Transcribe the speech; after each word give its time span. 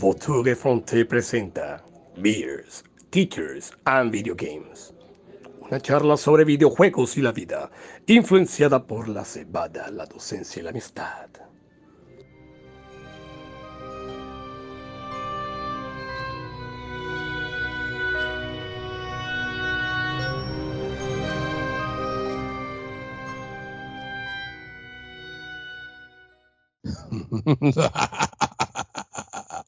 Votuge 0.00 0.54
Fonte 0.56 1.04
presenta 1.04 1.84
Beers, 2.16 2.82
Teachers 3.10 3.70
and 3.84 4.10
Video 4.10 4.34
Games. 4.34 4.94
Una 5.60 5.78
charla 5.78 6.16
sobre 6.16 6.46
videojuegos 6.46 7.18
y 7.18 7.20
la 7.20 7.32
vida, 7.32 7.70
influenciada 8.06 8.86
por 8.86 9.10
la 9.10 9.26
cebada, 9.26 9.90
la 9.90 10.06
docencia 10.06 10.60
y 10.60 10.62
la 10.62 10.70
amistad. 10.70 11.28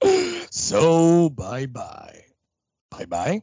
so, 0.50 1.30
bye 1.66 1.68
bye. 1.68 2.26
Bye 2.90 3.06
bye. 3.06 3.42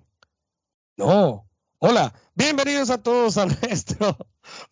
No. 0.98 1.48
Hola, 1.80 2.14
bienvenidos 2.36 2.90
a 2.90 3.02
todos 3.02 3.38
a 3.38 3.46
nuestro 3.62 4.18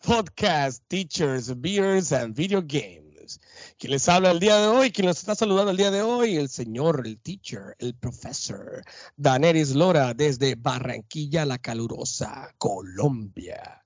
podcast 0.04 0.82
Teachers, 0.88 1.58
Beers 1.58 2.12
and 2.12 2.34
Video 2.34 2.60
Games. 2.60 3.40
Quien 3.78 3.92
les 3.92 4.06
habla 4.08 4.32
el 4.32 4.40
día 4.40 4.58
de 4.58 4.66
hoy, 4.66 4.90
quien 4.90 5.06
nos 5.06 5.18
está 5.18 5.34
saludando 5.34 5.70
el 5.70 5.78
día 5.78 5.90
de 5.90 6.02
hoy, 6.02 6.36
el 6.36 6.50
señor, 6.50 7.06
el 7.06 7.18
teacher, 7.20 7.74
el 7.78 7.94
profesor 7.94 8.82
Daneris 9.16 9.74
Lora 9.74 10.12
desde 10.12 10.54
Barranquilla 10.54 11.46
la 11.46 11.56
Calurosa, 11.56 12.54
Colombia. 12.58 13.82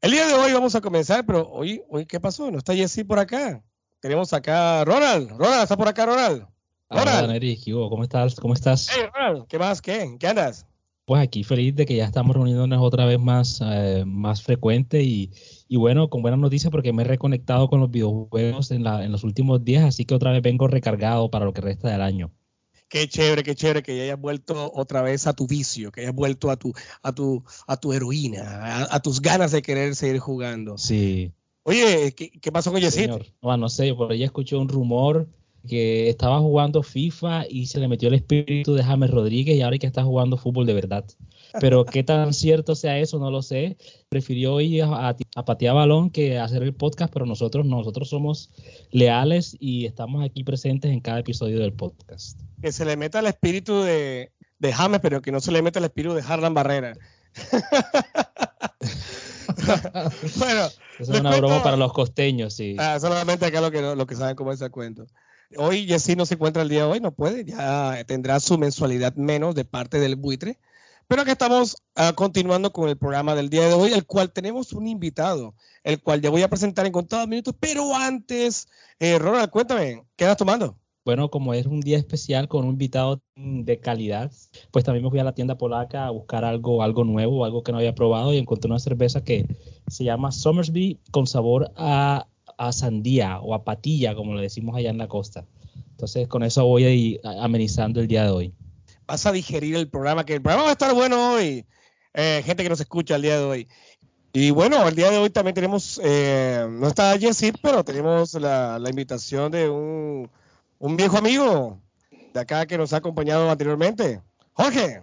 El 0.00 0.12
día 0.12 0.26
de 0.26 0.34
hoy 0.34 0.52
vamos 0.54 0.74
a 0.74 0.80
comenzar, 0.80 1.26
pero 1.26 1.46
hoy, 1.50 1.82
hoy 1.90 2.06
¿qué 2.06 2.20
pasó? 2.20 2.50
¿No 2.50 2.58
está 2.58 2.74
Jessy 2.74 3.04
por 3.04 3.18
acá? 3.18 3.62
Tenemos 4.00 4.32
acá 4.32 4.82
Ronald. 4.84 5.30
Ronald, 5.30 5.62
¿está 5.62 5.76
por 5.76 5.88
acá 5.88 6.06
Ronald? 6.06 6.55
Hola, 6.88 7.26
¿cómo 7.88 8.04
estás? 8.04 8.36
¿Cómo 8.36 8.54
estás? 8.54 8.88
Hey, 8.94 9.06
Ronald, 9.12 9.48
¿qué 9.48 9.58
más? 9.58 9.82
¿Qué? 9.82 10.16
¿Qué 10.20 10.26
andas? 10.28 10.66
Pues 11.04 11.20
aquí 11.20 11.42
feliz 11.42 11.74
de 11.74 11.84
que 11.84 11.96
ya 11.96 12.04
estamos 12.04 12.36
reuniéndonos 12.36 12.80
otra 12.80 13.06
vez 13.06 13.18
más, 13.18 13.60
eh, 13.64 14.04
más 14.06 14.42
frecuente 14.42 15.02
y, 15.02 15.32
y, 15.68 15.76
bueno, 15.76 16.08
con 16.08 16.22
buenas 16.22 16.38
noticias 16.38 16.70
porque 16.70 16.92
me 16.92 17.02
he 17.02 17.06
reconectado 17.06 17.68
con 17.68 17.80
los 17.80 17.90
videojuegos 17.90 18.70
en, 18.70 18.84
la, 18.84 19.04
en 19.04 19.10
los 19.10 19.24
últimos 19.24 19.64
días, 19.64 19.84
así 19.84 20.04
que 20.04 20.14
otra 20.14 20.30
vez 20.30 20.42
vengo 20.42 20.68
recargado 20.68 21.28
para 21.28 21.44
lo 21.44 21.52
que 21.52 21.60
resta 21.60 21.90
del 21.90 22.02
año. 22.02 22.30
Qué 22.88 23.08
chévere, 23.08 23.42
qué 23.42 23.56
chévere 23.56 23.82
que 23.82 23.96
ya 23.96 24.04
hayas 24.04 24.20
vuelto 24.20 24.70
otra 24.72 25.02
vez 25.02 25.26
a 25.26 25.32
tu 25.32 25.48
vicio, 25.48 25.90
que 25.90 26.02
hayas 26.02 26.14
vuelto 26.14 26.52
a 26.52 26.56
tu, 26.56 26.72
a 27.02 27.12
tu, 27.12 27.42
a 27.66 27.76
tu 27.78 27.92
heroína, 27.92 28.84
a, 28.84 28.94
a 28.94 29.00
tus 29.00 29.20
ganas 29.20 29.50
de 29.50 29.60
querer 29.60 29.96
seguir 29.96 30.20
jugando. 30.20 30.78
Sí. 30.78 31.32
Oye, 31.64 32.14
¿qué, 32.16 32.30
qué 32.30 32.52
pasó 32.52 32.70
con 32.70 32.80
Yesid? 32.80 33.10
No, 33.42 33.56
no 33.56 33.68
sé, 33.68 33.92
por 33.92 34.12
ahí 34.12 34.22
escuché 34.22 34.54
un 34.54 34.68
rumor 34.68 35.28
que 35.66 36.08
estaba 36.08 36.40
jugando 36.40 36.82
FIFA 36.82 37.46
y 37.48 37.66
se 37.66 37.80
le 37.80 37.88
metió 37.88 38.08
el 38.08 38.14
espíritu 38.14 38.74
de 38.74 38.82
James 38.82 39.10
Rodríguez 39.10 39.56
y 39.56 39.62
ahora 39.62 39.78
que 39.78 39.86
está 39.86 40.04
jugando 40.04 40.36
fútbol 40.36 40.66
de 40.66 40.74
verdad. 40.74 41.04
Pero 41.60 41.84
qué 41.84 42.02
tan 42.02 42.34
cierto 42.34 42.74
sea 42.74 42.98
eso, 42.98 43.18
no 43.18 43.30
lo 43.30 43.42
sé. 43.42 43.76
Prefirió 44.08 44.60
ir 44.60 44.82
a, 44.82 45.16
a, 45.34 45.44
patear 45.44 45.74
balón 45.74 46.10
que 46.10 46.38
hacer 46.38 46.62
el 46.62 46.74
podcast, 46.74 47.12
pero 47.12 47.24
nosotros, 47.24 47.64
nosotros 47.64 48.10
somos 48.10 48.50
leales 48.90 49.56
y 49.58 49.86
estamos 49.86 50.24
aquí 50.24 50.44
presentes 50.44 50.90
en 50.90 51.00
cada 51.00 51.20
episodio 51.20 51.58
del 51.58 51.72
podcast. 51.72 52.40
Que 52.60 52.72
se 52.72 52.84
le 52.84 52.96
meta 52.96 53.20
el 53.20 53.26
espíritu 53.26 53.82
de, 53.82 54.32
de 54.58 54.72
James, 54.72 55.00
pero 55.00 55.22
que 55.22 55.32
no 55.32 55.40
se 55.40 55.52
le 55.52 55.62
meta 55.62 55.78
el 55.78 55.86
espíritu 55.86 56.14
de 56.14 56.22
Harlan 56.22 56.54
Barrera. 56.54 56.92
bueno, 60.36 60.68
es 60.98 61.08
una 61.08 61.36
broma 61.36 61.62
para 61.62 61.76
los 61.76 61.92
costeños, 61.92 62.54
sí. 62.54 62.76
Ah, 62.78 62.98
solamente 63.00 63.46
acá 63.46 63.60
lo 63.60 63.70
que, 63.70 63.82
lo 63.82 64.06
que 64.06 64.14
saben 64.14 64.36
cómo 64.36 64.52
es 64.52 64.60
el 64.60 64.70
cuento. 64.70 65.06
Hoy 65.56 65.86
Jessy 65.86 66.16
no 66.16 66.26
se 66.26 66.34
encuentra 66.34 66.62
el 66.62 66.68
día 66.68 66.80
de 66.80 66.92
hoy, 66.92 67.00
no 67.00 67.14
puede, 67.14 67.44
ya 67.44 68.02
tendrá 68.06 68.40
su 68.40 68.58
mensualidad 68.58 69.14
menos 69.14 69.54
de 69.54 69.64
parte 69.64 70.00
del 70.00 70.16
buitre. 70.16 70.58
Pero 71.08 71.22
acá 71.22 71.32
estamos 71.32 71.76
uh, 71.96 72.14
continuando 72.14 72.72
con 72.72 72.88
el 72.88 72.96
programa 72.96 73.36
del 73.36 73.48
día 73.48 73.68
de 73.68 73.74
hoy, 73.74 73.92
el 73.92 74.06
cual 74.06 74.32
tenemos 74.32 74.72
un 74.72 74.88
invitado, 74.88 75.54
el 75.84 76.02
cual 76.02 76.20
ya 76.20 76.30
voy 76.30 76.42
a 76.42 76.48
presentar 76.48 76.84
en 76.84 76.92
contados 76.92 77.28
minutos. 77.28 77.54
Pero 77.60 77.94
antes, 77.94 78.68
eh, 78.98 79.18
Ronald, 79.18 79.50
cuéntame, 79.50 80.04
¿qué 80.16 80.24
estás 80.24 80.36
tomando? 80.36 80.76
Bueno, 81.04 81.30
como 81.30 81.54
es 81.54 81.66
un 81.66 81.80
día 81.80 81.96
especial 81.98 82.48
con 82.48 82.64
un 82.64 82.72
invitado 82.72 83.22
de 83.36 83.78
calidad, 83.78 84.32
pues 84.72 84.84
también 84.84 85.04
me 85.04 85.10
fui 85.10 85.20
a 85.20 85.24
la 85.24 85.36
tienda 85.36 85.56
polaca 85.56 86.06
a 86.06 86.10
buscar 86.10 86.44
algo, 86.44 86.82
algo 86.82 87.04
nuevo, 87.04 87.44
algo 87.44 87.62
que 87.62 87.70
no 87.70 87.78
había 87.78 87.94
probado 87.94 88.32
y 88.32 88.38
encontré 88.38 88.68
una 88.68 88.80
cerveza 88.80 89.22
que 89.22 89.46
se 89.86 90.02
llama 90.02 90.32
Somersby 90.32 90.98
con 91.12 91.28
sabor 91.28 91.70
a, 91.76 92.26
a 92.56 92.72
sandía 92.72 93.40
o 93.40 93.54
a 93.54 93.64
patilla, 93.64 94.14
como 94.14 94.34
le 94.34 94.42
decimos 94.42 94.76
allá 94.76 94.90
en 94.90 94.98
la 94.98 95.08
costa. 95.08 95.44
Entonces, 95.90 96.28
con 96.28 96.42
eso 96.42 96.64
voy 96.64 96.84
a 96.84 96.90
ir 96.90 97.20
amenizando 97.24 98.00
el 98.00 98.08
día 98.08 98.24
de 98.24 98.30
hoy. 98.30 98.54
Vas 99.06 99.24
a 99.26 99.32
digerir 99.32 99.76
el 99.76 99.88
programa, 99.88 100.24
que 100.24 100.34
el 100.34 100.42
programa 100.42 100.64
va 100.64 100.70
a 100.70 100.72
estar 100.72 100.92
bueno 100.94 101.34
hoy. 101.34 101.64
Eh, 102.14 102.42
gente 102.44 102.62
que 102.62 102.68
nos 102.68 102.80
escucha 102.80 103.16
el 103.16 103.22
día 103.22 103.38
de 103.38 103.44
hoy. 103.44 103.68
Y 104.32 104.50
bueno, 104.50 104.86
el 104.86 104.94
día 104.94 105.10
de 105.10 105.18
hoy 105.18 105.30
también 105.30 105.54
tenemos, 105.54 106.00
eh, 106.02 106.66
no 106.68 106.88
está 106.88 107.18
Jessit, 107.18 107.56
pero 107.62 107.84
tenemos 107.84 108.34
la, 108.34 108.78
la 108.78 108.90
invitación 108.90 109.50
de 109.50 109.68
un 109.68 110.28
un 110.78 110.96
viejo 110.96 111.16
amigo 111.16 111.80
de 112.32 112.40
acá 112.40 112.66
que 112.66 112.76
nos 112.76 112.92
ha 112.92 112.98
acompañado 112.98 113.50
anteriormente. 113.50 114.20
Jorge, 114.52 115.02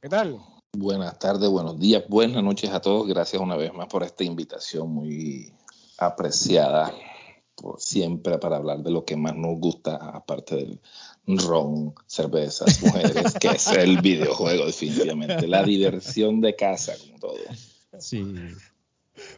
¿qué 0.00 0.08
tal? 0.08 0.38
Buenas 0.76 1.18
tardes, 1.18 1.48
buenos 1.50 1.78
días, 1.78 2.04
buenas 2.08 2.42
noches 2.42 2.70
a 2.70 2.80
todos. 2.80 3.06
Gracias 3.06 3.40
una 3.40 3.56
vez 3.56 3.72
más 3.74 3.86
por 3.86 4.02
esta 4.02 4.24
invitación 4.24 4.88
muy 4.90 5.52
apreciada 6.00 6.92
por 7.54 7.80
siempre 7.80 8.38
para 8.38 8.56
hablar 8.56 8.78
de 8.78 8.90
lo 8.90 9.04
que 9.04 9.16
más 9.16 9.36
nos 9.36 9.58
gusta, 9.58 9.96
aparte 9.96 10.56
del 10.56 10.80
ron, 11.26 11.94
cervezas, 12.06 12.82
mujeres, 12.82 13.34
que 13.40 13.48
es 13.48 13.68
el 13.68 14.00
videojuego 14.00 14.66
definitivamente, 14.66 15.46
la 15.46 15.62
diversión 15.62 16.40
de 16.40 16.56
casa, 16.56 16.94
como 16.98 17.18
todo. 17.18 17.36
Sí. 17.98 18.24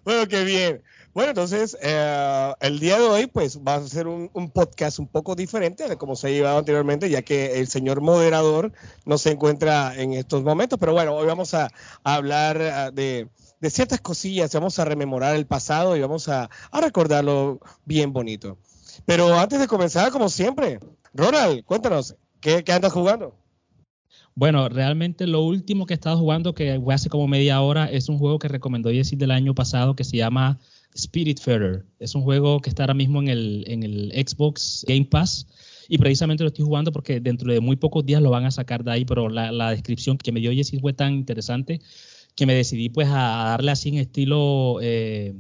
Bueno, 0.05 0.29
qué 0.29 0.45
bien. 0.45 0.83
Bueno, 1.15 1.31
entonces, 1.31 1.77
eh, 1.83 2.55
el 2.61 2.79
día 2.79 2.99
de 2.99 3.05
hoy, 3.05 3.27
pues, 3.27 3.59
va 3.59 3.75
a 3.75 3.87
ser 3.87 4.07
un, 4.07 4.31
un, 4.33 4.51
podcast 4.51 4.99
un 4.99 5.09
poco 5.09 5.35
diferente 5.35 5.87
de 5.87 5.99
como 5.99 6.17
se 6.17 6.29
ha 6.29 6.31
llevado 6.31 6.59
anteriormente, 6.59 7.11
ya 7.11 7.21
que 7.21 7.61
el 7.61 7.69
señor 7.69 8.01
moderador 8.01 8.73
no 9.05 9.19
se 9.19 9.33
encuentra 9.33 9.95
en 9.95 10.15
estos 10.15 10.43
momentos. 10.43 10.79
Pero 10.79 10.95
bueno, 10.95 11.15
hoy 11.15 11.27
vamos 11.27 11.53
a, 11.53 11.71
a 12.03 12.15
hablar 12.15 12.57
uh, 12.57 12.95
de, 12.95 13.29
de, 13.63 13.71
ciertas 13.71 14.01
cosillas, 14.01 14.53
vamos 14.53 14.79
a 14.79 14.85
rememorar 14.85 15.37
el 15.37 15.47
pasado 15.47 15.97
y 15.97 16.01
vamos 16.01 16.29
a, 16.29 16.51
a, 16.71 16.81
recordarlo 16.81 17.61
bien 17.85 18.13
bonito. 18.13 18.59
Pero 19.07 19.39
antes 19.39 19.61
de 19.61 19.69
comenzar, 19.69 20.11
como 20.11 20.29
siempre, 20.29 20.81
Ronald, 21.15 21.65
cuéntanos, 21.65 22.17
¿qué, 22.41 22.63
qué 22.65 22.73
andas 22.73 22.93
jugando? 22.93 23.35
Bueno, 24.35 24.69
realmente 24.69 25.27
lo 25.27 25.43
último 25.43 25.85
que 25.85 25.93
he 25.93 25.97
estado 25.97 26.19
jugando, 26.19 26.55
que 26.55 26.81
fue 26.83 26.95
hace 26.95 27.11
como 27.11 27.29
media 27.29 27.61
hora, 27.61 27.87
es 27.87 28.09
un 28.09 28.19
juego 28.19 28.39
que 28.39 28.49
recomendó 28.49 28.91
Jessy 28.91 29.17
del 29.17 29.31
año 29.31 29.55
pasado 29.55 29.95
que 29.95 30.05
se 30.05 30.17
llama 30.17 30.59
Spiritfarer. 30.97 31.85
Es 31.99 32.15
un 32.15 32.23
juego 32.23 32.61
que 32.61 32.71
está 32.71 32.85
ahora 32.85 32.95
mismo 32.95 33.21
en 33.21 33.29
el, 33.29 33.65
en 33.67 33.83
el 33.83 34.13
Xbox 34.13 34.85
Game 34.89 35.05
Pass 35.05 35.47
y 35.89 35.99
precisamente 35.99 36.45
lo 36.45 36.49
estoy 36.49 36.65
jugando 36.65 36.93
porque 36.93 37.21
dentro 37.21 37.53
de 37.53 37.61
muy 37.61 37.77
pocos 37.77 38.07
días 38.07 38.23
lo 38.23 38.31
van 38.31 38.47
a 38.47 38.51
sacar 38.51 38.83
de 38.85 38.93
ahí, 38.93 39.05
pero 39.05 39.29
la, 39.29 39.53
la 39.53 39.71
descripción 39.71 40.17
que 40.17 40.33
me 40.33 40.41
dio 40.41 40.53
Jessy 40.53 40.79
fue 40.79 40.95
tan 40.95 41.13
interesante 41.13 41.81
que 42.35 42.47
me 42.47 42.55
decidí 42.55 42.89
pues 42.89 43.09
a, 43.09 43.45
darle 43.51 43.71
así 43.71 43.91
en 43.91 43.97
estilo 43.97 44.79
eh, 44.81 45.35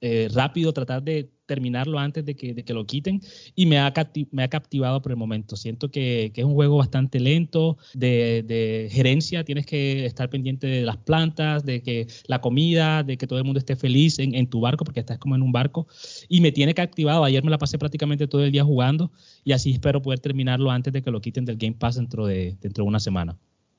eh, 0.00 0.28
rápido, 0.32 0.72
tratar 0.72 1.02
de 1.02 1.30
terminarlo 1.46 1.98
antes 1.98 2.24
de 2.24 2.34
que, 2.36 2.54
de 2.54 2.64
que 2.64 2.74
lo 2.74 2.86
quiten 2.86 3.20
y 3.54 3.66
me 3.66 3.78
ha, 3.78 3.92
me 4.30 4.42
ha 4.42 4.48
captivado 4.48 5.00
por 5.02 5.12
el 5.12 5.16
momento. 5.16 5.56
Siento 5.56 5.90
que, 5.90 6.30
que 6.34 6.40
es 6.40 6.46
un 6.46 6.54
juego 6.54 6.78
bastante 6.78 7.20
lento, 7.20 7.76
de, 7.92 8.42
de, 8.46 8.88
gerencia, 8.90 9.44
tienes 9.44 9.66
que 9.66 10.06
estar 10.06 10.30
pendiente 10.30 10.66
de 10.66 10.82
las 10.82 10.96
plantas, 10.96 11.64
de 11.64 11.82
que 11.82 12.06
la 12.26 12.40
comida, 12.40 13.02
de 13.02 13.16
que 13.16 13.26
todo 13.26 13.38
el 13.38 13.44
mundo 13.44 13.58
esté 13.58 13.76
feliz 13.76 14.18
en, 14.18 14.34
en, 14.34 14.46
tu 14.46 14.60
barco, 14.60 14.84
porque 14.84 15.00
estás 15.00 15.18
como 15.18 15.34
en 15.34 15.42
un 15.42 15.52
barco, 15.52 15.86
y 16.28 16.40
me 16.40 16.52
tiene 16.52 16.74
captivado. 16.74 17.24
Ayer 17.24 17.44
me 17.44 17.50
la 17.50 17.58
pasé 17.58 17.78
prácticamente 17.78 18.26
todo 18.26 18.44
el 18.44 18.52
día 18.52 18.64
jugando 18.64 19.10
y 19.44 19.52
así 19.52 19.72
espero 19.72 20.02
poder 20.02 20.20
terminarlo 20.20 20.70
antes 20.70 20.92
de 20.92 21.02
que 21.02 21.10
lo 21.10 21.20
quiten 21.20 21.44
del 21.44 21.56
Game 21.56 21.76
Pass 21.78 21.96
dentro 21.96 22.26
de, 22.26 22.56
dentro 22.60 22.84
de 22.84 22.88
una 22.88 23.00
semana. 23.00 23.36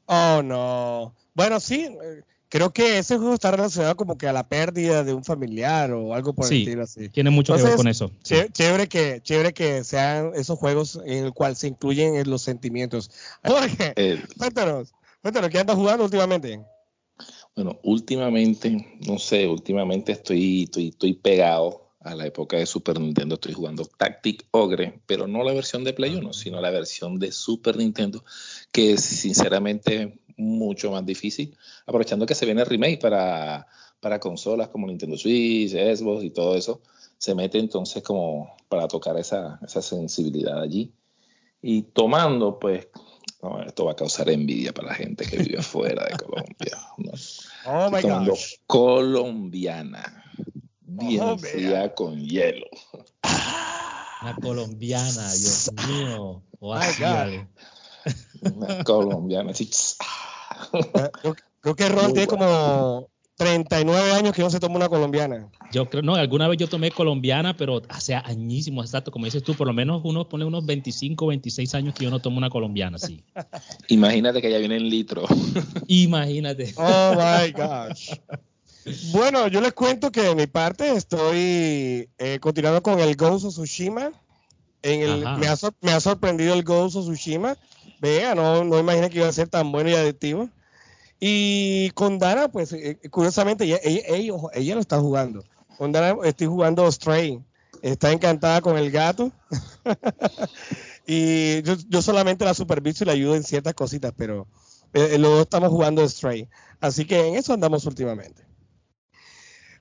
Oh, 0.07 0.41
no. 0.43 1.15
Bueno, 1.33 1.59
sí. 1.59 1.87
Creo 2.55 2.71
que 2.71 2.99
ese 2.99 3.17
juego 3.17 3.33
está 3.33 3.51
relacionado 3.51 3.97
como 3.97 4.17
que 4.17 4.29
a 4.29 4.31
la 4.31 4.47
pérdida 4.47 5.03
de 5.03 5.13
un 5.13 5.25
familiar 5.25 5.91
o 5.91 6.13
algo 6.13 6.31
por 6.31 6.45
sí, 6.45 6.55
el 6.55 6.61
estilo 6.61 6.83
así. 6.83 7.09
Tiene 7.09 7.29
mucho 7.29 7.51
Entonces, 7.51 7.65
que 7.65 7.69
ver 7.71 7.77
con 7.77 7.87
eso. 7.89 8.11
Sí. 8.23 8.35
Chévere, 8.53 8.87
que, 8.87 9.19
chévere 9.21 9.53
que 9.53 9.83
sean 9.83 10.31
esos 10.35 10.57
juegos 10.57 10.97
en 11.05 11.25
el 11.25 11.33
cual 11.33 11.57
se 11.57 11.67
incluyen 11.67 12.29
los 12.29 12.43
sentimientos. 12.43 13.11
Jorge, 13.43 13.91
eh, 13.97 14.23
cuéntanos, 14.37 14.93
cuéntanos, 15.21 15.49
¿qué 15.49 15.59
andas 15.59 15.75
jugando 15.75 16.05
últimamente? 16.05 16.61
Bueno, 17.57 17.77
últimamente, 17.83 19.01
no 19.05 19.19
sé, 19.19 19.49
últimamente 19.49 20.13
estoy, 20.13 20.63
estoy, 20.63 20.87
estoy 20.87 21.13
pegado 21.13 21.89
a 21.99 22.15
la 22.15 22.25
época 22.25 22.55
de 22.55 22.65
Super 22.65 23.01
Nintendo. 23.01 23.35
Estoy 23.35 23.51
jugando 23.51 23.83
Tactic 23.83 24.45
Ogre, 24.51 25.01
pero 25.05 25.27
no 25.27 25.43
la 25.43 25.51
versión 25.51 25.83
de 25.83 25.91
Play 25.91 26.15
1, 26.15 26.31
sino 26.31 26.61
la 26.61 26.69
versión 26.69 27.19
de 27.19 27.33
Super 27.33 27.75
Nintendo, 27.75 28.23
que 28.71 28.97
sinceramente 28.97 30.21
mucho 30.37 30.91
más 30.91 31.05
difícil, 31.05 31.55
aprovechando 31.85 32.25
que 32.25 32.35
se 32.35 32.45
viene 32.45 32.61
el 32.61 32.67
remake 32.67 32.99
para, 32.99 33.67
para 33.99 34.19
consolas 34.19 34.69
como 34.69 34.87
Nintendo 34.87 35.17
Switch, 35.17 35.71
Xbox 35.71 36.23
y 36.23 36.29
todo 36.29 36.55
eso, 36.55 36.81
se 37.17 37.33
mete 37.35 37.57
entonces 37.57 38.03
como 38.03 38.55
para 38.69 38.87
tocar 38.87 39.17
esa, 39.17 39.59
esa 39.63 39.81
sensibilidad 39.81 40.61
allí. 40.61 40.91
Y 41.61 41.83
tomando, 41.83 42.59
pues, 42.59 42.87
esto 43.65 43.85
va 43.85 43.93
a 43.93 43.95
causar 43.95 44.29
envidia 44.29 44.73
para 44.73 44.89
la 44.89 44.95
gente 44.95 45.25
que 45.25 45.37
vive 45.37 45.61
fuera 45.61 46.05
de 46.05 46.17
Colombia. 46.17 46.77
Oh 47.65 47.89
my 47.89 48.01
gosh. 48.01 48.55
Colombiana. 48.67 50.23
Bien 50.81 51.21
oh, 51.21 51.37
fría 51.37 51.93
con 51.93 52.19
hielo. 52.19 52.67
Una 54.21 54.35
colombiana, 54.41 55.33
Dios 55.33 55.71
mío. 55.87 56.43
Oh, 56.59 56.79
Una 58.53 58.83
colombiana, 58.83 59.53
sí. 59.53 59.69
Creo, 61.61 61.75
que 61.75 61.89
Ron 61.89 62.13
tiene 62.13 62.27
como 62.27 63.09
39 63.37 64.11
años 64.11 64.33
que 64.33 64.41
no 64.41 64.49
se 64.49 64.59
toma 64.59 64.75
una 64.75 64.89
colombiana. 64.89 65.49
Yo 65.71 65.89
creo, 65.89 66.01
no, 66.01 66.15
alguna 66.15 66.47
vez 66.47 66.57
yo 66.57 66.67
tomé 66.67 66.91
colombiana, 66.91 67.57
pero 67.57 67.81
hace 67.89 68.15
añísimos, 68.15 68.85
exacto, 68.85 69.11
como 69.11 69.25
dices 69.25 69.43
tú, 69.43 69.55
por 69.55 69.67
lo 69.67 69.73
menos 69.73 70.01
uno 70.05 70.29
pone 70.29 70.45
unos 70.45 70.65
25, 70.65 71.27
26 71.27 71.75
años 71.75 71.95
que 71.95 72.05
yo 72.05 72.11
no 72.11 72.19
tomo 72.19 72.37
una 72.37 72.49
colombiana, 72.49 72.97
sí. 72.97 73.23
Imagínate 73.89 74.41
que 74.41 74.51
ya 74.51 74.57
viene 74.57 74.77
en 74.77 74.89
litro. 74.89 75.25
Imagínate. 75.87 76.73
Oh 76.77 77.15
my 77.15 77.51
gosh. 77.51 78.11
Bueno, 79.11 79.47
yo 79.47 79.61
les 79.61 79.73
cuento 79.73 80.11
que 80.11 80.21
de 80.21 80.35
mi 80.35 80.47
parte 80.47 80.95
estoy 80.95 82.07
eh, 82.17 82.39
continuando 82.39 82.83
con 82.83 82.99
el 82.99 83.15
Ghost 83.15 83.45
of 83.45 83.53
Tsushima. 83.53 84.11
En 84.83 85.01
el, 85.01 85.21
me, 85.21 85.47
ha, 85.47 85.57
me, 85.81 85.91
ha, 85.91 85.99
sorprendido 85.99 86.53
el 86.53 86.63
Ghost 86.63 86.95
of 86.95 87.05
Tsushima. 87.05 87.57
Vea, 87.99 88.35
no, 88.35 88.63
no 88.63 88.79
imaginé 88.79 89.09
que 89.09 89.19
iba 89.19 89.27
a 89.27 89.31
ser 89.31 89.47
tan 89.47 89.71
bueno 89.71 89.89
y 89.89 89.95
adictivo. 89.95 90.49
Y 91.19 91.91
con 91.91 92.19
Dana, 92.19 92.49
pues 92.49 92.73
eh, 92.73 92.99
curiosamente, 93.09 93.63
ella, 93.63 93.79
ella, 93.83 94.75
lo 94.75 94.81
está 94.81 94.99
jugando. 94.99 95.43
Con 95.77 95.91
Dana 95.91 96.15
estoy 96.23 96.47
jugando 96.47 96.91
Stray. 96.91 97.41
Está 97.81 98.11
encantada 98.11 98.61
con 98.61 98.77
el 98.77 98.91
gato. 98.91 99.31
y 101.07 101.61
yo, 101.61 102.01
solamente 102.01 102.45
la 102.45 102.53
superviso 102.53 103.03
y 103.03 103.07
le 103.07 103.13
ayudo 103.13 103.35
en 103.35 103.43
ciertas 103.43 103.73
cositas, 103.73 104.13
pero 104.15 104.47
eh, 104.93 105.17
luego 105.17 105.41
estamos 105.41 105.69
jugando 105.69 106.07
Stray. 106.07 106.49
Así 106.79 107.05
que 107.05 107.27
en 107.27 107.35
eso 107.35 107.53
andamos 107.53 107.85
últimamente. 107.85 108.43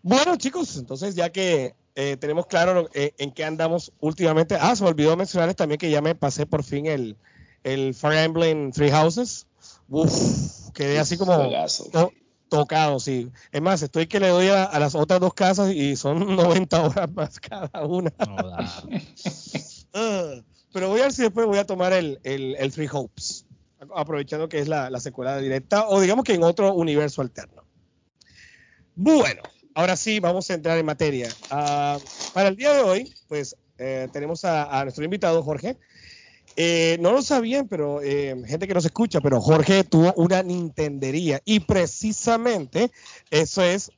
Bueno, 0.02 0.37
chicos, 0.37 0.76
entonces 0.76 1.14
ya 1.14 1.31
que 1.31 1.75
eh, 1.94 2.16
tenemos 2.19 2.46
claro 2.46 2.90
en 2.93 3.32
qué 3.32 3.44
andamos 3.44 3.93
últimamente. 4.00 4.56
Ah, 4.61 4.76
se 4.76 4.82
me 4.82 4.90
olvidó 4.90 5.16
mencionarles 5.16 5.56
también 5.56 5.78
que 5.78 5.90
ya 5.90 6.02
me 6.02 6.14
pasé 6.14 6.44
por 6.44 6.62
fin 6.62 6.87
el, 6.87 7.16
el 7.64 7.94
Fire 7.94 8.25
Emblem 8.25 8.70
Three 8.70 8.90
Houses. 8.90 9.46
Uf, 9.88 10.70
quedé 10.72 10.99
así 10.99 11.16
como 11.19 11.50
tocado, 12.49 13.00
sí. 13.00 13.32
Es 13.50 13.61
más, 13.61 13.82
estoy 13.82 14.06
que 14.06 14.20
le 14.20 14.28
doy 14.28 14.49
a, 14.49 14.78
las 14.78 14.94
otras 14.94 15.19
dos 15.20 15.34
casas 15.34 15.72
y 15.72 15.96
son 15.96 16.37
90 16.37 16.82
horas 16.82 17.11
más 17.12 17.40
cada 17.40 17.84
una. 17.84 18.12
Pero 20.72 20.88
voy 20.88 21.00
a 21.00 21.05
ver 21.05 21.12
si 21.12 21.22
después 21.22 21.46
voy 21.46 21.58
a 21.58 21.66
tomar 21.66 21.93
el, 21.93 22.20
el, 22.25 22.72
Three 22.72 22.88
Hopes, 22.93 23.46
aprovechando 23.94 24.49
que 24.49 24.58
es 24.58 24.69
la, 24.69 24.90
la 24.90 25.00
secuela 25.00 25.38
directa, 25.38 25.88
o 25.88 26.00
digamos 26.00 26.25
que 26.25 26.34
en 26.34 26.43
otro 26.43 26.75
universo 26.75 27.22
alterno. 27.22 27.64
Bueno, 28.96 29.43
ahora 29.75 29.96
sí, 29.96 30.20
vamos 30.20 30.50
a 30.50 30.55
entrar 30.55 30.78
en 30.78 30.87
materia. 30.87 31.28
Ah, 31.50 31.99
para 32.32 32.49
el 32.49 32.56
día 32.56 32.72
de 32.72 32.82
hoy, 32.82 33.14
pues 33.28 33.56
eh, 33.78 34.08
tenemos 34.12 34.44
a, 34.44 34.82
nuestro 34.84 35.05
invitado, 35.05 35.43
Jorge, 35.43 35.76
eh, 36.56 36.99
no 37.01 37.12
lo 37.12 37.23
sabían, 37.23 37.69
pero 37.69 38.01
eh, 38.03 38.35
gente 38.47 38.67
que 38.67 38.75
nos 38.75 38.85
escucha, 38.85 39.21
pero 39.21 39.41
Jorge 39.41 39.85
tuvo 39.85 40.12
una 40.17 40.43
Nintendería 40.43 41.41
y 41.45 41.61
precisamente 41.61 42.91
eso 43.31 43.62
es 43.62 43.91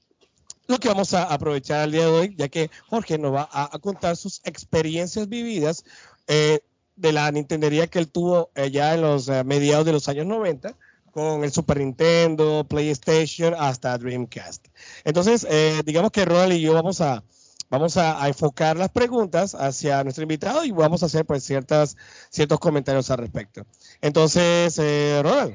lo 0.66 0.78
que 0.78 0.88
vamos 0.88 1.14
a 1.14 1.24
aprovechar 1.24 1.84
el 1.84 1.92
día 1.92 2.06
de 2.06 2.10
hoy, 2.10 2.34
ya 2.36 2.48
que 2.48 2.70
Jorge 2.88 3.18
nos 3.18 3.34
va 3.34 3.48
a, 3.52 3.78
contar 3.78 4.16
sus 4.16 4.40
experiencias 4.44 5.28
vividas 5.28 5.84
eh, 6.26 6.60
de 6.96 7.12
la 7.12 7.30
Nintendería 7.30 7.86
que 7.86 7.98
él 7.98 8.08
tuvo 8.08 8.50
ya 8.72 8.94
en 8.94 9.02
los 9.02 9.28
mediados 9.44 9.84
de 9.84 9.92
los 9.92 10.08
años 10.08 10.26
90 10.26 10.74
con 11.12 11.44
el 11.44 11.52
Super 11.52 11.78
Nintendo, 11.78 12.66
PlayStation 12.68 13.54
hasta 13.56 13.96
Dreamcast. 13.96 14.66
Entonces, 15.04 15.46
digamos 15.84 16.10
que 16.10 16.24
Ronald 16.24 16.54
y 16.54 16.60
yo 16.60 16.74
vamos 16.74 17.00
a, 17.00 17.22
vamos 17.70 17.96
a, 17.96 18.26
enfocar 18.28 18.76
las 18.76 18.90
preguntas 18.90 19.54
hacia 19.54 20.02
nuestro 20.04 20.22
invitado 20.22 20.64
y 20.64 20.70
vamos 20.70 21.02
a 21.02 21.06
hacer 21.06 21.24
pues 21.24 21.44
ciertas, 21.44 21.96
ciertos 22.30 22.58
comentarios 22.58 23.10
al 23.10 23.18
respecto. 23.18 23.66
Entonces, 24.00 24.78
eh, 24.78 25.20
Ronald, 25.22 25.54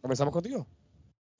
comenzamos 0.00 0.32
contigo. 0.32 0.66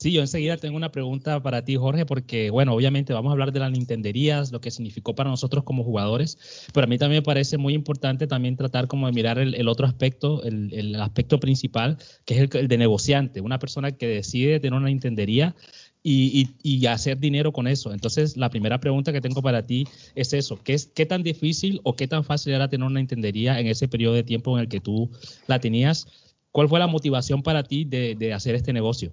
Sí, 0.00 0.12
yo 0.12 0.20
enseguida 0.20 0.56
tengo 0.56 0.76
una 0.76 0.92
pregunta 0.92 1.42
para 1.42 1.64
ti, 1.64 1.74
Jorge, 1.74 2.06
porque, 2.06 2.50
bueno, 2.50 2.72
obviamente 2.72 3.12
vamos 3.12 3.30
a 3.30 3.32
hablar 3.32 3.50
de 3.50 3.58
las 3.58 3.72
Nintenderías, 3.72 4.52
lo 4.52 4.60
que 4.60 4.70
significó 4.70 5.16
para 5.16 5.28
nosotros 5.28 5.64
como 5.64 5.82
jugadores, 5.82 6.68
pero 6.72 6.84
a 6.84 6.86
mí 6.86 6.98
también 6.98 7.18
me 7.18 7.24
parece 7.24 7.58
muy 7.58 7.74
importante 7.74 8.28
también 8.28 8.54
tratar 8.56 8.86
como 8.86 9.06
de 9.08 9.12
mirar 9.12 9.40
el, 9.40 9.66
otro 9.66 9.88
aspecto, 9.88 10.44
el, 10.44 10.94
aspecto 11.00 11.40
principal, 11.40 11.98
que 12.24 12.34
es 12.34 12.40
el, 12.42 12.60
el, 12.60 12.68
de 12.68 12.78
negociante, 12.78 13.40
una 13.40 13.58
persona 13.58 13.90
que 13.90 14.06
decide 14.06 14.60
tener 14.60 14.78
una 14.78 14.86
Nintendería 14.86 15.56
y, 16.02 16.86
hacer 16.86 17.18
dinero 17.18 17.52
con 17.52 17.66
eso. 17.66 17.92
Entonces, 17.92 18.36
la 18.36 18.50
primera 18.50 18.80
pregunta 18.80 19.12
que 19.12 19.20
tengo 19.20 19.42
para 19.42 19.66
ti 19.66 19.86
es 20.14 20.32
eso, 20.32 20.58
¿qué, 20.62 20.74
es, 20.74 20.86
qué 20.86 21.06
tan 21.06 21.22
difícil 21.22 21.80
o 21.84 21.94
qué 21.94 22.08
tan 22.08 22.24
fácil 22.24 22.54
era 22.54 22.68
tener 22.68 22.86
una 22.86 23.00
entendería 23.00 23.60
en 23.60 23.66
ese 23.66 23.88
periodo 23.88 24.14
de 24.14 24.22
tiempo 24.22 24.56
en 24.56 24.62
el 24.62 24.68
que 24.68 24.80
tú 24.80 25.10
la 25.46 25.60
tenías? 25.60 26.06
¿Cuál 26.52 26.68
fue 26.68 26.78
la 26.78 26.86
motivación 26.86 27.42
para 27.42 27.62
ti 27.62 27.84
de, 27.84 28.32
hacer 28.32 28.54
este 28.54 28.72
negocio? 28.72 29.12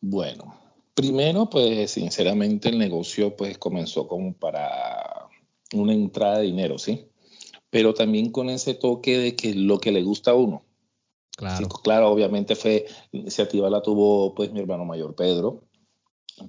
Bueno, 0.00 0.54
primero, 0.94 1.48
pues 1.48 1.92
sinceramente 1.92 2.68
el 2.68 2.78
negocio 2.78 3.36
pues 3.36 3.58
comenzó 3.58 4.06
como 4.06 4.34
para 4.34 5.28
una 5.74 5.92
entrada 5.92 6.38
de 6.38 6.44
dinero, 6.44 6.78
¿sí? 6.78 7.06
Pero 7.70 7.94
también 7.94 8.30
con 8.30 8.50
ese 8.50 8.74
toque 8.74 9.16
de 9.18 9.34
que 9.34 9.54
lo 9.54 9.78
que 9.78 9.92
le 9.92 10.02
gusta 10.02 10.32
a 10.32 10.34
uno. 10.34 10.62
Claro. 11.42 11.68
claro, 11.68 12.08
obviamente 12.08 12.54
fue, 12.54 12.86
iniciativa 13.10 13.68
la 13.68 13.82
tuvo 13.82 14.32
pues 14.32 14.52
mi 14.52 14.60
hermano 14.60 14.84
mayor 14.84 15.16
Pedro, 15.16 15.64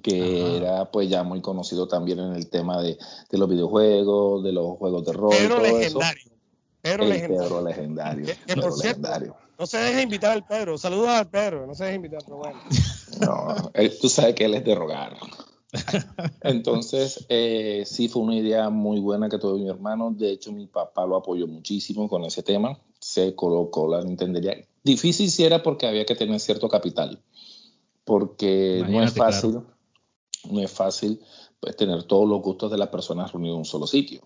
que 0.02 0.56
era 0.56 0.88
pues 0.90 1.08
ya 1.08 1.24
muy 1.24 1.40
conocido 1.42 1.88
también 1.88 2.20
en 2.20 2.32
el 2.32 2.48
tema 2.48 2.80
de, 2.80 2.96
de 3.28 3.38
los 3.38 3.48
videojuegos, 3.48 4.44
de 4.44 4.52
los 4.52 4.78
juegos 4.78 5.04
de 5.04 5.12
rol. 5.12 5.30
Pedro 5.30 5.60
legendario. 5.60 6.32
Pedro 6.80 7.04
legendario. 7.06 7.36
Pedro 7.36 7.62
legendario. 7.62 8.26
por 8.62 8.72
Cierto, 8.72 9.36
no 9.58 9.66
se 9.66 9.78
deje 9.78 10.02
invitar 10.02 10.30
al 10.30 10.44
Pedro. 10.44 10.78
Saludos 10.78 11.08
al 11.08 11.28
Pedro. 11.28 11.66
No 11.66 11.74
se 11.74 11.84
deje 11.84 11.96
invitar, 11.96 12.20
pero 12.24 12.36
bueno. 12.38 12.60
No, 13.20 13.72
tú 14.00 14.08
sabes 14.08 14.34
que 14.34 14.44
él 14.44 14.54
es 14.54 14.64
de 14.64 14.74
rogar. 14.74 15.16
Entonces, 16.42 17.24
eh, 17.28 17.82
sí 17.86 18.08
fue 18.08 18.22
una 18.22 18.36
idea 18.36 18.70
muy 18.70 19.00
buena 19.00 19.28
que 19.28 19.38
tuvo 19.38 19.58
mi 19.58 19.68
hermano. 19.68 20.12
De 20.16 20.30
hecho, 20.30 20.52
mi 20.52 20.66
papá 20.66 21.06
lo 21.06 21.16
apoyó 21.16 21.46
muchísimo 21.46 22.08
con 22.08 22.24
ese 22.24 22.42
tema. 22.42 22.78
Se 22.98 23.34
colocó 23.34 23.88
la 23.88 24.00
entendería. 24.00 24.56
Difícil 24.84 25.30
si 25.30 25.44
era 25.44 25.62
porque 25.62 25.86
había 25.86 26.04
que 26.04 26.14
tener 26.14 26.38
cierto 26.38 26.68
capital, 26.68 27.22
porque 28.04 28.84
no 28.86 29.02
es 29.02 29.14
fácil, 29.14 29.60
no 30.50 30.60
es 30.60 30.70
fácil 30.70 31.20
pues, 31.58 31.74
tener 31.74 32.02
todos 32.02 32.28
los 32.28 32.42
gustos 32.42 32.70
de 32.70 32.76
las 32.76 32.88
personas 32.88 33.32
reunidos 33.32 33.54
en 33.54 33.58
un 33.60 33.64
solo 33.64 33.86
sitio. 33.86 34.20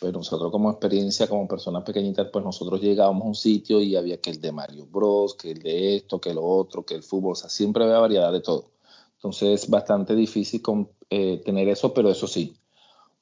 Pero 0.00 0.18
nosotros 0.18 0.50
como 0.50 0.70
experiencia, 0.70 1.28
como 1.28 1.46
personas 1.46 1.84
pequeñitas, 1.84 2.28
pues 2.32 2.44
nosotros 2.44 2.80
llegábamos 2.80 3.22
a 3.22 3.28
un 3.28 3.34
sitio 3.34 3.80
y 3.80 3.94
había 3.94 4.20
que 4.20 4.30
el 4.30 4.40
de 4.40 4.50
Mario 4.50 4.86
Bros, 4.86 5.34
que 5.34 5.50
el 5.50 5.58
de 5.58 5.96
esto, 5.96 6.20
que 6.20 6.32
lo 6.32 6.42
otro, 6.42 6.84
que 6.84 6.94
el 6.94 7.02
fútbol, 7.02 7.32
o 7.32 7.36
sea, 7.36 7.50
siempre 7.50 7.84
había 7.84 7.98
variedad 7.98 8.32
de 8.32 8.40
todo. 8.40 8.70
Entonces 9.16 9.62
es 9.62 9.70
bastante 9.70 10.16
difícil 10.16 10.62
con, 10.62 10.88
eh, 11.10 11.42
tener 11.44 11.68
eso, 11.68 11.92
pero 11.92 12.10
eso 12.10 12.26
sí, 12.26 12.56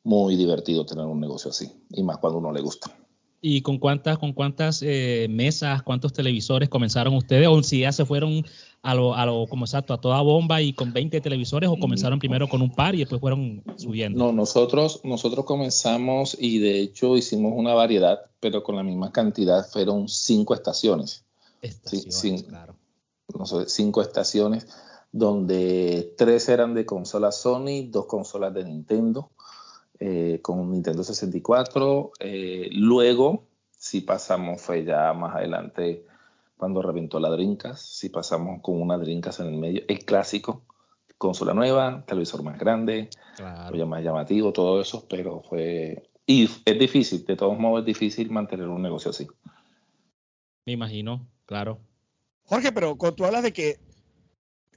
muy 0.04 0.36
divertido 0.36 0.86
tener 0.86 1.04
un 1.04 1.20
negocio 1.20 1.50
así, 1.50 1.70
y 1.90 2.02
más 2.04 2.18
cuando 2.18 2.38
uno 2.38 2.52
le 2.52 2.60
gusta. 2.60 2.96
¿Y 3.42 3.62
con 3.62 3.78
cuántas, 3.78 4.18
con 4.18 4.34
cuántas 4.34 4.82
eh, 4.82 5.26
mesas, 5.30 5.82
cuántos 5.82 6.12
televisores 6.12 6.68
comenzaron 6.68 7.14
ustedes? 7.14 7.48
¿O 7.48 7.62
si 7.62 7.80
ya 7.80 7.92
se 7.92 8.04
fueron 8.04 8.44
a 8.82 8.94
lo, 8.94 9.14
a 9.14 9.24
lo, 9.24 9.46
como 9.46 9.64
exacto, 9.64 9.94
a 9.94 10.00
toda 10.00 10.20
bomba 10.20 10.60
y 10.60 10.74
con 10.74 10.92
20 10.92 11.20
televisores 11.22 11.70
o 11.70 11.78
comenzaron 11.78 12.18
primero 12.18 12.48
con 12.48 12.60
un 12.60 12.74
par 12.74 12.94
y 12.94 12.98
después 12.98 13.20
fueron 13.20 13.62
subiendo? 13.76 14.18
No, 14.18 14.32
nosotros, 14.32 15.00
nosotros 15.04 15.46
comenzamos 15.46 16.36
y 16.38 16.58
de 16.58 16.80
hecho 16.80 17.16
hicimos 17.16 17.54
una 17.56 17.72
variedad, 17.72 18.20
pero 18.40 18.62
con 18.62 18.76
la 18.76 18.82
misma 18.82 19.10
cantidad 19.10 19.66
fueron 19.66 20.08
cinco 20.08 20.52
estaciones. 20.52 21.24
Estaciones, 21.62 22.42
claro. 22.42 22.74
cinco 23.66 24.02
estaciones 24.02 24.66
donde 25.12 26.14
tres 26.16 26.48
eran 26.48 26.74
de 26.74 26.84
consola 26.86 27.32
Sony, 27.32 27.88
dos 27.88 28.06
consolas 28.06 28.54
de 28.54 28.64
Nintendo 28.64 29.30
eh, 30.00 30.40
con 30.42 30.70
Nintendo 30.70 31.04
64. 31.04 32.12
Eh, 32.20 32.70
luego, 32.72 33.44
si 33.70 34.00
pasamos, 34.00 34.62
fue 34.62 34.84
ya 34.84 35.12
más 35.12 35.36
adelante 35.36 36.06
cuando 36.56 36.82
reventó 36.82 37.20
la 37.20 37.30
Drinkas, 37.30 37.80
si 37.80 38.08
pasamos 38.08 38.60
con 38.62 38.80
una 38.80 38.98
Drinkas 38.98 39.40
en 39.40 39.46
el 39.48 39.56
medio, 39.56 39.82
el 39.88 40.04
clásico, 40.04 40.62
consola 41.18 41.54
nueva, 41.54 42.04
televisor 42.06 42.42
más 42.42 42.58
grande, 42.58 43.10
claro. 43.36 43.86
más 43.86 44.02
llamativo, 44.02 44.52
todo 44.52 44.80
eso, 44.80 45.06
pero 45.08 45.42
fue... 45.42 46.08
Y 46.26 46.48
es 46.64 46.78
difícil, 46.78 47.24
de 47.24 47.36
todos 47.36 47.58
modos 47.58 47.80
es 47.80 47.86
difícil 47.86 48.30
mantener 48.30 48.68
un 48.68 48.82
negocio 48.82 49.10
así. 49.10 49.26
Me 50.64 50.72
imagino, 50.72 51.26
claro. 51.44 51.78
Jorge, 52.44 52.72
pero 52.72 52.96
cuando 52.96 53.16
tú 53.16 53.24
hablas 53.24 53.42
de 53.42 53.52
que, 53.52 53.78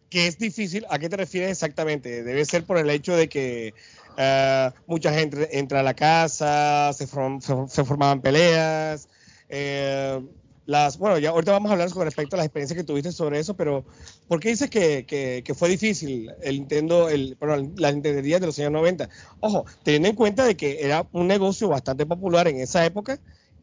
que 0.09 0.27
es 0.27 0.37
difícil, 0.37 0.85
¿a 0.89 0.99
qué 0.99 1.09
te 1.09 1.17
refieres 1.17 1.51
exactamente? 1.51 2.23
Debe 2.23 2.43
ser 2.45 2.65
por 2.65 2.77
el 2.77 2.89
hecho 2.89 3.15
de 3.15 3.29
que 3.29 3.73
Uh, 4.17 4.71
mucha 4.85 5.11
gente 5.13 5.57
entra 5.57 5.79
a 5.79 5.83
la 5.83 5.93
casa, 5.93 6.93
se, 6.93 7.07
formaban 7.07 8.21
peleas, 8.21 9.07
Eh, 9.49 10.19
las, 10.65 10.97
bueno, 10.97 11.17
ya 11.19 11.31
ahorita 11.31 11.51
vamos 11.51 11.69
a 11.69 11.73
hablar 11.73 11.89
con 11.89 12.05
respecto 12.05 12.35
a 12.35 12.37
las 12.37 12.45
experiencias 12.45 12.77
que 12.77 12.85
tuviste 12.85 13.11
sobre 13.11 13.39
eso, 13.39 13.55
pero 13.55 13.83
¿por 14.27 14.39
qué 14.39 14.49
dices 14.49 14.69
que, 14.69 15.05
que, 15.05 15.41
que 15.43 15.53
fue 15.53 15.67
difícil 15.67 16.31
el 16.41 16.59
Nintendo, 16.59 17.09
el, 17.09 17.35
perdón, 17.37 17.73
la 17.77 17.91
Nintendería 17.91 18.39
de 18.39 18.45
los 18.45 18.57
años 18.59 18.71
90? 18.71 19.09
Ojo, 19.41 19.65
teniendo 19.83 20.07
en 20.09 20.15
cuenta 20.15 20.45
de 20.45 20.55
que 20.55 20.83
era 20.85 21.05
un 21.11 21.27
negocio 21.27 21.67
bastante 21.67 22.05
popular 22.05 22.47
en 22.47 22.61
esa 22.61 22.85
época, 22.85 23.19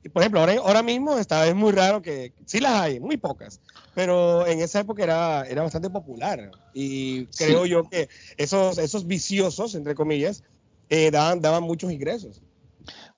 por 0.09 0.23
ejemplo, 0.23 0.41
ahora, 0.41 0.55
ahora 0.55 0.83
mismo 0.83 1.19
está, 1.19 1.47
es 1.47 1.55
muy 1.55 1.73
raro 1.73 2.01
que, 2.01 2.33
sí 2.47 2.59
las 2.61 2.73
hay, 2.73 3.01
muy 3.01 3.19
pocas, 3.19 3.61
pero 3.95 4.47
en 4.47 4.61
esa 4.61 4.81
época 4.81 5.03
era, 5.03 5.45
era 5.47 5.63
bastante 5.63 5.91
popular 5.91 6.51
y 6.73 7.27
creo 7.27 7.65
Sí. 7.65 7.71
yo 7.71 7.89
que 7.89 8.09
esos, 8.39 8.79
esos 8.79 9.07
viciosos, 9.07 9.75
entre 9.75 9.95
comillas, 9.95 10.43
eh, 10.89 11.11
daban, 11.11 11.41
daban 11.41 11.63
muchos 11.65 11.93
ingresos. 11.93 12.41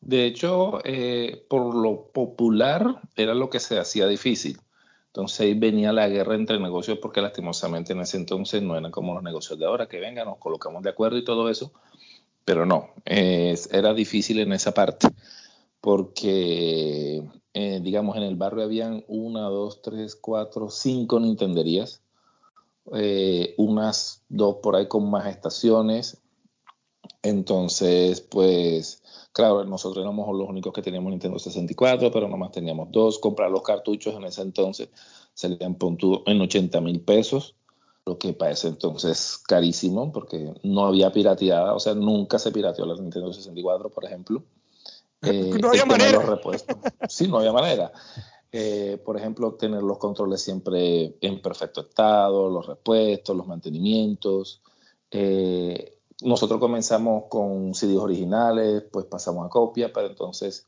De 0.01 0.27
hecho, 0.27 0.81
eh, 0.85 1.45
por 1.49 1.75
lo 1.75 2.09
popular 2.09 3.01
era 3.15 3.35
lo 3.35 3.49
que 3.49 3.61
se 3.61 3.79
hacía 3.79 4.09
difícil. 4.09 4.59
Entonces 5.07 5.41
ahí 5.41 5.55
venía 5.55 5.93
la 5.93 6.09
guerra 6.09 6.35
entre 6.35 6.59
negocios 6.59 6.99
porque 7.01 7.21
lastimosamente 7.21 7.93
en 7.93 8.01
ese 8.01 8.17
entonces 8.17 8.63
no 8.63 8.77
eran 8.77 8.91
como 8.91 9.15
los 9.15 9.23
negocios 9.23 9.59
de 9.59 9.67
ahora, 9.67 9.87
que 9.87 10.01
vengan, 10.01 10.27
nos 10.27 10.39
colocamos 10.39 10.83
de 10.83 10.91
acuerdo 10.91 11.19
y 11.19 11.25
todo 11.25 11.49
eso. 11.49 11.73
Pero 12.45 12.67
no, 12.67 12.91
eh, 13.05 13.55
era 13.71 13.95
difícil 13.95 14.41
en 14.41 14.53
esa 14.53 14.73
parte 14.73 15.07
porque, 15.83 17.29
eh, 17.55 17.81
digamos, 17.83 18.17
en 18.17 18.23
el 18.23 18.37
barrio 18.37 18.63
habían 18.63 19.05
una, 19.09 19.43
dos, 19.49 19.83
tres, 19.83 20.15
cuatro, 20.15 20.71
cinco 20.71 21.19
Nintenderías, 21.19 22.03
eh, 22.95 23.55
unas 23.59 24.23
dos 24.29 24.59
por 24.63 24.77
ahí 24.77 24.87
con 24.87 25.11
más 25.11 25.27
estaciones. 25.27 26.23
Entonces, 27.21 28.21
pues, 28.21 29.03
claro, 29.33 29.65
nosotros 29.65 30.05
éramos 30.05 30.33
los 30.37 30.49
únicos 30.49 30.73
que 30.73 30.83
teníamos 30.83 31.11
Nintendo 31.11 31.41
64, 31.41 32.13
pero 32.13 32.29
nomás 32.29 32.53
teníamos 32.53 32.93
dos. 32.93 33.19
Comprar 33.19 33.51
los 33.51 33.63
cartuchos 33.63 34.15
en 34.15 34.23
ese 34.23 34.43
entonces 34.43 34.89
salían 35.35 35.77
en 36.27 36.41
80 36.41 36.81
mil 36.81 37.01
pesos, 37.01 37.57
lo 38.07 38.19
que 38.19 38.35
para 38.35 38.53
ese 38.53 38.69
entonces 38.69 39.37
carísimo, 39.49 40.13
porque 40.13 40.55
no 40.63 40.87
había 40.87 41.11
pirateada, 41.11 41.75
o 41.75 41.81
sea, 41.81 41.95
nunca 41.95 42.39
se 42.39 42.53
pirateó 42.53 42.87
la 42.87 42.95
Nintendo 42.95 43.33
64, 43.33 43.91
por 43.91 44.05
ejemplo. 44.05 44.45
Eh, 45.31 45.51
No 45.61 45.69
había 45.69 45.87
manera. 45.87 46.13
los 46.13 46.27
repuestos. 46.27 46.77
Sí, 47.09 47.29
no 47.29 47.39
había 47.39 47.53
manera. 47.53 47.93
Eh, 48.51 49.01
por 49.05 49.17
ejemplo, 49.17 49.55
tener 49.55 49.83
los 49.83 49.99
controles 49.99 50.43
siempre 50.43 51.17
en 51.21 51.41
perfecto 51.41 51.83
estado, 51.83 52.51
los 52.51 52.67
repuestos, 52.67 53.37
los 53.37 53.47
mantenimientos. 53.47 54.63
Eh, 55.11 55.99
nosotros 56.23 56.59
comenzamos 56.61 57.25
con 57.29 57.75
CDs 57.75 57.97
originales, 57.99 58.85
pues 58.93 59.07
pasamos 59.07 59.47
a 59.47 59.49
copia, 59.49 59.93
pero 59.93 60.09
entonces 60.09 60.67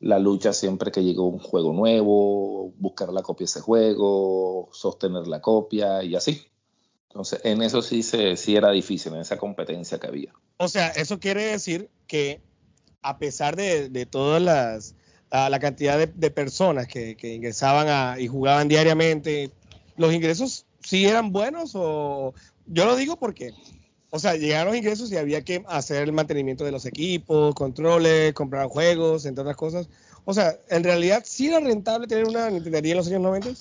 la 0.00 0.18
lucha 0.18 0.52
siempre 0.52 0.90
que 0.90 1.02
llegó 1.04 1.26
un 1.26 1.38
juego 1.38 1.72
nuevo, 1.72 2.72
buscar 2.76 3.12
la 3.12 3.22
copia 3.22 3.44
de 3.44 3.50
ese 3.50 3.60
juego, 3.60 4.68
sostener 4.72 5.26
la 5.28 5.40
copia 5.40 6.02
y 6.02 6.14
así. 6.16 6.42
Entonces, 7.08 7.40
en 7.44 7.62
eso 7.62 7.82
sí, 7.82 8.02
se, 8.02 8.36
sí 8.36 8.56
era 8.56 8.70
difícil, 8.70 9.12
en 9.14 9.20
esa 9.20 9.38
competencia 9.38 10.00
que 10.00 10.06
había. 10.06 10.32
O 10.56 10.66
sea, 10.68 10.88
eso 10.88 11.18
quiere 11.20 11.44
decir 11.44 11.90
que 12.06 12.40
a 13.02 13.18
pesar 13.18 13.56
de, 13.56 14.06
todas 14.06 14.40
las 14.40 14.94
a 15.30 15.48
la 15.48 15.58
cantidad 15.58 15.98
de, 16.06 16.30
personas 16.30 16.86
que, 16.86 17.16
ingresaban 17.22 18.20
y 18.20 18.28
jugaban 18.28 18.68
diariamente, 18.68 19.50
los 19.96 20.12
ingresos 20.12 20.66
sí 20.82 21.06
eran 21.06 21.32
buenos 21.32 21.72
o 21.74 22.34
yo 22.66 22.84
lo 22.84 22.96
digo 22.96 23.16
porque, 23.18 23.52
o 24.10 24.18
sea, 24.18 24.36
llegaron 24.36 24.68
los 24.68 24.76
ingresos 24.76 25.10
y 25.10 25.16
había 25.16 25.42
que 25.42 25.64
hacer 25.68 26.02
el 26.02 26.12
mantenimiento 26.12 26.64
de 26.64 26.72
los 26.72 26.86
equipos, 26.86 27.54
controles, 27.54 28.34
comprar 28.34 28.66
juegos, 28.68 29.24
entre 29.26 29.42
otras 29.42 29.56
cosas. 29.56 29.88
O 30.24 30.34
sea, 30.34 30.56
en 30.68 30.84
realidad 30.84 31.22
sí 31.26 31.48
era 31.48 31.60
rentable 31.60 32.06
tener 32.06 32.26
una 32.26 32.48
Nintendería 32.50 32.92
en 32.92 32.98
los 32.98 33.08
años 33.08 33.22
90. 33.22 33.54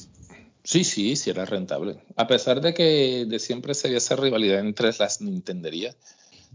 Sí, 0.63 0.83
sí, 0.83 1.15
sí 1.15 1.29
era 1.29 1.45
rentable. 1.45 1.97
A 2.15 2.27
pesar 2.27 2.61
de 2.61 2.73
que 2.73 3.25
de 3.27 3.39
siempre 3.39 3.73
se 3.73 3.87
había 3.87 3.97
esa 3.97 4.15
rivalidad 4.15 4.59
entre 4.59 4.91
las 4.99 5.21
Nintenderías, 5.21 5.95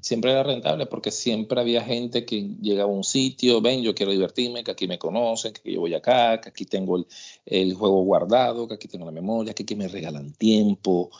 siempre 0.07 0.31
era 0.31 0.45
rentable 0.45 0.87
porque 0.87 1.11
siempre 1.11 1.61
había 1.61 1.83
gente 1.83 2.25
que 2.25 2.41
llegaba 2.63 2.89
a 2.89 2.95
un 2.95 3.03
sitio, 3.03 3.61
ven, 3.61 3.83
yo 3.83 3.93
quiero 3.93 4.13
divertirme, 4.13 4.63
que 4.63 4.71
aquí 4.71 4.87
me 4.87 5.01
conocen, 5.01 5.53
que 5.53 5.73
yo 5.73 5.81
voy 5.81 5.95
acá, 5.95 6.41
que 6.41 6.51
aquí 6.51 6.65
tengo 6.65 6.99
el, 6.99 7.07
el 7.45 7.75
juego 7.75 8.05
guardado, 8.05 8.69
que 8.69 8.75
aquí 8.75 8.87
tengo 8.87 9.05
la 9.05 9.11
memoria, 9.11 9.53
que 9.53 9.65
aquí 9.65 9.75
me 9.75 9.89
regalan 9.89 10.33
tiempo, 10.35 11.11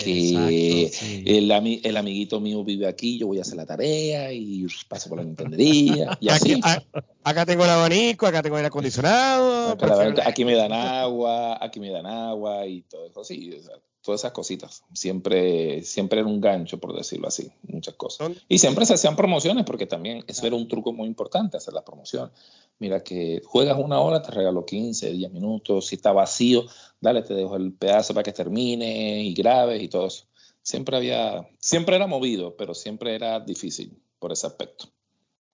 que 0.00 0.90
sí. 0.92 1.22
el, 1.24 1.48
el 1.84 1.96
amiguito 1.96 2.40
mío 2.40 2.64
vive 2.64 2.88
aquí, 2.88 3.18
yo 3.18 3.28
voy 3.28 3.38
a 3.38 3.42
hacer 3.42 3.54
la 3.54 3.66
tarea 3.66 4.32
y 4.32 4.66
paso 4.88 5.08
por 5.08 5.18
la 5.18 5.24
Nintendería 5.24 6.18
y 6.18 6.28
así. 6.28 6.60
Aquí, 6.60 6.84
acá 7.22 7.46
tengo 7.46 7.62
el 7.62 7.70
abanico, 7.70 8.26
acá 8.26 8.42
tengo 8.42 8.58
el 8.58 8.66
acondicionado. 8.66 9.68
Acá, 9.68 10.12
aquí 10.26 10.44
me 10.44 10.56
dan 10.56 10.72
agua, 10.72 11.64
aquí 11.64 11.78
me 11.78 11.90
dan 11.90 12.06
agua 12.06 12.66
y 12.66 12.82
todo 12.82 13.06
eso, 13.06 13.22
sí, 13.22 13.52
o 13.52 13.62
sea, 13.62 13.76
todas 14.04 14.20
esas 14.20 14.32
cositas. 14.32 14.84
Siempre, 14.92 15.82
siempre 15.82 16.20
era 16.20 16.28
un 16.28 16.40
gancho, 16.40 16.78
por 16.78 16.94
decirlo 16.94 17.26
así, 17.26 17.50
muchas 17.62 17.94
cosas. 17.94 18.32
Y 18.48 18.58
siempre 18.58 18.84
se 18.84 18.94
hacían 18.94 19.16
promociones, 19.16 19.64
porque 19.64 19.86
también 19.86 20.22
eso 20.26 20.46
era 20.46 20.54
un 20.54 20.68
truco 20.68 20.92
muy 20.92 21.08
importante, 21.08 21.56
hacer 21.56 21.72
la 21.72 21.84
promoción. 21.84 22.30
Mira 22.78 23.02
que 23.02 23.40
juegas 23.44 23.78
una 23.78 24.00
hora, 24.00 24.20
te 24.20 24.30
regalo 24.30 24.66
15, 24.66 25.10
10 25.10 25.32
minutos, 25.32 25.86
si 25.86 25.96
está 25.96 26.12
vacío, 26.12 26.66
dale, 27.00 27.22
te 27.22 27.32
dejo 27.32 27.56
el 27.56 27.72
pedazo 27.72 28.12
para 28.12 28.24
que 28.24 28.32
termine 28.32 29.22
y 29.22 29.32
grabes 29.32 29.82
y 29.82 29.88
todo 29.88 30.08
eso. 30.08 30.26
Siempre 30.62 30.96
había, 30.96 31.48
siempre 31.58 31.96
era 31.96 32.06
movido, 32.06 32.56
pero 32.56 32.74
siempre 32.74 33.14
era 33.14 33.40
difícil 33.40 33.96
por 34.18 34.32
ese 34.32 34.46
aspecto. 34.46 34.88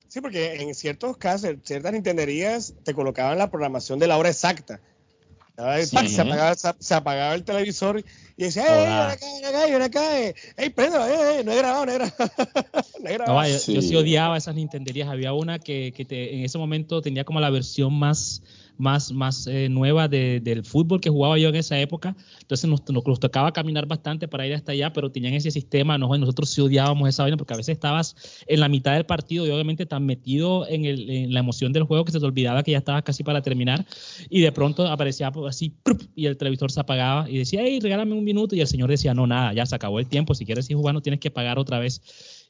Sí, 0.08 0.20
porque 0.20 0.56
en 0.56 0.74
ciertos 0.74 1.16
casos, 1.18 1.50
en 1.50 1.62
ciertas 1.64 1.92
nintenderías 1.92 2.74
te 2.82 2.94
colocaban 2.94 3.38
la 3.38 3.48
programación 3.48 4.00
de 4.00 4.08
la 4.08 4.18
hora 4.18 4.28
exacta. 4.28 4.80
Sí. 5.86 5.96
pac, 5.96 6.06
se, 6.08 6.20
apagaba, 6.20 6.54
se, 6.54 6.70
se 6.78 6.94
apagaba 6.94 7.34
el 7.34 7.44
televisor 7.44 8.04
y 8.36 8.42
decía, 8.44 8.62
¡eh, 8.66 8.82
Hola. 8.86 9.06
ven 9.06 9.10
acá, 9.10 9.26
ven 9.34 9.44
acá, 9.44 9.66
ven 9.66 9.82
acá! 9.82 10.20
¡Eh, 10.20 10.34
ey, 10.56 10.66
eh, 10.76 11.38
eh, 11.40 11.42
no 11.44 11.52
he 11.52 11.56
grabado, 11.56 11.86
no 11.86 11.92
he 11.92 11.94
grabado! 11.96 12.14
no 13.02 13.08
he 13.08 13.12
No, 13.12 13.14
grabado. 13.14 13.34
vaya, 13.34 13.58
Sí. 13.58 13.74
Yo 13.74 13.82
sí 13.82 13.96
odiaba 13.96 14.36
esas 14.36 14.54
Nintenderías. 14.54 15.08
Había 15.08 15.32
una 15.32 15.58
que, 15.58 15.92
que 15.96 16.04
te- 16.04 16.34
en 16.34 16.44
ese 16.44 16.58
momento 16.58 17.02
tenía 17.02 17.24
como 17.24 17.40
la 17.40 17.50
versión 17.50 17.92
más, 17.98 18.42
más, 18.80 19.12
más 19.12 19.46
eh, 19.46 19.68
nueva 19.68 20.08
de- 20.08 20.40
del 20.40 20.64
fútbol 20.64 21.00
que 21.00 21.10
jugaba 21.10 21.38
yo 21.38 21.48
en 21.50 21.56
esa 21.56 21.78
época. 21.78 22.16
Entonces 22.40 22.68
nos, 22.68 22.88
nos- 22.88 23.06
nos 23.06 23.20
tocaba 23.20 23.52
caminar 23.52 23.86
bastante 23.86 24.26
para 24.26 24.46
ir 24.46 24.54
hasta 24.54 24.72
allá, 24.72 24.92
pero 24.92 25.10
tenían 25.12 25.34
ese 25.34 25.50
sistema. 25.50 25.98
¿no? 25.98 26.16
Nosotros 26.16 26.50
sí 26.50 26.60
odiábamos 26.60 27.08
esa 27.08 27.22
vaina 27.22 27.36
porque 27.36 27.54
a 27.54 27.56
veces 27.56 27.74
estabas 27.74 28.16
en 28.46 28.58
la 28.60 28.68
mitad 28.68 28.94
del 28.94 29.06
partido 29.06 29.46
y 29.46 29.50
obviamente 29.50 29.86
tan 29.86 30.04
metido 30.06 30.66
en, 30.68 30.84
el- 30.84 31.08
en 31.10 31.32
la 31.34 31.40
emoción 31.40 31.72
del 31.72 31.84
juego 31.84 32.04
que 32.04 32.12
se 32.12 32.18
te 32.20 32.26
olvidaba 32.26 32.62
que 32.62 32.72
ya 32.72 32.78
estabas 32.78 33.02
casi 33.02 33.22
para 33.22 33.42
terminar 33.42 33.84
y 34.28 34.40
de 34.40 34.50
pronto 34.52 34.86
aparecía 34.86 35.30
así 35.48 35.74
y 36.16 36.26
el 36.26 36.36
televisor 36.36 36.72
se 36.72 36.80
apagaba 36.80 37.28
y 37.30 37.38
decía, 37.38 37.60
hey, 37.62 37.78
regálame 37.80 38.14
un 38.14 38.24
minuto 38.24 38.56
y 38.56 38.60
el 38.60 38.66
señor 38.66 38.90
decía, 38.90 39.14
no, 39.14 39.26
nada, 39.26 39.52
ya 39.52 39.66
se 39.66 39.74
acabó 39.74 40.00
el 40.00 40.06
tiempo, 40.06 40.34
si 40.34 40.44
quieres 40.46 40.68
ir 40.70 40.76
jugando 40.76 41.00
tienes 41.02 41.20
que 41.20 41.30
pagar 41.30 41.58
otra 41.58 41.78
vez. 41.78 42.00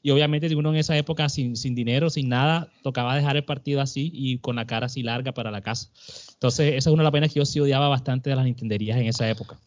Y 0.03 0.11
obviamente 0.11 0.49
si 0.49 0.55
uno 0.55 0.69
en 0.69 0.77
esa 0.77 0.97
época 0.97 1.29
sin, 1.29 1.55
sin 1.55 1.75
dinero, 1.75 2.09
sin 2.09 2.29
nada, 2.29 2.71
tocaba 2.81 3.15
dejar 3.15 3.37
el 3.37 3.45
partido 3.45 3.81
así 3.81 4.11
y 4.13 4.39
con 4.39 4.55
la 4.55 4.65
cara 4.65 4.87
así 4.87 5.03
larga 5.03 5.33
para 5.33 5.51
la 5.51 5.61
casa. 5.61 5.89
Entonces 6.33 6.75
esa 6.75 6.89
es 6.89 6.93
una 6.93 7.03
de 7.03 7.05
las 7.05 7.11
vainas 7.11 7.33
que 7.33 7.39
yo 7.39 7.45
sí 7.45 7.59
odiaba 7.59 7.87
bastante 7.87 8.29
de 8.29 8.35
las 8.35 8.45
nintenderías 8.45 8.97
en 8.97 9.07
esa 9.07 9.29
época. 9.29 9.59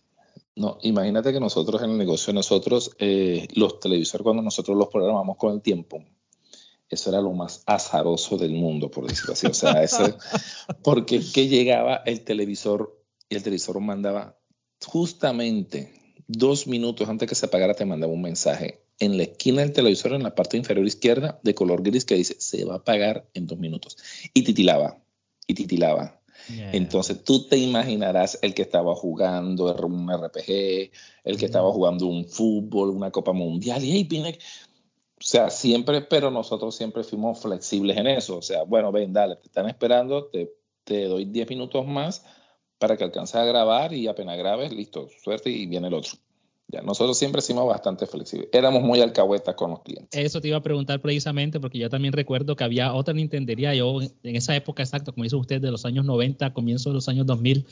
No, 0.57 0.79
imagínate 0.83 1.33
que 1.33 1.41
nosotros 1.41 1.83
en 1.83 1.91
el 1.91 1.99
negocio, 1.99 2.33
nosotros, 2.33 2.93
eh, 2.99 3.49
los 3.55 3.81
televisores, 3.81 4.23
cuando 4.23 4.43
nosotros 4.43 4.77
los 4.77 4.89
programamos 4.89 5.37
con 5.37 5.53
el 5.55 5.61
tiempo, 5.61 6.05
eso 6.89 7.11
era 7.11 7.21
lo 7.21 7.33
más 7.33 7.63
azaroso 7.67 8.37
del 8.37 8.53
mundo, 8.53 8.91
por 8.91 9.07
decirlo 9.07 9.33
así. 9.33 9.47
O 9.47 9.55
sea, 9.55 9.73
eso, 9.83 10.17
porque 10.83 11.21
que 11.33 11.49
llegaba 11.49 12.03
el 12.07 12.23
televisor 12.23 13.01
y 13.29 13.37
el 13.37 13.43
televisor 13.43 13.81
mandaba 13.81 14.39
justamente 14.87 15.93
dos 16.29 16.67
minutos 16.67 17.09
antes 17.09 17.29
que 17.29 17.35
se 17.35 17.47
apagara, 17.47 17.75
te 17.75 17.85
mandaba 17.85 18.13
un 18.13 18.23
mensaje 18.23 18.84
en 18.99 19.17
la 19.17 19.25
esquina 19.25 19.63
del 19.63 19.73
televisor, 19.73 20.13
en 20.13 20.23
la 20.23 20.35
parte 20.35 20.57
inferior 20.57 20.87
izquierda, 20.87 21.41
de 21.43 21.55
color 21.55 21.83
gris, 21.83 22.05
que 22.05 22.15
dice, 22.15 22.37
se 22.39 22.65
va 22.65 22.75
a 22.75 22.79
apagar 22.79 23.29
en 23.35 23.47
dos 23.47 23.59
minutos. 23.59 23.97
Y 24.33 24.43
titilaba, 24.43 25.03
y 25.47 25.55
titilaba. 25.55 26.21
Entonces 26.49 27.25
tú 27.25 27.47
te 27.47 27.57
imaginarás 27.57 28.39
el 28.43 28.55
que 28.55 28.63
estaba 28.63 28.95
jugando 28.95 29.75
un 29.75 30.11
RPG, 30.13 30.91
el 31.25 31.39
que 31.39 31.47
estaba 31.47 31.73
jugando 31.73 32.07
un 32.07 32.27
fútbol, 32.27 32.91
una 32.91 33.11
Copa 33.11 33.33
Mundial, 33.33 33.83
y 33.83 33.93
hey, 33.93 34.07
viene. 34.09 34.39
O 35.17 35.27
sea, 35.27 35.49
siempre, 35.49 36.03
pero 36.03 36.31
nosotros 36.31 36.75
siempre 36.75 37.03
fuimos 37.03 37.41
flexibles 37.41 37.97
en 37.97 38.09
eso. 38.09 38.37
O 38.37 38.43
sea, 38.43 38.65
bueno, 38.65 38.93
ven, 38.93 39.13
dale, 39.13 39.37
te 39.37 39.47
están 39.47 39.69
esperando, 39.69 40.27
te, 40.27 40.53
te 40.85 41.05
doy 41.05 41.25
10 41.25 41.49
minutos 41.49 41.87
más 41.87 42.25
para 42.79 42.97
que 42.97 43.05
alcances 43.05 43.37
a 43.37 43.45
grabar 43.45 43.95
y 43.95 44.07
apenas 44.09 44.37
grabes, 44.37 44.73
listo, 44.73 45.09
suerte 45.23 45.49
y 45.49 45.67
viene 45.67 45.89
el 45.89 45.95
otro. 45.95 46.13
Ya, 46.69 46.81
nosotros 46.81 47.19
siempre 47.19 47.43
fuimos 47.43 47.67
bastante 47.67 48.07
flexibles. 48.07 48.49
Éramos 48.51 48.83
muy 48.83 49.01
alcahuetas 49.01 49.55
con 49.55 49.71
los 49.71 49.83
clientes. 49.83 50.09
Eso 50.19 50.41
te 50.41 50.49
iba 50.49 50.57
a 50.57 50.63
preguntar 50.63 51.01
precisamente 51.01 51.61
porque 51.61 51.79
yo 51.79 51.91
también 51.91 52.13
recuerdo 52.13 52.57
que 52.57 52.65
había 52.65 52.95
otra 52.95 53.13
Nintendería. 53.13 53.75
Yo 53.75 54.01
en 54.01 54.37
esa 54.37 54.57
época, 54.57 54.83
exacto, 54.83 55.13
como 55.13 55.25
dice 55.25 55.37
usted, 55.37 55.61
de 55.61 55.71
los 55.71 55.85
años 55.85 56.07
90, 56.07 56.55
comienzo 56.55 56.89
de 56.89 56.95
los 56.95 57.09
años 57.09 57.27
2000, 57.27 57.67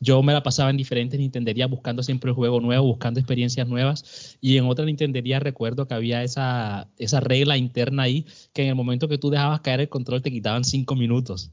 yo 0.00 0.22
me 0.24 0.32
la 0.32 0.42
pasaba 0.42 0.70
en 0.70 0.76
diferentes 0.76 1.20
Nintenderías 1.20 1.70
buscando 1.70 2.02
siempre 2.02 2.30
el 2.30 2.34
juego 2.34 2.60
nuevo, 2.60 2.84
buscando 2.84 3.20
experiencias 3.20 3.68
nuevas. 3.68 4.36
Y 4.40 4.58
en 4.58 4.66
otra 4.66 4.84
Nintendería 4.84 5.38
recuerdo 5.38 5.86
que 5.86 5.94
había 5.94 6.24
esa, 6.24 6.88
esa 6.98 7.20
regla 7.20 7.56
interna 7.56 8.02
ahí 8.02 8.26
que 8.52 8.62
en 8.62 8.68
el 8.68 8.74
momento 8.74 9.06
que 9.06 9.18
tú 9.18 9.30
dejabas 9.30 9.60
caer 9.60 9.80
el 9.80 9.88
control 9.88 10.20
te 10.20 10.32
quitaban 10.32 10.64
cinco 10.64 10.96
minutos. 10.96 11.52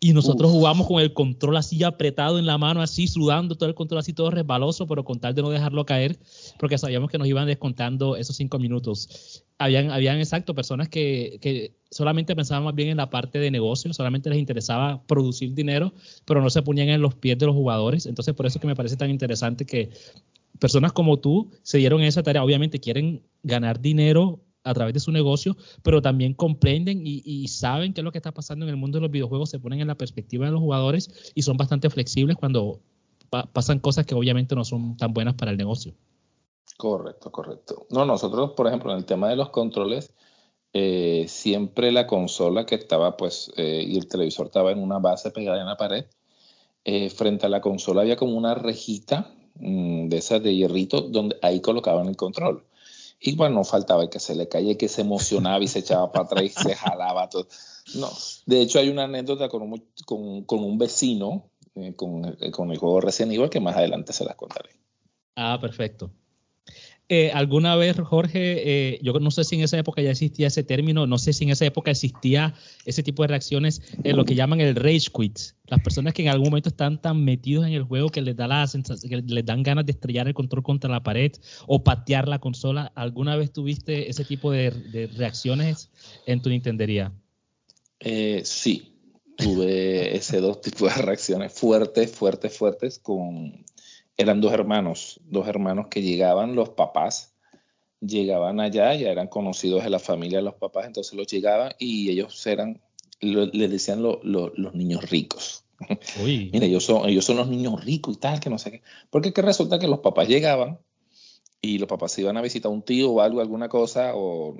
Y 0.00 0.12
nosotros 0.12 0.50
jugamos 0.50 0.86
con 0.86 1.00
el 1.00 1.12
control 1.12 1.56
así 1.56 1.82
apretado 1.82 2.38
en 2.38 2.46
la 2.46 2.58
mano, 2.58 2.82
así 2.82 3.06
sudando, 3.06 3.56
todo 3.56 3.68
el 3.68 3.74
control 3.74 4.00
así 4.00 4.12
todo 4.12 4.30
resbaloso, 4.30 4.86
pero 4.86 5.04
con 5.04 5.20
tal 5.20 5.34
de 5.34 5.42
no 5.42 5.50
dejarlo 5.50 5.84
caer, 5.86 6.18
porque 6.58 6.78
sabíamos 6.78 7.10
que 7.10 7.18
nos 7.18 7.28
iban 7.28 7.46
descontando 7.46 8.16
esos 8.16 8.36
cinco 8.36 8.58
minutos. 8.58 9.44
Habían, 9.58 9.90
habían 9.90 10.18
exacto, 10.18 10.54
personas 10.54 10.88
que, 10.88 11.38
que 11.40 11.76
solamente 11.90 12.34
pensaban 12.34 12.64
más 12.64 12.74
bien 12.74 12.88
en 12.88 12.96
la 12.96 13.10
parte 13.10 13.38
de 13.38 13.50
negocio, 13.50 13.92
solamente 13.92 14.30
les 14.30 14.38
interesaba 14.38 15.02
producir 15.06 15.54
dinero, 15.54 15.92
pero 16.24 16.42
no 16.42 16.50
se 16.50 16.62
ponían 16.62 16.88
en 16.88 17.00
los 17.00 17.14
pies 17.14 17.38
de 17.38 17.46
los 17.46 17.54
jugadores. 17.54 18.06
Entonces, 18.06 18.34
por 18.34 18.46
eso 18.46 18.58
es 18.58 18.60
que 18.60 18.66
me 18.66 18.76
parece 18.76 18.96
tan 18.96 19.10
interesante 19.10 19.64
que 19.64 19.90
personas 20.58 20.92
como 20.92 21.18
tú 21.18 21.50
se 21.62 21.78
dieron 21.78 22.02
esa 22.02 22.22
tarea. 22.22 22.44
Obviamente 22.44 22.80
quieren 22.80 23.22
ganar 23.42 23.80
dinero 23.80 24.40
a 24.64 24.74
través 24.74 24.94
de 24.94 25.00
su 25.00 25.12
negocio, 25.12 25.56
pero 25.82 26.02
también 26.02 26.34
comprenden 26.34 27.02
y, 27.04 27.48
saben 27.48 27.92
qué 27.92 28.00
es 28.00 28.04
lo 28.04 28.12
que 28.12 28.18
está 28.18 28.32
pasando 28.32 28.64
en 28.64 28.70
el 28.70 28.76
mundo 28.76 28.98
de 28.98 29.02
los 29.02 29.10
videojuegos, 29.10 29.50
se 29.50 29.58
ponen 29.58 29.80
en 29.80 29.88
la 29.88 29.96
perspectiva 29.96 30.46
de 30.46 30.52
los 30.52 30.60
jugadores 30.60 31.32
y 31.34 31.42
son 31.42 31.56
bastante 31.56 31.90
flexibles 31.90 32.36
cuando 32.36 32.80
pasan 33.52 33.78
cosas 33.78 34.06
que 34.06 34.14
obviamente 34.14 34.54
no 34.54 34.64
son 34.64 34.96
tan 34.96 35.12
buenas 35.12 35.34
para 35.34 35.50
el 35.50 35.56
negocio. 35.56 35.94
Correcto, 36.76 37.30
correcto. 37.30 37.86
No, 37.90 38.04
nosotros, 38.04 38.52
por 38.52 38.66
ejemplo, 38.66 38.92
en 38.92 38.98
el 38.98 39.04
tema 39.04 39.28
de 39.28 39.36
los 39.36 39.50
controles, 39.50 40.14
eh, 40.72 41.26
siempre 41.28 41.92
la 41.92 42.06
consola 42.06 42.66
que 42.66 42.74
estaba, 42.74 43.16
pues, 43.16 43.52
eh, 43.56 43.84
y 43.86 43.98
el 43.98 44.08
televisor 44.08 44.46
estaba 44.46 44.72
en 44.72 44.78
una 44.78 44.98
base 44.98 45.30
pegada 45.30 45.60
en 45.60 45.66
la 45.66 45.76
pared, 45.76 46.06
eh, 46.84 47.10
frente 47.10 47.46
a 47.46 47.48
la 47.48 47.60
consola 47.60 48.00
había 48.00 48.16
como 48.16 48.36
una 48.36 48.54
rejita 48.54 49.32
mm, 49.54 50.08
de 50.08 50.16
esas 50.16 50.42
de 50.42 50.54
hierrito 50.56 51.02
donde 51.02 51.36
ahí 51.42 51.60
colocaban 51.60 52.08
el 52.08 52.16
control. 52.16 52.64
Y 53.22 53.36
bueno, 53.36 53.56
no 53.56 53.64
faltaba 53.64 54.02
el 54.02 54.08
que 54.10 54.18
se 54.18 54.34
le 54.34 54.48
caía, 54.48 54.76
que 54.76 54.88
se 54.88 55.02
emocionaba 55.02 55.62
y 55.62 55.68
se 55.68 55.78
echaba 55.78 56.10
para 56.10 56.24
atrás 56.24 56.44
y 56.44 56.48
se 56.48 56.74
jalaba 56.74 57.28
todo. 57.28 57.46
No, 57.94 58.10
de 58.46 58.60
hecho 58.60 58.78
hay 58.78 58.88
una 58.88 59.04
anécdota 59.04 59.48
con 59.48 59.62
un, 59.62 59.84
con, 60.04 60.42
con 60.44 60.64
un 60.64 60.78
vecino 60.78 61.50
eh, 61.74 61.94
con, 61.96 62.36
eh, 62.40 62.50
con, 62.50 62.70
el 62.70 62.76
juego 62.76 63.00
recién 63.00 63.32
igual 63.32 63.48
que 63.48 63.60
más 63.60 63.76
adelante 63.76 64.12
se 64.12 64.24
las 64.24 64.36
contaré. 64.36 64.70
Ah, 65.36 65.58
perfecto. 65.58 66.10
Eh, 67.14 67.30
¿Alguna 67.30 67.76
vez, 67.76 68.00
Jorge, 68.00 68.94
eh, 68.94 68.98
yo 69.02 69.12
no 69.12 69.30
sé 69.30 69.44
si 69.44 69.56
en 69.56 69.60
esa 69.60 69.76
época 69.76 70.00
ya 70.00 70.12
existía 70.12 70.46
ese 70.46 70.62
término, 70.62 71.06
no 71.06 71.18
sé 71.18 71.34
si 71.34 71.44
en 71.44 71.50
esa 71.50 71.66
época 71.66 71.90
existía 71.90 72.54
ese 72.86 73.02
tipo 73.02 73.22
de 73.22 73.26
reacciones 73.26 73.82
en 74.02 74.16
lo 74.16 74.24
que 74.24 74.34
llaman 74.34 74.62
el 74.62 74.74
rage 74.74 75.10
quit, 75.14 75.38
las 75.66 75.82
personas 75.82 76.14
que 76.14 76.22
en 76.22 76.28
algún 76.28 76.48
momento 76.48 76.70
están 76.70 77.02
tan 77.02 77.22
metidos 77.22 77.66
en 77.66 77.74
el 77.74 77.82
juego 77.82 78.08
que 78.08 78.22
les 78.22 78.34
dan 78.34 79.62
ganas 79.62 79.84
de 79.84 79.92
estrellar 79.92 80.26
el 80.26 80.32
control 80.32 80.62
contra 80.62 80.88
la 80.90 81.02
pared 81.02 81.32
o 81.66 81.84
patear 81.84 82.28
la 82.28 82.38
consola. 82.38 82.90
¿Alguna 82.94 83.36
vez 83.36 83.52
tuviste 83.52 84.08
ese 84.08 84.24
tipo 84.24 84.50
de, 84.50 84.70
reacciones 85.14 85.90
en 86.24 86.40
tu 86.40 86.48
Nintendería? 86.48 87.12
Eh, 88.00 88.40
sí, 88.42 88.94
tuve 89.36 90.16
ese 90.16 90.40
dos 90.40 90.62
tipos 90.62 90.96
de 90.96 91.02
reacciones 91.02 91.52
fuertes, 91.52 92.10
fuertes, 92.10 92.56
fuertes 92.56 92.98
con 92.98 93.66
eran 94.16 94.40
dos 94.40 94.52
hermanos, 94.52 95.20
dos 95.24 95.48
hermanos 95.48 95.86
que 95.88 96.02
llegaban, 96.02 96.54
los 96.54 96.70
papás 96.70 97.34
llegaban 98.00 98.60
allá, 98.60 98.94
ya 98.94 99.10
eran 99.10 99.28
conocidos 99.28 99.84
de 99.84 99.90
la 99.90 99.98
familia 99.98 100.38
de 100.38 100.44
los 100.44 100.54
papás, 100.54 100.86
entonces 100.86 101.14
los 101.14 101.26
llegaban 101.26 101.72
y 101.78 102.10
ellos 102.10 102.46
eran, 102.46 102.80
les 103.20 103.70
decían 103.70 104.02
los 104.02 104.74
niños 104.74 105.08
ricos. 105.08 105.64
Uy. 106.22 106.50
Mira, 106.52 106.66
ellos 106.66 106.84
son, 106.84 107.08
ellos 107.08 107.24
son 107.24 107.36
los 107.36 107.48
niños 107.48 107.84
ricos 107.84 108.16
y 108.16 108.18
tal, 108.18 108.40
que 108.40 108.50
no 108.50 108.58
sé 108.58 108.70
qué. 108.70 108.82
Porque 109.10 109.32
que 109.32 109.42
resulta 109.42 109.78
que 109.78 109.88
los 109.88 110.00
papás 110.00 110.28
llegaban 110.28 110.78
y 111.60 111.78
los 111.78 111.88
papás 111.88 112.12
se 112.12 112.22
iban 112.22 112.36
a 112.36 112.42
visitar 112.42 112.70
a 112.70 112.74
un 112.74 112.82
tío 112.82 113.10
o 113.10 113.20
algo, 113.20 113.40
alguna 113.40 113.68
cosa, 113.68 114.12
o 114.14 114.56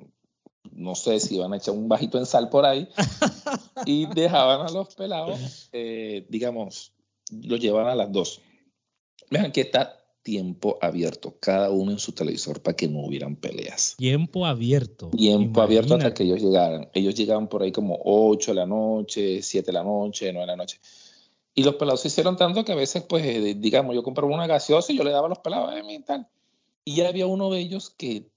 no 0.71 0.95
sé 0.95 1.19
si 1.21 1.37
iban 1.37 1.53
a 1.53 1.57
echar 1.57 1.75
un 1.75 1.89
bajito 1.89 2.19
en 2.19 2.27
sal 2.27 2.49
por 2.49 2.65
ahí, 2.65 2.89
y 3.87 4.07
dejaban 4.07 4.67
a 4.67 4.71
los 4.71 4.95
pelados, 4.95 5.69
eh, 5.73 6.27
digamos, 6.29 6.93
los 7.31 7.59
llevaban 7.59 7.89
a 7.89 7.95
las 7.97 8.13
dos 8.13 8.41
Vean 9.33 9.51
que 9.51 9.63
está 9.63 9.99
tiempo 10.23 10.79
abierto, 10.83 11.39
cada 11.41 11.71
uno 11.71 11.91
en 11.91 11.99
su 11.99 12.13
televisor 12.13 12.61
para 12.61 12.77
que 12.77 12.87
no 12.87 13.01
hubieran 13.01 13.35
peleas. 13.35 13.97
Tiempo 13.97 14.45
abierto. 14.45 15.09
Tiempo 15.09 15.63
abierto 15.63 15.95
hasta 15.95 16.13
que 16.13 16.25
ellos 16.25 16.43
llegaran. 16.43 16.91
Ellos 16.93 17.15
llegaban 17.15 17.49
por 17.49 17.63
ahí 17.63 17.73
como 17.73 17.99
8 18.05 18.51
de 18.51 18.55
la 18.55 18.67
noche, 18.67 19.41
7 19.43 19.65
de 19.65 19.73
la 19.73 19.83
noche, 19.83 20.31
9 20.33 20.41
de 20.41 20.47
la 20.47 20.57
noche. 20.57 20.81
Y 21.55 21.65
los 21.65 21.77
pelados 21.77 22.03
se 22.03 22.09
hicieron 22.09 22.37
tanto 22.37 22.63
que 22.63 22.73
a 22.73 22.77
veces, 22.77 23.05
pues, 23.05 23.25
eh, 23.25 23.55
digamos, 23.57 23.95
yo 23.95 24.03
compraba 24.03 24.33
una 24.33 24.47
gaseosa 24.47 24.93
y 24.93 24.99
yo 24.99 25.05
le 25.05 25.11
daba 25.13 25.27
a 25.27 25.31
los 25.31 25.39
pelados, 25.39 25.75
eh, 25.75 25.83
y 25.89 26.03
tal. 26.03 26.29
Y 26.85 26.97
ya 26.97 27.09
había 27.09 27.27
uno 27.27 27.51
de 27.51 27.61
ellos 27.61 27.89
que 27.89 28.29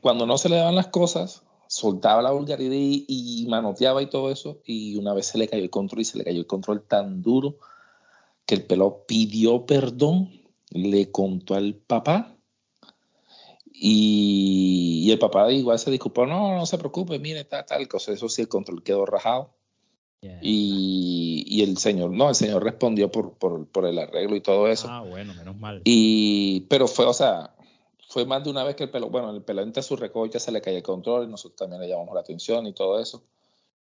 cuando 0.00 0.26
no 0.26 0.38
se 0.38 0.48
le 0.48 0.56
daban 0.56 0.74
las 0.74 0.88
cosas, 0.88 1.42
soltaba 1.66 2.22
la 2.22 2.32
vulgaridad 2.32 2.72
y, 2.72 3.04
y 3.06 3.46
manoteaba 3.46 4.00
y 4.00 4.06
todo 4.06 4.30
eso. 4.30 4.62
Y 4.64 4.96
una 4.96 5.12
vez 5.12 5.26
se 5.26 5.36
le 5.36 5.48
cayó 5.48 5.62
el 5.62 5.70
control 5.70 6.00
y 6.00 6.04
se 6.06 6.16
le 6.16 6.24
cayó 6.24 6.40
el 6.40 6.46
control 6.46 6.82
tan 6.82 7.20
duro 7.20 7.58
que 8.48 8.54
el 8.54 8.64
pelado 8.64 9.04
pidió 9.06 9.66
perdón, 9.66 10.30
le 10.70 11.10
contó 11.10 11.54
al 11.54 11.74
papá 11.74 12.34
y, 13.70 15.10
el 15.12 15.18
papá 15.18 15.52
igual 15.52 15.78
se 15.78 15.90
disculpó, 15.90 16.24
no, 16.24 16.56
no 16.56 16.64
se 16.64 16.78
preocupe, 16.78 17.18
mire, 17.18 17.44
tal, 17.44 17.66
tal 17.66 17.86
cosa, 17.86 18.12
eso 18.12 18.26
sí, 18.30 18.40
el 18.42 18.48
control 18.48 18.82
quedó 18.82 19.04
rajado. 19.04 19.50
Y, 20.40 21.62
el 21.62 21.76
señor, 21.76 22.10
no, 22.10 22.30
el 22.30 22.34
señor 22.34 22.64
respondió 22.64 23.12
por, 23.12 23.34
por, 23.34 23.86
el 23.86 23.98
arreglo 23.98 24.34
y 24.34 24.40
todo 24.40 24.66
eso. 24.66 24.88
Ah, 24.90 25.02
bueno, 25.02 25.34
menos 25.34 25.56
mal. 25.58 25.82
Y, 25.84 26.62
pero 26.70 26.88
fue, 26.88 27.04
o 27.04 27.12
sea, 27.12 27.54
fue 28.08 28.24
más 28.24 28.42
de 28.42 28.50
una 28.50 28.64
vez 28.64 28.76
que 28.76 28.84
el 28.84 28.90
pelo, 28.90 29.10
bueno, 29.10 29.30
el 29.30 29.42
pelo 29.42 29.60
entre 29.60 29.82
su 29.82 29.94
recocha 29.94 30.40
se 30.40 30.52
le 30.52 30.62
caía 30.62 30.78
el 30.78 30.82
control 30.82 31.28
y 31.28 31.30
nosotros 31.30 31.56
también 31.56 31.82
le 31.82 31.88
llamamos 31.88 32.14
la 32.14 32.22
atención 32.22 32.66
y 32.66 32.72
todo 32.72 32.98
eso. 32.98 33.22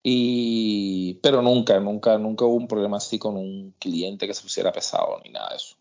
Y, 0.02 1.14
pero 1.22 1.42
nunca, 1.42 1.78
nunca, 1.78 2.16
nunca 2.16 2.44
hubo 2.46 2.54
un 2.54 2.68
problema 2.68 2.96
así 2.96 3.18
con 3.18 3.36
un 3.36 3.74
cliente 3.78 4.26
que 4.26 4.34
se 4.34 4.42
pusiera 4.42 4.72
pesado 4.72 5.20
ni 5.24 5.30
nada 5.30 5.50
de 5.50 5.56
eso. 5.56 5.76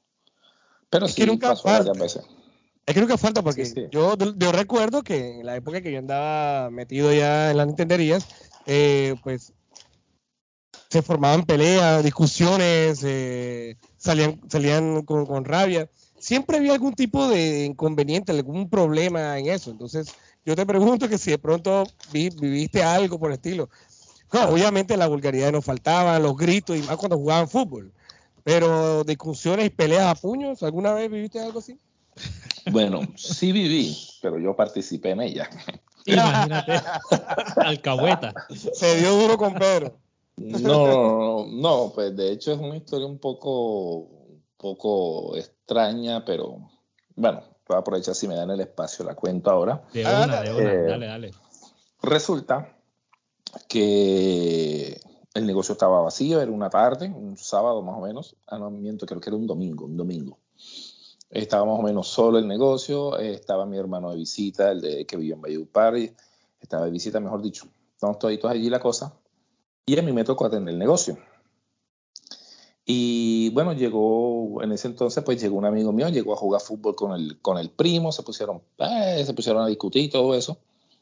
Pero 0.90 1.08
sí 1.08 1.26
nunca 1.26 1.50
pasó 1.50 1.64
varias 1.64 1.98
veces. 1.98 2.24
Es 2.86 2.96
que 2.96 3.02
nunca 3.02 3.18
falta 3.18 3.44
porque 3.44 3.88
Yo, 3.92 4.16
yo 4.18 4.52
recuerdo 4.52 5.04
que 5.04 5.40
en 5.40 5.46
la 5.46 5.56
época 5.56 5.82
que 5.82 5.92
yo 5.92 6.00
andaba 6.00 6.72
metido 6.72 7.14
ya 7.14 7.52
en 7.52 7.58
las 7.58 7.68
Nintenderías, 7.68 8.28
eh, 8.66 9.16
pues 9.24 9.54
se 10.90 11.04
formaban 11.04 11.46
peleas, 11.46 12.04
discusiones, 12.04 13.04
eh, 13.04 13.78
salían, 13.98 14.42
salían 14.50 15.04
con, 15.04 15.28
con, 15.28 15.46
rabia. 15.46 15.88
Siempre 16.18 16.58
había 16.58 16.74
algún 16.74 16.94
tipo 16.94 17.28
de 17.28 17.66
inconveniente, 17.66 18.32
algún 18.32 18.70
problema 18.70 19.38
en 19.38 19.48
eso. 19.50 19.70
Entonces, 19.70 20.08
yo 20.44 20.56
te 20.56 20.66
pregunto 20.66 21.08
que 21.08 21.20
si 21.20 21.30
de 21.30 21.38
pronto 21.38 21.84
viviste 22.12 22.82
algo 22.82 23.20
por 23.20 23.30
el 23.30 23.36
estilo. 23.36 23.70
No, 24.32 24.50
obviamente 24.50 24.96
la 24.98 25.08
vulgaridad 25.08 25.52
no 25.52 25.62
faltaba, 25.62 26.20
los 26.20 26.38
gritos 26.38 26.78
y 26.78 26.82
más 26.84 26.98
cuando 26.98 27.18
jugaban 27.18 27.48
fútbol. 27.48 27.92
Pero 28.44 29.04
discusiones 29.04 29.65
y 29.68 29.70
peleas 29.70 30.06
a 30.06 30.15
puños, 30.15 30.63
¿alguna 30.63 30.94
vez 30.94 31.10
viviste 31.10 31.39
algo 31.39 31.60
así? 31.60 31.78
Bueno, 32.72 33.02
sí 33.15 33.52
viví, 33.52 33.98
pero 34.22 34.39
yo 34.39 34.56
participé 34.56 35.12
en 35.12 35.22
ella. 35.22 35.50
Imagínate, 36.06 36.82
alcahueta. 37.58 38.34
Se 38.50 38.98
dio 39.00 39.15
duro 39.15 39.38
con 39.38 39.54
Pedro. 39.54 39.98
No, 40.38 40.60
no, 40.60 41.48
no, 41.48 41.92
pues 41.94 42.15
de 42.15 42.32
hecho 42.32 42.54
es 42.54 42.60
una 42.60 42.78
historia 42.78 43.06
un 43.06 43.20
poco, 43.20 43.98
un 43.98 44.44
poco 44.58 45.36
extraña, 45.36 46.24
pero 46.24 46.70
bueno, 47.15 47.44
voy 47.68 47.76
a 47.76 47.80
aprovechar 47.80 48.15
si 48.15 48.28
me 48.28 48.36
dan 48.36 48.50
el 48.50 48.62
espacio, 48.62 49.04
la 49.04 49.15
cuento 49.15 49.52
ahora. 49.52 49.84
De 49.92 50.02
una, 50.02 50.42
de 50.42 50.54
una, 50.54 50.74
eh, 50.74 50.84
dale, 50.84 51.06
dale. 51.08 51.32
Resulta 52.02 52.79
que 53.68 55.00
el 55.34 55.46
negocio 55.46 55.74
estaba 55.74 56.02
vacío, 56.02 56.42
era 56.42 56.52
una 56.52 56.70
tarde, 56.70 57.10
un 57.10 57.38
sábado 57.38 57.82
más 57.82 57.98
o 57.98 58.02
menos, 58.02 58.36
ah, 58.48 58.58
no, 58.58 58.70
miento, 58.70 59.06
creo 59.06 59.22
que 59.22 59.30
era 59.30 59.38
un 59.38 59.48
domingo, 59.48 59.86
un 59.86 59.98
domingo. 59.98 60.38
Estaba 61.30 61.66
más 61.66 61.80
o 61.80 61.84
menos 61.84 62.08
solo 62.08 62.40
el 62.40 62.48
negocio, 62.48 63.18
estaba 63.20 63.66
mi 63.66 63.78
hermano 63.78 64.10
de 64.10 64.18
visita, 64.18 64.72
el 64.72 64.82
de 64.82 65.06
que 65.06 65.18
vivía 65.18 65.36
en 65.36 65.42
Valledupar, 65.42 65.96
estaba 66.60 66.86
de 66.86 66.92
visita, 66.92 67.20
mejor 67.20 67.42
dicho. 67.42 67.68
Estamos 67.94 68.18
toditos 68.18 68.50
allí 68.50 68.70
la 68.70 68.80
cosa, 68.80 69.14
y 69.86 69.98
a 69.98 70.02
mí 70.02 70.12
me 70.12 70.24
tocó 70.24 70.46
atender 70.46 70.74
el 70.74 70.80
negocio. 70.80 71.18
Y 72.86 73.52
bueno, 73.52 73.74
llegó, 73.74 74.64
en 74.64 74.72
ese 74.72 74.88
entonces, 74.88 75.24
pues 75.24 75.40
llegó 75.40 75.58
un 75.58 75.66
amigo 75.66 75.92
mío, 75.92 76.10
llegó 76.10 76.34
a 76.34 76.38
jugar 76.38 76.62
fútbol 76.62 76.96
con 76.96 77.12
el, 77.14 77.40
con 77.40 77.60
el 77.60 77.70
primo, 77.70 78.12
se 78.12 78.24
pusieron, 78.24 78.64
eh, 78.80 79.24
se 79.24 79.34
pusieron 79.36 79.62
a 79.62 79.68
discutir 79.68 80.04
y 80.04 80.10
todo 80.10 80.34
eso. 80.34 80.58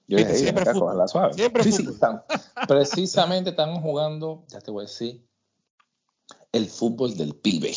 Yo 0.08 0.18
dije, 0.18 0.36
siempre 0.36 0.66
fútbol. 0.66 0.98
La 0.98 1.08
suave. 1.08 1.34
Siempre 1.34 1.64
sí, 1.64 1.72
fútbol. 1.72 1.86
Sí, 1.86 1.94
están, 1.94 2.24
precisamente 2.68 3.50
estamos 3.50 3.82
jugando, 3.82 4.46
ya 4.48 4.60
te 4.62 4.72
voy 4.72 4.86
a 4.86 4.88
decir, 4.88 5.28
el 6.54 6.68
fútbol 6.68 7.16
del 7.18 7.36
pibe. 7.36 7.74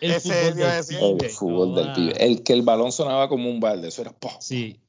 El 0.00 0.10
Ese 0.10 0.32
fútbol, 0.32 0.56
del, 0.56 0.84
pibe. 0.86 1.26
el 1.26 1.30
fútbol 1.30 1.74
del 1.74 1.92
pibe. 1.92 2.24
El 2.24 2.42
que 2.42 2.52
el 2.52 2.62
balón 2.62 2.92
sonaba 2.92 3.28
como 3.28 3.48
un 3.48 3.60
balde, 3.60 3.88
eso 3.88 4.02
era 4.02 4.12
¡pum! 4.12 4.32
Sí. 4.40 4.80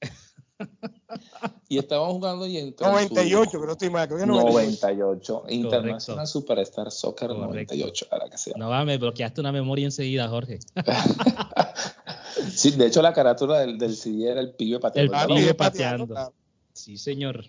Y 1.67 1.78
estábamos 1.80 2.13
jugando 2.13 2.46
y 2.46 2.58
entró 2.58 2.88
98, 2.88 3.50
pero 3.60 3.72
estoy 3.72 3.89
mal, 3.89 4.08
creo 4.08 4.20
que 4.20 4.26
98. 4.26 4.80
98. 4.82 5.44
International 5.50 6.28
Superstar 6.28 6.91
Soccer 6.91 7.30
Correcto. 7.30 7.48
98, 7.48 8.08
ahora 8.12 8.30
que 8.30 8.38
sea. 8.38 8.54
No 8.58 8.70
va, 8.70 8.84
me 8.86 8.98
bloqueaste 8.98 9.41
una 9.41 9.52
memoria 9.52 9.86
enseguida, 9.86 10.28
Jorge. 10.28 10.60
sí, 12.54 12.72
de 12.72 12.88
hecho 12.88 13.02
la 13.02 13.13
carátula 13.13 13.60
del, 13.60 13.78
del 13.78 13.96
CD 13.96 14.32
era 14.32 14.41
el 14.41 14.54
pibe 14.54 14.80
pateando. 14.80 15.17
El 15.17 15.28
pibe 15.28 15.54
pateando. 15.54 16.34
Sí, 16.74 16.98
señor. 16.98 17.46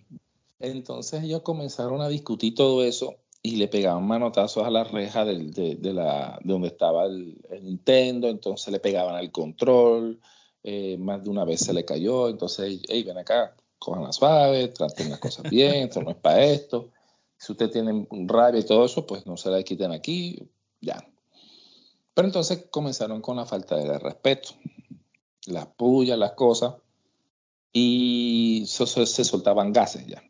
Entonces 0.58 1.24
ellos 1.24 1.42
comenzaron 1.42 2.00
a 2.00 2.08
discutir 2.08 2.54
todo 2.54 2.84
eso 2.84 3.16
y 3.42 3.56
le 3.56 3.66
pegaban 3.66 4.06
manotazos 4.06 4.64
a 4.64 4.70
la 4.70 4.84
reja 4.84 5.24
de, 5.24 5.34
la, 5.92 6.38
de 6.42 6.52
donde 6.52 6.68
estaba 6.68 7.06
el, 7.06 7.40
Nintendo, 7.62 8.28
entonces 8.28 8.72
le 8.72 8.78
pegaban 8.78 9.16
al 9.16 9.32
control, 9.32 10.20
eh, 10.62 10.96
más 10.98 11.24
de 11.24 11.30
una 11.30 11.44
vez 11.44 11.60
se 11.60 11.72
le 11.72 11.84
cayó, 11.84 12.28
entonces, 12.28 12.80
hey, 12.88 13.02
ven 13.02 13.18
acá, 13.18 13.56
cojan 13.80 14.04
la 14.04 14.12
suave, 14.12 14.68
traten 14.68 15.10
las 15.10 15.18
cosas 15.18 15.50
bien, 15.50 15.88
esto 15.88 16.02
no 16.02 16.10
es 16.10 16.16
para 16.16 16.44
esto. 16.44 16.90
Si 17.36 17.50
usted 17.50 17.68
tiene 17.70 18.06
rabia 18.10 18.60
y 18.60 18.64
todo 18.64 18.84
eso, 18.84 19.04
pues 19.04 19.26
no 19.26 19.36
se 19.36 19.50
la 19.50 19.60
quiten 19.64 19.90
aquí, 19.90 20.48
ya. 20.80 21.04
Pero 22.14 22.28
entonces 22.28 22.66
comenzaron 22.70 23.20
con 23.20 23.36
la 23.36 23.46
falta 23.46 23.74
de 23.76 23.98
respeto, 23.98 24.50
las 25.46 25.66
pullas, 25.66 26.16
las 26.16 26.32
cosas, 26.32 26.74
y 27.72 28.64
so- 28.66 28.86
so- 28.86 29.06
se 29.06 29.24
soltaban 29.24 29.72
gases 29.72 30.06
ya. 30.06 30.22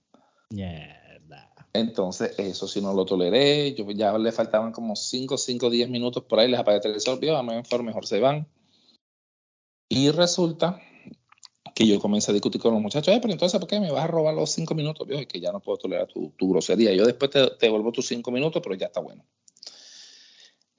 Mierda. 0.50 1.52
Entonces, 1.72 2.38
eso 2.38 2.68
sí 2.68 2.80
no 2.80 2.92
lo 2.92 3.04
toleré. 3.04 3.74
Yo 3.74 3.90
ya 3.90 4.16
le 4.18 4.30
faltaban 4.32 4.72
como 4.72 4.94
5, 4.94 5.38
5, 5.38 5.70
10 5.70 5.88
minutos 5.88 6.24
por 6.24 6.38
ahí. 6.40 6.48
Les 6.48 6.60
apagué 6.60 6.76
el 6.76 6.82
televisor. 6.82 7.18
A 7.34 7.42
mejor, 7.42 7.82
mejor 7.82 8.06
se 8.06 8.20
van. 8.20 8.46
Y 9.88 10.10
resulta 10.10 10.80
que 11.74 11.86
yo 11.86 11.98
comencé 11.98 12.30
a 12.30 12.34
discutir 12.34 12.60
con 12.60 12.74
los 12.74 12.82
muchachos. 12.82 13.14
"Eh, 13.14 13.18
pero 13.20 13.32
entonces, 13.32 13.58
¿por 13.58 13.68
qué 13.68 13.80
me 13.80 13.90
vas 13.90 14.04
a 14.04 14.06
robar 14.06 14.34
los 14.34 14.50
5 14.50 14.74
minutos? 14.74 15.06
Vio, 15.06 15.18
es 15.18 15.26
que 15.26 15.40
ya 15.40 15.50
no 15.52 15.60
puedo 15.60 15.78
tolerar 15.78 16.06
tu, 16.06 16.30
tu 16.36 16.50
grosería. 16.50 16.92
Yo 16.94 17.06
después 17.06 17.30
te, 17.30 17.46
te 17.52 17.66
devuelvo 17.66 17.90
tus 17.92 18.06
5 18.06 18.30
minutos, 18.30 18.60
pero 18.62 18.74
ya 18.74 18.86
está 18.86 19.00
bueno. 19.00 19.24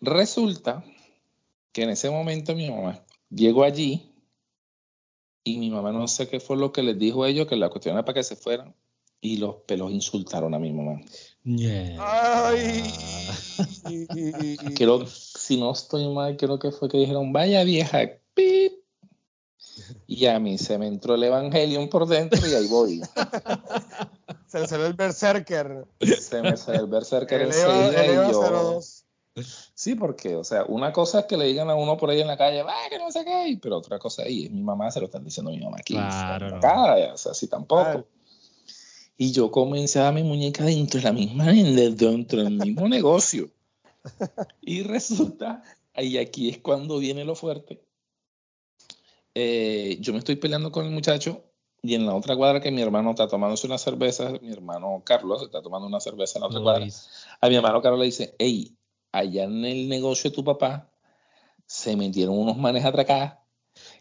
Resulta 0.01 0.83
que 1.71 1.83
en 1.83 1.89
ese 1.89 2.09
momento 2.09 2.55
mi 2.55 2.69
mamá 2.69 3.03
llegó 3.29 3.63
allí 3.63 4.12
y 5.43 5.57
mi 5.57 5.69
mamá 5.69 5.91
no 5.91 6.07
sé 6.07 6.27
qué 6.27 6.39
fue 6.39 6.57
lo 6.57 6.71
que 6.71 6.83
les 6.83 6.97
dijo 6.97 7.23
a 7.23 7.29
ellos, 7.29 7.47
que 7.47 7.55
la 7.55 7.69
cuestión 7.69 7.95
era 7.95 8.05
para 8.05 8.15
que 8.15 8.23
se 8.23 8.35
fueran. 8.35 8.73
Y 9.19 9.37
los 9.37 9.55
pelos 9.67 9.91
insultaron 9.91 10.53
a 10.53 10.59
mi 10.59 10.73
mamá. 10.73 10.99
Mierda. 11.43 12.49
Ay. 12.49 12.83
Creo, 14.75 15.05
si 15.07 15.57
no 15.57 15.71
estoy 15.71 16.09
mal, 16.09 16.35
creo 16.35 16.59
que 16.59 16.71
fue 16.71 16.89
que 16.89 16.97
dijeron, 16.97 17.31
vaya 17.31 17.63
vieja, 17.63 17.99
pip. 18.33 18.73
Y 20.07 20.25
a 20.25 20.39
mí 20.39 20.57
se 20.57 20.77
me 20.77 20.87
entró 20.87 21.15
el 21.15 21.23
Evangelion 21.23 21.89
por 21.89 22.05
dentro 22.05 22.45
y 22.47 22.53
ahí 22.53 22.67
voy. 22.67 23.01
Se 24.47 24.59
le 24.59 24.67
salió 24.67 24.85
el 24.85 24.93
Berserker. 24.93 25.85
Se 26.19 26.41
me 26.41 26.55
salió 26.57 26.81
el 26.81 26.87
berserker 26.87 27.41
El 27.41 27.51
Eva, 27.51 27.87
enseguida 27.87 28.05
el 28.05 28.11
Eva 28.11 28.29
y 28.29 28.31
yo... 28.31 28.73
02. 28.73 29.02
Sí, 29.73 29.95
porque, 29.95 30.35
o 30.35 30.43
sea, 30.43 30.65
una 30.65 30.91
cosa 30.91 31.21
es 31.21 31.25
que 31.25 31.37
le 31.37 31.45
digan 31.45 31.69
a 31.69 31.75
uno 31.75 31.97
por 31.97 32.09
ahí 32.09 32.21
en 32.21 32.27
la 32.27 32.37
calle, 32.37 32.61
va, 32.61 32.75
que 32.89 32.99
no 32.99 33.11
sé 33.11 33.25
qué, 33.25 33.57
pero 33.61 33.77
otra 33.77 33.97
cosa 33.97 34.23
ahí 34.23 34.45
es 34.45 34.51
mi 34.51 34.61
mamá, 34.61 34.91
se 34.91 34.99
lo 34.99 35.07
están 35.07 35.23
diciendo 35.23 35.51
a 35.51 35.55
mi 35.55 35.59
mamá 35.59 35.77
aquí. 35.79 35.93
Claro, 35.93 36.49
no. 36.51 36.57
Acá, 36.57 37.13
o 37.13 37.17
sea, 37.17 37.31
así 37.31 37.47
tampoco. 37.47 37.83
Claro. 37.83 38.07
Y 39.17 39.31
yo 39.31 39.51
comencé 39.51 39.99
a 39.99 40.03
dar 40.03 40.13
mi 40.13 40.23
muñeca 40.23 40.65
dentro 40.65 40.99
de 40.99 41.05
la 41.05 41.13
misma, 41.13 41.45
dentro 41.45 42.43
del 42.43 42.57
mismo 42.57 42.87
negocio. 42.87 43.49
Y 44.61 44.83
resulta, 44.83 45.63
y 45.95 46.17
aquí 46.17 46.49
es 46.49 46.57
cuando 46.59 46.99
viene 46.99 47.23
lo 47.23 47.35
fuerte. 47.35 47.81
Eh, 49.35 49.97
yo 49.99 50.13
me 50.13 50.19
estoy 50.19 50.35
peleando 50.35 50.71
con 50.71 50.85
el 50.85 50.91
muchacho 50.91 51.43
y 51.81 51.95
en 51.95 52.05
la 52.05 52.15
otra 52.15 52.35
cuadra 52.35 52.61
que 52.61 52.71
mi 52.71 52.81
hermano 52.81 53.11
está 53.11 53.27
tomándose 53.27 53.65
una 53.65 53.77
cerveza, 53.77 54.31
mi 54.41 54.51
hermano 54.51 55.01
Carlos 55.03 55.41
está 55.41 55.61
tomando 55.61 55.87
una 55.87 55.99
cerveza 55.99 56.37
en 56.37 56.41
la 56.41 56.47
otra 56.47 56.61
cuadra. 56.61 56.79
Loris. 56.81 57.25
A 57.41 57.49
mi 57.49 57.55
hermano 57.55 57.81
Carlos 57.81 57.99
le 57.99 58.05
dice, 58.05 58.35
hey, 58.37 58.75
allá 59.13 59.43
en 59.43 59.63
el 59.63 59.87
negocio 59.87 60.29
de 60.29 60.35
tu 60.35 60.43
papá 60.43 60.89
se 61.65 61.95
metieron 61.95 62.37
unos 62.37 62.57
manes 62.57 62.83
a 62.83 62.89
atracar 62.89 63.41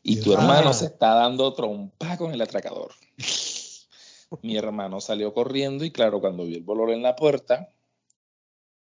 y 0.02 0.16
tu 0.20 0.32
hermano 0.32 0.72
se 0.72 0.86
está 0.86 1.14
dando 1.14 1.52
trompa 1.54 2.16
con 2.16 2.32
el 2.32 2.40
atracador. 2.40 2.92
mi 4.42 4.56
hermano 4.56 5.00
salió 5.00 5.32
corriendo 5.32 5.84
y 5.84 5.92
claro, 5.92 6.20
cuando 6.20 6.44
vio 6.44 6.56
el 6.56 6.64
bolor 6.64 6.90
en 6.90 7.02
la 7.02 7.14
puerta, 7.14 7.68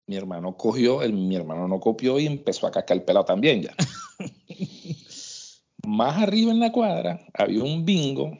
mi 0.05 0.15
hermano 0.15 0.55
cogió, 0.55 1.01
el, 1.01 1.13
mi 1.13 1.35
hermano 1.35 1.67
no 1.67 1.79
copió 1.79 2.19
y 2.19 2.27
empezó 2.27 2.67
a 2.67 2.71
cascar 2.71 2.97
el 2.97 3.03
pelado 3.03 3.25
también 3.25 3.63
ya. 3.63 3.75
Más 5.87 6.21
arriba 6.21 6.51
en 6.51 6.59
la 6.59 6.71
cuadra 6.71 7.19
había 7.33 7.63
un 7.63 7.85
bingo 7.85 8.37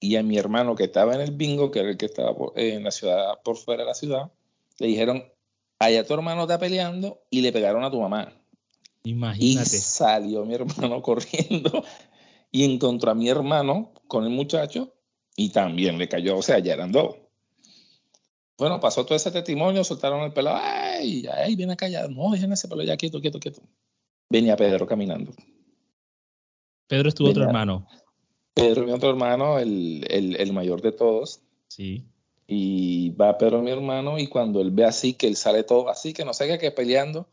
y 0.00 0.16
a 0.16 0.22
mi 0.22 0.38
hermano 0.38 0.74
que 0.74 0.84
estaba 0.84 1.14
en 1.14 1.20
el 1.20 1.32
bingo, 1.32 1.70
que 1.70 1.80
era 1.80 1.90
el 1.90 1.96
que 1.96 2.06
estaba 2.06 2.34
por- 2.36 2.58
eh, 2.58 2.74
en 2.74 2.84
la 2.84 2.90
ciudad, 2.90 3.40
por 3.44 3.56
fuera 3.56 3.82
de 3.82 3.88
la 3.88 3.94
ciudad, 3.94 4.32
le 4.78 4.86
dijeron, 4.88 5.24
allá 5.80 6.04
tu 6.06 6.14
hermano 6.14 6.42
está 6.42 6.58
peleando 6.58 7.24
y 7.30 7.40
le 7.40 7.52
pegaron 7.52 7.82
a 7.82 7.90
tu 7.90 8.00
mamá. 8.00 8.32
Y 9.02 9.10
Imagínate. 9.10 9.68
salió 9.68 10.44
mi 10.44 10.54
hermano 10.54 11.02
corriendo 11.02 11.84
y 12.52 12.64
encontró 12.64 13.10
a 13.10 13.14
mi 13.14 13.28
hermano 13.28 13.92
con 14.06 14.24
el 14.24 14.30
muchacho 14.30 14.94
y 15.36 15.50
también 15.50 15.98
le 15.98 16.08
cayó, 16.08 16.36
o 16.36 16.42
sea, 16.42 16.58
ya 16.58 16.74
eran 16.74 16.92
dos. 16.92 17.16
Bueno, 18.58 18.78
pasó 18.78 19.06
todo 19.06 19.16
ese 19.16 19.30
testimonio, 19.30 19.82
soltaron 19.82 20.22
el 20.22 20.32
pelo, 20.34 20.50
ay, 20.54 21.26
ay, 21.32 21.56
viene 21.56 21.72
acá 21.72 21.88
ya, 21.88 22.06
no, 22.08 22.30
dejen 22.30 22.52
ese 22.52 22.68
pelo 22.68 22.82
ya 22.82 22.96
quieto, 22.96 23.20
quieto, 23.20 23.40
quieto. 23.40 23.62
Venía 24.28 24.54
Pedro 24.56 24.86
caminando. 24.86 25.32
Pedro 26.86 27.08
es 27.08 27.14
tu 27.14 27.26
otro 27.26 27.44
hermano. 27.44 27.86
Pedro, 28.52 28.84
mi 28.84 28.92
otro 28.92 29.08
hermano, 29.08 29.58
el, 29.58 30.04
el, 30.10 30.36
el 30.36 30.52
mayor 30.52 30.82
de 30.82 30.92
todos, 30.92 31.40
Sí. 31.68 32.04
Y 32.52 33.10
va 33.10 33.38
Pedro, 33.38 33.62
mi 33.62 33.70
hermano, 33.70 34.18
y 34.18 34.26
cuando 34.26 34.60
él 34.60 34.72
ve 34.72 34.84
así, 34.84 35.14
que 35.14 35.28
él 35.28 35.36
sale 35.36 35.62
todo 35.62 35.88
así, 35.88 36.12
que 36.12 36.24
no 36.24 36.34
sé 36.34 36.48
qué, 36.48 36.58
que 36.58 36.72
peleando, 36.72 37.28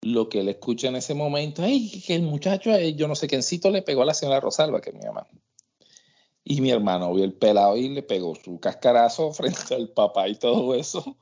lo 0.00 0.30
que 0.30 0.40
él 0.40 0.48
escucha 0.48 0.88
en 0.88 0.96
ese 0.96 1.12
momento, 1.12 1.62
ay, 1.62 2.02
que 2.06 2.14
el 2.14 2.22
muchacho, 2.22 2.70
eh, 2.70 2.94
yo 2.94 3.08
no 3.08 3.14
sé 3.14 3.28
quiéncito 3.28 3.70
le 3.70 3.82
pegó 3.82 4.00
a 4.00 4.06
la 4.06 4.14
señora 4.14 4.40
Rosalba, 4.40 4.80
que 4.80 4.88
es 4.88 4.96
mi 4.96 5.04
mamá. 5.04 5.28
Y 6.44 6.62
mi 6.62 6.70
hermano 6.70 7.12
vio 7.12 7.24
el 7.24 7.34
pelado 7.34 7.76
y 7.76 7.90
le 7.90 8.02
pegó 8.02 8.34
su 8.34 8.58
cascarazo 8.58 9.32
frente 9.34 9.74
al 9.74 9.90
papá 9.90 10.26
y 10.28 10.36
todo 10.36 10.74
eso. 10.74 11.18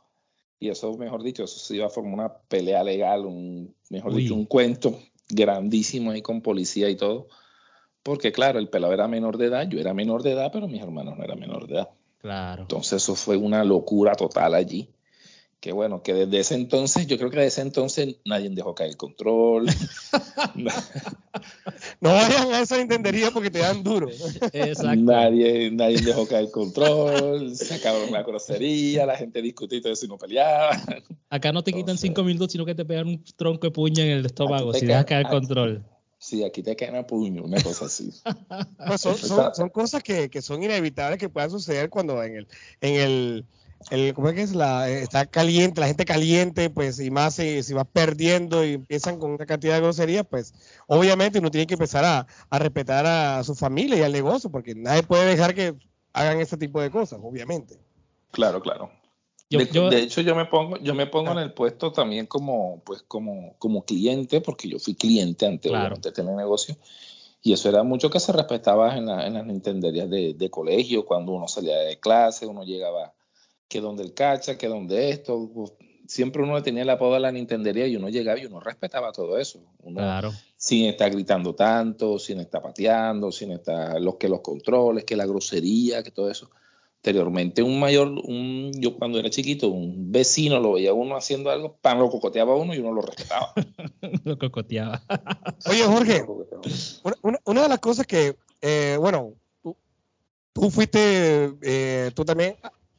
Y 0.60 0.68
eso, 0.68 0.96
mejor 0.96 1.24
dicho, 1.24 1.42
eso 1.42 1.58
se 1.58 1.74
iba 1.74 1.86
a 1.86 1.90
formar 1.90 2.14
una 2.14 2.32
pelea 2.32 2.84
legal, 2.84 3.26
un, 3.26 3.74
mejor 3.88 4.14
Uy. 4.14 4.22
dicho, 4.22 4.36
un 4.36 4.46
cuento 4.46 4.96
grandísimo 5.28 6.12
ahí 6.12 6.22
con 6.22 6.42
policía 6.42 6.88
y 6.88 6.94
todo. 6.94 7.26
Porque 8.04 8.30
claro, 8.30 8.60
el 8.60 8.68
pelado 8.68 8.92
era 8.92 9.08
menor 9.08 9.36
de 9.36 9.46
edad, 9.46 9.68
yo 9.68 9.80
era 9.80 9.94
menor 9.94 10.22
de 10.22 10.30
edad, 10.30 10.50
pero 10.52 10.68
mis 10.68 10.80
hermanos 10.80 11.18
no 11.18 11.24
eran 11.24 11.40
menor 11.40 11.66
de 11.66 11.74
edad. 11.74 11.90
Claro. 12.20 12.62
Entonces 12.62 13.02
eso 13.02 13.14
fue 13.14 13.36
una 13.36 13.64
locura 13.64 14.14
total 14.14 14.54
allí. 14.54 14.90
Que 15.58 15.72
bueno, 15.72 16.02
que 16.02 16.14
desde 16.14 16.38
ese 16.38 16.54
entonces, 16.54 17.06
yo 17.06 17.18
creo 17.18 17.28
que 17.28 17.36
desde 17.36 17.48
ese 17.48 17.60
entonces 17.60 18.16
nadie 18.24 18.48
dejó 18.48 18.74
caer 18.74 18.90
el 18.90 18.96
control. 18.96 19.66
No 22.00 22.10
vayan 22.10 22.52
a 22.52 22.60
esa 22.60 22.80
intendería 22.80 23.30
porque 23.30 23.50
te 23.50 23.60
dan 23.60 23.82
duro. 23.82 24.08
Exacto. 24.52 25.02
nadie, 25.02 25.70
nadie 25.70 26.00
dejó 26.00 26.26
caer 26.26 26.44
el 26.44 26.50
control. 26.50 27.54
Se 27.54 27.74
acabaron 27.74 28.10
la 28.10 28.22
grosería, 28.22 29.06
la 29.06 29.16
gente 29.16 29.40
discutía 29.42 29.78
y 29.78 29.82
todo 29.82 29.92
eso 29.92 30.06
y 30.06 30.08
no 30.08 30.18
peleaba. 30.18 30.70
Acá 31.28 31.52
no 31.52 31.62
te 31.62 31.72
quitan 31.72 31.98
cinco 31.98 32.24
minutos, 32.24 32.52
sino 32.52 32.64
que 32.64 32.74
te 32.74 32.84
pegan 32.84 33.08
un 33.08 33.24
tronco 33.36 33.66
de 33.66 33.70
puña 33.70 34.04
en 34.04 34.10
el 34.10 34.26
estómago 34.26 34.72
si 34.72 34.86
dejas 34.86 35.04
caer 35.04 35.26
el 35.26 35.32
control. 35.32 35.84
Sí, 36.20 36.44
aquí 36.44 36.62
te 36.62 36.76
caen 36.76 36.96
a 36.96 37.06
puño, 37.06 37.42
una 37.42 37.60
cosa 37.62 37.86
así. 37.86 38.12
Pues 38.86 39.00
son, 39.00 39.16
son, 39.16 39.54
son 39.54 39.70
cosas 39.70 40.02
que, 40.02 40.28
que 40.28 40.42
son 40.42 40.62
inevitables 40.62 41.18
que 41.18 41.30
puedan 41.30 41.50
suceder 41.50 41.88
cuando 41.88 42.22
en 42.22 42.36
el, 42.36 42.48
en 42.82 42.94
el, 42.94 43.46
el 43.90 44.12
¿cómo 44.12 44.28
es 44.28 44.34
que 44.34 44.42
es? 44.42 44.54
La, 44.54 44.90
eh, 44.90 45.02
está 45.02 45.24
caliente, 45.24 45.80
la 45.80 45.86
gente 45.86 46.04
caliente, 46.04 46.68
pues, 46.68 47.00
y 47.00 47.10
más 47.10 47.36
si, 47.36 47.62
si 47.62 47.72
vas 47.72 47.86
perdiendo 47.90 48.66
y 48.66 48.74
empiezan 48.74 49.18
con 49.18 49.30
una 49.30 49.46
cantidad 49.46 49.76
de 49.76 49.80
groserías, 49.80 50.26
pues, 50.28 50.52
obviamente 50.86 51.38
uno 51.38 51.50
tiene 51.50 51.66
que 51.66 51.74
empezar 51.74 52.04
a, 52.04 52.26
a 52.50 52.58
respetar 52.58 53.06
a 53.06 53.42
su 53.42 53.54
familia 53.54 53.96
y 53.96 54.02
al 54.02 54.12
negocio, 54.12 54.50
porque 54.50 54.74
nadie 54.74 55.02
puede 55.02 55.24
dejar 55.24 55.54
que 55.54 55.74
hagan 56.12 56.38
ese 56.38 56.58
tipo 56.58 56.82
de 56.82 56.90
cosas, 56.90 57.18
obviamente. 57.22 57.80
Claro, 58.30 58.60
claro. 58.60 58.90
Yo- 59.50 59.58
de, 59.58 59.66
yo- 59.72 59.90
de 59.90 60.00
hecho, 60.02 60.20
yo 60.20 60.34
me 60.36 60.46
pongo, 60.46 60.76
yo 60.78 60.94
me 60.94 61.06
pongo 61.08 61.32
en 61.32 61.38
el 61.38 61.52
puesto 61.52 61.90
también 61.92 62.26
como, 62.26 62.82
pues, 62.86 63.02
como, 63.02 63.56
como 63.58 63.84
cliente, 63.84 64.40
porque 64.40 64.68
yo 64.68 64.78
fui 64.78 64.94
cliente 64.94 65.44
ante 65.44 65.68
Claro. 65.68 65.82
obviamente, 65.86 66.12
tener 66.12 66.34
negocio. 66.34 66.76
Y 67.42 67.52
eso 67.52 67.68
era 67.68 67.82
mucho 67.82 68.10
que 68.10 68.20
se 68.20 68.32
respetaba 68.32 68.96
en, 68.96 69.06
la- 69.06 69.26
en 69.26 69.34
las 69.34 69.44
nintenderías 69.46 70.08
de, 70.08 70.34
de 70.34 70.50
colegio, 70.50 71.04
cuando 71.04 71.32
uno 71.32 71.48
salía 71.48 71.76
de 71.78 71.98
clase, 71.98 72.46
uno 72.46 72.62
llegaba 72.64 73.12
que 73.66 73.80
donde 73.80 74.04
el 74.04 74.14
cacha, 74.14 74.56
que 74.56 74.68
donde 74.68 75.10
esto. 75.10 75.50
pues, 75.52 75.72
siempre 76.06 76.42
uno 76.42 76.60
tenía 76.62 76.82
el 76.82 76.90
apodo 76.90 77.14
a 77.14 77.20
la 77.20 77.30
nintendería 77.32 77.86
y 77.86 77.94
uno 77.96 78.08
llegaba 78.08 78.38
y 78.38 78.44
uno 78.46 78.58
respetaba 78.60 79.10
todo 79.12 79.38
eso. 79.38 79.60
Uno, 79.82 79.98
Claro. 80.00 80.32
sin 80.56 80.86
estar 80.86 81.10
gritando 81.10 81.54
tanto, 81.54 82.18
sin 82.18 82.40
estar 82.40 82.60
pateando, 82.62 83.30
sin 83.32 83.52
estar 83.52 84.00
los 84.00 84.16
que 84.16 84.28
los 84.28 84.40
controles, 84.40 85.04
que 85.04 85.14
la 85.16 85.24
grosería, 85.26 86.02
que 86.02 86.10
todo 86.10 86.28
eso. 86.30 86.50
Anteriormente 87.02 87.62
un 87.62 87.80
mayor, 87.80 88.08
un, 88.08 88.72
yo 88.74 88.94
cuando 88.98 89.18
era 89.18 89.30
chiquito, 89.30 89.68
un 89.68 90.12
vecino 90.12 90.60
lo 90.60 90.74
veía 90.74 90.92
uno 90.92 91.16
haciendo 91.16 91.50
algo, 91.50 91.74
pan 91.80 91.98
lo 91.98 92.10
cocoteaba 92.10 92.52
a 92.52 92.56
uno 92.56 92.74
y 92.74 92.78
uno 92.78 92.92
lo 92.92 93.00
respetaba. 93.00 93.54
Lo 94.24 94.38
cocoteaba. 94.38 95.02
Oye, 95.66 95.82
Jorge, 95.84 96.22
una, 97.22 97.38
una- 97.46 97.62
de 97.62 97.68
las 97.70 97.78
cosas 97.78 98.06
que, 98.06 98.36
eh, 98.60 98.98
bueno, 99.00 99.32
tú, 99.62 99.74
tú 100.52 100.70
fuiste, 100.70 101.54
eh, 101.62 102.10
tú 102.14 102.22
también, 102.26 102.56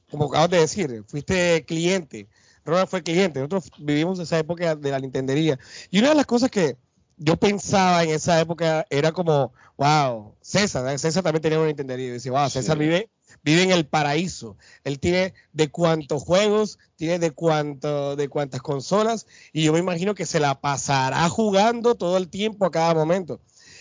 como 0.09 0.25
acabas 0.25 0.49
de 0.49 0.57
decir, 0.61 1.03
fuiste 1.07 1.63
cliente. 1.67 2.27
Ronald 2.65 2.89
fue 2.89 3.03
cliente. 3.03 3.39
Nosotros 3.39 3.69
vivimos 3.77 4.17
esa 4.17 4.39
época 4.39 4.75
de 4.75 4.89
la 4.89 4.97
Nintendería. 4.99 5.59
Y 5.91 5.99
una 5.99 6.09
de 6.09 6.15
las 6.15 6.25
cosas 6.25 6.49
que 6.49 6.75
yo 7.17 7.37
pensaba 7.37 8.03
en 8.03 8.09
esa 8.09 8.39
época 8.41 8.85
era 8.89 9.11
como, 9.11 9.53
wow, 9.77 10.33
César. 10.41 10.97
César 10.97 11.21
también 11.23 11.41
tenía 11.43 11.59
una 11.59 11.67
Nintendería. 11.67 12.05
Y 12.05 12.07
yo 12.09 12.13
decía, 12.15 12.31
wow, 12.31 12.45
Sí. 12.49 12.53
César 12.59 12.77
vive, 12.79 13.09
vive 13.43 13.63
en 13.63 13.71
el 13.71 13.85
paraíso. 13.85 14.57
Él 14.83 14.99
tiene 14.99 15.33
de 15.53 15.69
cuántos 15.69 16.23
juegos, 16.23 16.79
tiene 16.95 17.19
de 17.19 17.31
cuánto, 17.31 18.15
de 18.15 18.29
cuántas 18.29 18.61
consolas, 18.61 19.27
y 19.53 19.63
yo 19.63 19.73
me 19.73 19.79
imagino 19.79 20.15
que 20.15 20.25
se 20.25 20.39
la 20.39 20.59
pasará 20.59 21.27
jugando 21.29 21.95
todo 21.95 22.17
el 22.17 22.27
tiempo 22.29 22.65
a 22.65 22.71
cada 22.71 22.93
momento. 22.93 23.39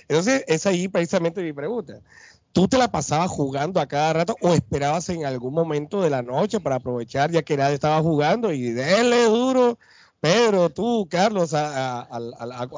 Entonces, 0.09 0.44
es 0.49 0.66
ahí 0.66 0.88
precisamente 0.88 1.42
mi 1.42 1.53
pregunta. 1.53 2.01
¿Tú 2.53 2.66
te 2.66 2.79
la 2.79 2.90
pasabas 2.90 3.31
jugando 3.31 3.81
a 3.81 3.87
cada 3.87 4.12
rato 4.12 4.37
o 4.40 4.55
esperabas 4.55 5.09
en 5.09 5.25
algún 5.25 5.55
momento 5.55 6.03
de 6.03 6.11
la 6.11 6.23
noche 6.23 6.59
para 6.59 6.77
aprovechar 6.77 7.31
ya 7.31 7.42
que 7.42 7.57
nadie 7.57 7.75
estaba 7.75 8.01
jugando 8.03 8.53
y 8.53 8.73
denle 8.73 9.25
duro 9.27 9.79
Pedro, 10.20 10.68
tú, 10.68 11.09
Carlos, 11.11 11.55
a, 11.55 12.07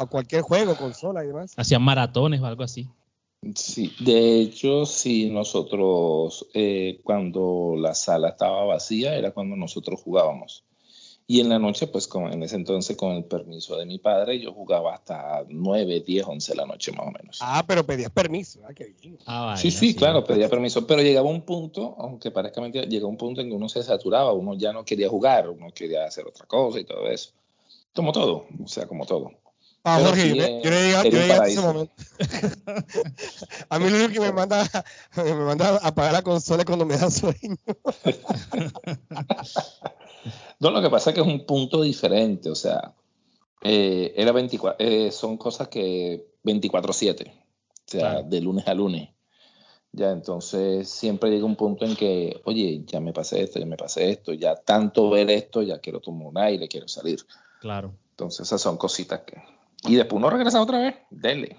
cualquier 0.09 0.43
juego, 0.43 0.77
consola 0.77 1.25
y 1.25 1.29
demás. 1.29 1.55
Hacían 1.57 1.83
maratones 1.83 2.41
o 2.41 2.47
algo 2.47 2.63
así. 2.63 2.89
Sí, 3.57 3.93
de 3.99 4.41
hecho, 4.41 4.87
sí, 4.87 5.29
nosotros, 5.29 6.47
eh, 6.55 7.01
cuando 7.03 7.75
la 7.77 7.95
sala 7.95 8.31
estaba 8.31 8.65
vacía, 8.65 9.17
era 9.17 9.33
cuando 9.33 9.57
nosotros 9.57 10.01
jugábamos. 10.01 10.65
Y 11.27 11.41
en 11.41 11.49
la 11.49 11.59
noche, 11.59 11.87
pues 11.87 12.07
como 12.07 12.29
en 12.31 12.43
ese 12.43 12.57
entonces, 12.57 12.97
con 12.97 13.13
el 13.13 13.25
permiso 13.25 13.77
de 13.77 13.87
mi 13.87 13.99
padre, 13.99 14.39
yo 14.41 14.53
jugaba 14.53 14.95
hasta 14.95 15.45
9, 15.49 16.01
10, 16.07 16.27
11 16.27 16.53
de 16.53 16.57
la 16.57 16.67
noche 16.67 16.93
más 16.93 17.07
o 17.07 17.11
menos. 17.11 17.39
Ah, 17.41 17.65
pero 17.67 17.85
pedías 17.85 18.11
permiso. 18.11 18.61
Ah, 18.65 18.75
qué 18.75 18.95
bien. 19.01 19.19
Ah, 19.27 19.57
sí, 19.57 19.71
sí, 19.71 19.95
claro, 19.95 20.25
pedía 20.25 20.49
permiso. 20.49 20.87
Pero 20.87 21.03
llegaba 21.03 21.29
un 21.29 21.43
punto, 21.43 21.97
aunque 21.99 22.31
parezca 22.31 22.61
mentira, 22.61 22.85
llegaba 22.85 23.09
un 23.09 23.17
punto 23.17 23.41
en 23.41 23.49
que 23.49 23.55
uno 23.55 23.69
se 23.69 23.83
saturaba, 23.83 24.33
uno 24.33 24.55
ya 24.55 24.73
no 24.73 24.85
quería 24.85 25.09
jugar, 25.09 25.49
uno 25.49 25.69
quería 25.73 26.05
hacer 26.05 26.27
otra 26.27 26.47
cosa 26.47 26.79
y 26.79 26.85
todo 26.85 27.09
eso. 27.09 27.31
Como 27.95 28.13
todo, 28.13 28.47
o 28.63 28.69
sea, 28.69 28.87
como 28.87 29.07
todo. 29.07 29.33
Ah, 29.85 30.01
Jorge, 30.01 30.29
yo, 30.29 30.63
yo, 30.63 30.71
le 30.71 30.83
digo, 30.83 31.03
yo 31.03 31.45
ese 31.45 31.61
momento. 31.61 31.93
a 33.69 33.79
mí 33.81 33.91
lo 33.91 33.97
único 33.97 34.13
que 34.13 34.21
me 34.21 34.33
manda, 34.33 34.65
me 35.17 35.35
manda 35.35 35.71
a 35.71 35.89
apagar 35.89 36.13
la 36.13 36.23
consola 36.23 36.65
cuando 36.65 36.87
me 36.87 36.97
da 36.97 37.11
sueño. 37.11 37.57
no, 40.61 40.71
lo 40.71 40.81
que 40.81 40.89
pasa 40.89 41.11
es 41.11 41.15
que 41.15 41.21
es 41.21 41.27
un 41.27 41.45
punto 41.47 41.83
diferente, 41.83 42.49
o 42.49 42.55
sea, 42.55 42.95
eh, 43.61 44.15
era 44.17 44.31
24, 44.31 44.87
eh, 44.87 45.11
son 45.11 45.37
cosas 45.37 45.67
que 45.67 46.29
24/7, 46.45 47.29
o 47.29 47.35
sea, 47.85 48.23
de 48.23 48.41
lunes 48.41 48.69
a 48.69 48.75
lunes. 48.75 49.09
Ya, 49.91 50.11
entonces 50.11 50.89
siempre 50.89 51.31
llega 51.31 51.45
un 51.45 51.57
punto 51.57 51.85
en 51.85 51.97
que, 51.97 52.41
oye, 52.45 52.83
ya 52.87 53.01
me 53.01 53.13
pasé 53.13 53.43
esto, 53.43 53.59
ya 53.59 53.67
me 53.67 53.77
pasé 53.77 54.11
esto, 54.11 54.33
ya 54.33 54.55
tanto 54.55 55.11
ver 55.11 55.29
esto, 55.29 55.61
ya 55.61 55.81
quiero 55.81 56.01
tomar 56.01 56.29
un 56.29 56.39
aire, 56.39 56.69
quiero 56.69 56.89
salir. 56.89 57.21
Claro. 57.61 57.93
Entonces 58.11 58.47
esas 58.47 58.63
son 58.63 58.77
cositas 58.77 59.21
que... 59.21 59.52
Y 59.85 59.97
después 59.97 60.19
uno 60.19 60.31
regresa 60.31 60.61
otra 60.61 60.79
vez, 60.79 60.95
dele. 61.11 61.59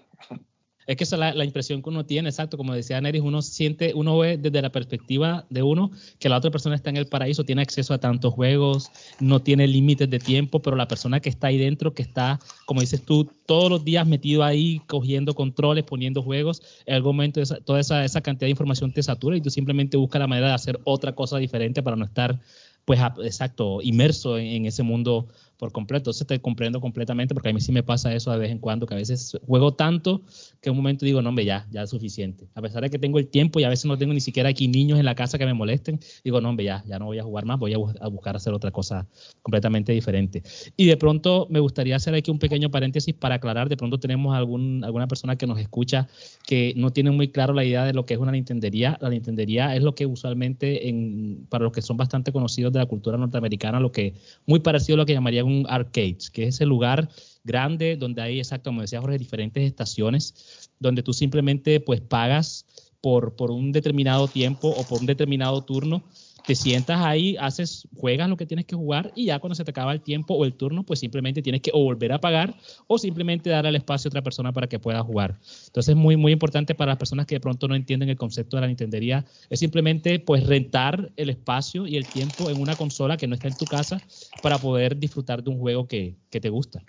Es 0.85 0.97
que 0.97 1.03
esa 1.05 1.29
es 1.29 1.35
la, 1.35 1.45
impresión 1.45 1.81
que 1.81 1.89
uno 1.89 2.05
tiene, 2.05 2.29
exacto, 2.29 2.57
como 2.57 2.73
decía 2.73 2.99
Neris, 2.99 3.21
uno 3.21 3.41
siente, 3.41 3.93
uno 3.95 4.17
ve 4.17 4.37
desde 4.37 4.61
la 4.61 4.71
perspectiva 4.71 5.45
de 5.49 5.63
uno 5.63 5.91
que 6.19 6.29
la 6.29 6.37
otra 6.37 6.51
persona 6.51 6.75
está 6.75 6.89
en 6.89 6.97
el 6.97 7.07
paraíso, 7.07 7.45
tiene 7.45 7.61
acceso 7.61 7.93
a 7.93 7.99
tantos 7.99 8.33
juegos, 8.33 8.91
no 9.19 9.41
tiene 9.41 9.67
límites 9.67 10.09
de 10.09 10.19
tiempo, 10.19 10.61
pero 10.61 10.75
la 10.75 10.87
persona 10.87 11.19
que 11.19 11.29
está 11.29 11.47
ahí 11.47 11.57
dentro, 11.57 11.93
que 11.93 12.01
está, 12.01 12.39
como 12.65 12.81
dices 12.81 13.03
tú, 13.03 13.29
todos 13.45 13.69
los 13.69 13.85
días 13.85 14.05
metido 14.05 14.43
ahí, 14.43 14.81
cogiendo 14.87 15.33
controles, 15.33 15.85
poniendo 15.85 16.21
juegos, 16.21 16.61
en 16.85 16.95
algún 16.95 17.15
momento 17.15 17.41
toda 17.63 17.79
esa, 17.79 18.03
esa 18.03 18.21
cantidad 18.21 18.47
de 18.47 18.51
información 18.51 18.91
te 18.91 19.03
satura 19.03 19.37
y 19.37 19.41
tú 19.41 19.49
simplemente 19.49 19.97
buscas 19.97 20.19
la 20.19 20.27
manera 20.27 20.49
de 20.49 20.53
hacer 20.53 20.79
otra 20.83 21.13
cosa 21.13 21.37
diferente 21.37 21.81
para 21.81 21.95
no 21.95 22.05
estar 22.05 22.39
pues 22.85 22.99
exacto, 23.23 23.79
inmerso 23.81 24.37
en, 24.37 24.65
ese 24.65 24.83
mundo 24.83 25.27
por 25.63 25.71
completo. 25.71 26.09
Entonces 26.09 26.27
te 26.27 26.41
comprendo 26.41 26.81
completamente 26.81 27.33
porque 27.33 27.47
a 27.47 27.53
mí 27.53 27.61
sí 27.61 27.71
me 27.71 27.83
pasa 27.83 28.13
eso 28.13 28.31
de 28.31 28.37
vez 28.37 28.51
en 28.51 28.59
cuando, 28.59 28.85
que 28.85 28.95
a 28.95 28.97
veces 28.97 29.37
juego 29.47 29.73
tanto 29.73 30.21
que 30.59 30.69
en 30.69 30.71
un 30.71 30.77
momento 30.77 31.05
digo, 31.05 31.21
no, 31.21 31.29
hombre, 31.29 31.45
ya, 31.45 31.65
ya 31.71 31.83
es 31.83 31.89
suficiente. 31.89 32.49
A 32.53 32.61
pesar 32.61 32.83
de 32.83 32.89
que 32.89 32.99
tengo 32.99 33.17
el 33.17 33.29
tiempo 33.29 33.61
y 33.61 33.63
a 33.63 33.69
veces 33.69 33.85
no 33.85 33.97
tengo 33.97 34.13
ni 34.13 34.19
siquiera 34.19 34.49
aquí 34.49 34.67
niños 34.67 34.99
en 34.99 35.05
la 35.05 35.15
casa 35.15 35.37
que 35.37 35.45
me 35.45 35.53
molesten, 35.53 36.01
digo, 36.21 36.41
no, 36.41 36.49
hombre, 36.49 36.65
ya, 36.65 36.83
ya 36.85 36.99
no 36.99 37.05
voy 37.05 37.19
a 37.19 37.23
jugar 37.23 37.45
más, 37.45 37.59
voy 37.59 37.73
a, 37.73 37.77
buscar 38.09 38.35
hacer 38.35 38.53
otra 38.53 38.71
cosa 38.71 39.07
completamente 39.41 39.93
diferente. 39.93 40.43
Y 40.75 40.85
de 40.85 40.97
pronto 40.97 41.47
me 41.49 41.61
gustaría 41.61 41.95
hacer 41.95 42.13
aquí 42.13 42.29
un 42.29 42.39
pequeño 42.39 42.69
paréntesis 42.69 43.13
para 43.13 43.35
aclarar, 43.35 43.69
de 43.69 43.77
pronto 43.77 44.01
tenemos 44.01 44.35
algún, 44.35 44.83
alguna 44.83 45.07
persona 45.07 45.37
que 45.37 45.47
nos 45.47 45.59
escucha 45.59 46.09
que 46.45 46.73
no 46.75 46.91
tiene 46.91 47.11
muy 47.11 47.29
claro 47.29 47.53
la 47.53 47.63
idea 47.63 47.85
de 47.85 47.93
lo 47.93 48.05
que 48.05 48.15
es 48.15 48.19
una 48.19 48.33
Nintendería. 48.33 48.97
La 48.99 49.09
Nintendería 49.09 49.73
es 49.77 49.81
lo 49.81 49.95
que 49.95 50.05
usualmente, 50.05 50.89
en, 50.89 51.45
para 51.47 51.63
los 51.63 51.71
que 51.71 51.81
son 51.81 51.95
bastante 51.95 52.33
conocidos 52.33 52.73
de 52.73 52.79
la 52.79 52.85
cultura 52.85 53.17
norteamericana, 53.17 53.79
lo 53.79 53.93
que 53.93 54.13
muy 54.45 54.59
parecido 54.59 54.95
a 54.95 54.97
lo 54.97 55.05
que 55.05 55.13
llamarían 55.13 55.45
un 55.45 55.52
arcade, 55.67 56.17
que 56.31 56.43
es 56.43 56.55
ese 56.55 56.65
lugar 56.65 57.09
grande 57.43 57.97
donde 57.97 58.21
hay, 58.21 58.39
exacto, 58.39 58.69
como 58.69 58.81
decía 58.81 59.01
Jorge, 59.01 59.17
diferentes 59.17 59.63
estaciones, 59.63 60.69
donde 60.79 61.03
tú 61.03 61.13
simplemente 61.13 61.79
pues 61.79 62.01
pagas 62.01 62.65
por, 63.01 63.35
por 63.35 63.51
un 63.51 63.71
determinado 63.71 64.27
tiempo 64.27 64.69
o 64.69 64.83
por 64.83 64.99
un 64.99 65.05
determinado 65.05 65.61
turno 65.61 66.03
te 66.45 66.55
sientas 66.55 66.99
ahí, 67.01 67.37
haces, 67.39 67.87
juegas 67.95 68.29
lo 68.29 68.37
que 68.37 68.45
tienes 68.45 68.65
que 68.65 68.75
jugar 68.75 69.11
y 69.15 69.25
ya 69.25 69.39
cuando 69.39 69.55
se 69.55 69.63
te 69.63 69.71
acaba 69.71 69.93
el 69.93 70.01
tiempo 70.01 70.33
o 70.33 70.45
el 70.45 70.53
turno, 70.53 70.83
pues 70.83 70.99
simplemente 70.99 71.41
tienes 71.41 71.61
que 71.61 71.71
o 71.73 71.83
volver 71.83 72.11
a 72.11 72.19
pagar 72.19 72.55
o 72.87 72.97
simplemente 72.97 73.49
dar 73.49 73.65
el 73.65 73.75
espacio 73.75 74.07
a 74.07 74.09
otra 74.09 74.21
persona 74.21 74.51
para 74.51 74.67
que 74.67 74.79
pueda 74.79 75.01
jugar. 75.03 75.39
Entonces 75.67 75.89
es 75.89 75.95
muy, 75.95 76.17
muy 76.17 76.33
importante 76.33 76.75
para 76.75 76.91
las 76.91 76.97
personas 76.97 77.25
que 77.25 77.35
de 77.35 77.39
pronto 77.39 77.67
no 77.67 77.75
entienden 77.75 78.09
el 78.09 78.17
concepto 78.17 78.57
de 78.57 78.61
la 78.61 78.67
Nintendería, 78.67 79.25
es 79.49 79.59
simplemente 79.59 80.19
pues 80.19 80.45
rentar 80.45 81.11
el 81.15 81.29
espacio 81.29 81.87
y 81.87 81.95
el 81.95 82.05
tiempo 82.05 82.49
en 82.49 82.59
una 82.59 82.75
consola 82.75 83.17
que 83.17 83.27
no 83.27 83.35
está 83.35 83.47
en 83.47 83.57
tu 83.57 83.65
casa 83.65 84.01
para 84.41 84.57
poder 84.57 84.97
disfrutar 84.97 85.43
de 85.43 85.49
un 85.49 85.59
juego 85.59 85.87
que, 85.87 86.15
que 86.29 86.41
te 86.41 86.49
gusta. 86.49 86.83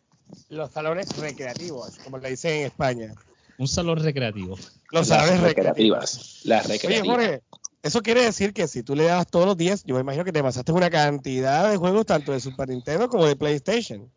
Los 0.48 0.72
salones 0.72 1.16
recreativos, 1.16 1.98
como 1.98 2.18
le 2.18 2.30
dicen 2.30 2.60
en 2.60 2.66
España. 2.66 3.14
Un 3.56 3.68
salón 3.68 3.98
recreativo. 3.98 4.58
Los 4.90 5.08
salones 5.08 5.40
recreativos. 5.40 6.40
Las 6.44 6.68
recreativas. 6.68 7.02
Oye, 7.02 7.10
Jorge, 7.10 7.42
eso 7.84 8.00
quiere 8.00 8.24
decir 8.24 8.54
que 8.54 8.66
si 8.66 8.82
tú 8.82 8.96
le 8.96 9.04
das 9.04 9.26
todos 9.26 9.44
los 9.44 9.58
días, 9.58 9.84
yo 9.84 9.94
me 9.94 10.00
imagino 10.00 10.24
que 10.24 10.32
te 10.32 10.42
pasaste 10.42 10.72
una 10.72 10.88
cantidad 10.88 11.70
de 11.70 11.76
juegos 11.76 12.06
tanto 12.06 12.32
de 12.32 12.40
Super 12.40 12.66
Nintendo 12.66 13.10
como 13.10 13.26
de 13.26 13.36
PlayStation. 13.36 14.10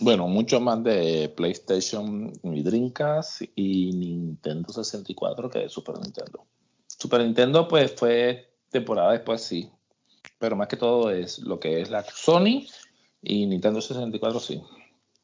Bueno, 0.00 0.26
mucho 0.26 0.60
más 0.60 0.82
de 0.82 1.32
PlayStation 1.36 2.32
y 2.42 2.62
Dreamcast 2.64 3.42
y 3.54 3.92
Nintendo 3.92 4.72
64 4.72 5.48
que 5.48 5.60
de 5.60 5.68
Super 5.68 6.00
Nintendo. 6.00 6.44
Super 6.88 7.20
Nintendo 7.20 7.68
pues 7.68 7.94
fue 7.94 8.50
temporada 8.68 9.12
después 9.12 9.42
sí, 9.42 9.70
pero 10.40 10.56
más 10.56 10.66
que 10.66 10.76
todo 10.76 11.12
es 11.12 11.38
lo 11.38 11.60
que 11.60 11.80
es 11.80 11.88
la 11.88 12.02
Sony 12.02 12.66
y 13.22 13.46
Nintendo 13.46 13.80
64 13.80 14.40
sí. 14.40 14.60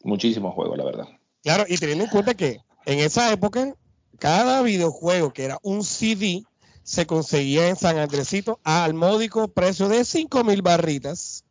Muchísimos 0.04 0.54
juegos, 0.54 0.78
la 0.78 0.84
verdad. 0.84 1.08
Claro, 1.42 1.64
y 1.66 1.76
teniendo 1.76 2.04
en 2.04 2.10
cuenta 2.10 2.34
que 2.34 2.60
en 2.84 3.00
esa 3.00 3.32
época 3.32 3.74
cada 4.16 4.62
videojuego 4.62 5.32
que 5.32 5.44
era 5.44 5.58
un 5.64 5.82
CD 5.82 6.44
se 6.86 7.04
conseguía 7.04 7.68
en 7.68 7.74
San 7.74 7.98
Andresito 7.98 8.60
al 8.62 8.94
módico 8.94 9.48
precio 9.48 9.88
de 9.88 10.04
5 10.04 10.44
mil 10.44 10.62
barritas. 10.62 11.44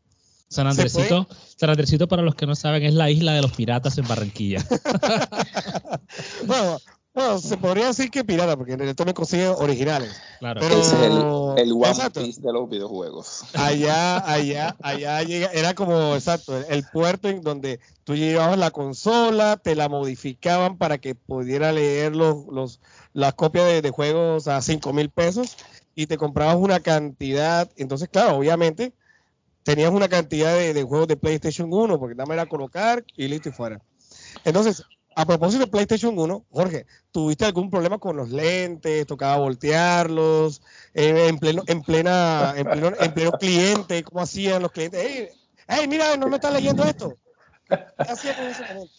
San 0.48 0.66
Andresito, 0.66 1.28
San 1.58 1.70
Andresito, 1.70 2.08
para 2.08 2.22
los 2.22 2.36
que 2.36 2.46
no 2.46 2.56
saben, 2.56 2.84
es 2.84 2.94
la 2.94 3.10
isla 3.10 3.34
de 3.34 3.42
los 3.42 3.52
piratas 3.52 3.98
en 3.98 4.08
Barranquilla. 4.08 4.66
bueno, 6.48 6.78
bueno, 7.14 7.40
se 7.40 7.58
podría 7.58 7.88
decir 7.88 8.10
que 8.12 8.24
pirata, 8.24 8.56
porque 8.56 8.74
en 8.74 8.80
realidad 8.80 9.06
me 9.06 9.14
consigue 9.14 9.48
originales. 9.48 10.16
Claro. 10.40 10.62
Pero, 10.62 10.80
Ese 10.80 10.96
es 10.96 11.02
el, 11.02 11.14
el 11.58 11.72
One 11.74 12.12
Piece 12.14 12.42
de 12.42 12.54
los 12.54 12.70
videojuegos. 12.70 13.44
Allá, 13.56 14.18
allá, 14.30 14.78
allá 14.82 15.22
llega, 15.24 15.48
era 15.48 15.74
como, 15.74 16.16
exacto, 16.16 16.58
el, 16.70 16.86
puerto 16.94 17.28
en 17.28 17.42
donde 17.42 17.82
tú 18.06 18.16
llevabas 18.16 18.58
la 18.58 18.72
consola, 18.72 19.58
te 19.58 19.76
la 19.76 19.90
modificaban 19.90 20.78
para 20.78 20.98
que 20.98 21.16
pudiera 21.16 21.74
leer 21.74 22.16
los, 22.16 22.46
los, 22.52 22.80
las 23.16 23.34
copias 23.34 23.82
de, 23.82 23.90
juegos 23.92 24.50
a 24.50 24.62
5 24.62 24.92
mil 24.92 25.10
pesos 25.10 25.56
y 25.96 26.06
te 26.06 26.18
comprabas 26.18 26.58
una 26.58 26.82
cantidad. 26.82 27.72
Entonces, 27.78 28.10
claro, 28.10 28.36
obviamente 28.36 28.92
tenías 29.64 29.92
una 29.92 30.10
cantidad 30.10 30.54
de, 30.54 30.84
juegos 30.84 31.08
de 31.08 31.16
PlayStation 31.16 31.72
1 31.72 31.98
porque 31.98 32.14
nada 32.14 32.28
más 32.28 32.36
era 32.36 32.46
colocar 32.46 33.06
y 33.16 33.30
listo 33.30 33.48
y 33.48 33.52
fuera. 33.54 33.82
Entonces, 34.44 34.84
a 35.16 35.26
propósito 35.26 35.64
de 35.64 35.72
PlayStation 35.72 36.20
1, 36.20 36.46
Jorge, 36.52 36.88
¿tuviste 37.12 37.46
algún 37.46 37.70
problema 37.70 38.00
con 38.00 38.18
los 38.18 38.32
lentes? 38.32 39.08
¿Tocaba 39.08 39.38
voltearlos? 39.38 40.62
Eh, 40.94 41.30
en, 41.30 41.40
pleno, 41.40 41.64
en, 41.68 41.84
plena, 41.84 42.54
en, 42.58 42.66
pleno, 42.66 42.92
en 43.00 43.14
pleno 43.14 43.32
cliente, 43.32 44.04
¿cómo 44.04 44.22
hacían 44.22 44.62
los 44.62 44.74
clientes? 44.74 45.00
¡Ey, 45.02 45.30
hey, 45.70 45.88
mira, 45.88 46.18
no 46.18 46.28
me 46.28 46.36
estás 46.36 46.52
leyendo 46.52 46.84
esto! 46.84 47.18
¿Qué 47.70 48.12
hacían 48.12 48.36
con 48.36 48.46
ese 48.46 48.62
momento? 48.64 48.92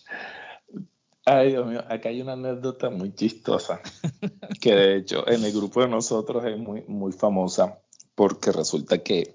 Ay, 1.29 1.51
Dios 1.51 1.67
mío, 1.67 1.83
acá 1.89 2.09
hay 2.09 2.23
una 2.23 2.35
anécdota 2.35 2.89
muy 2.89 3.13
chistosa, 3.13 3.81
que 4.61 4.73
de 4.77 4.97
hecho 4.99 5.29
en 5.29 5.45
el 5.45 5.53
grupo 5.53 5.81
de 5.81 5.89
nosotros 5.89 6.45
es 6.45 6.57
muy, 6.57 6.85
muy 6.87 7.11
famosa, 7.11 7.83
porque 8.15 8.53
resulta 8.53 8.99
que 8.99 9.35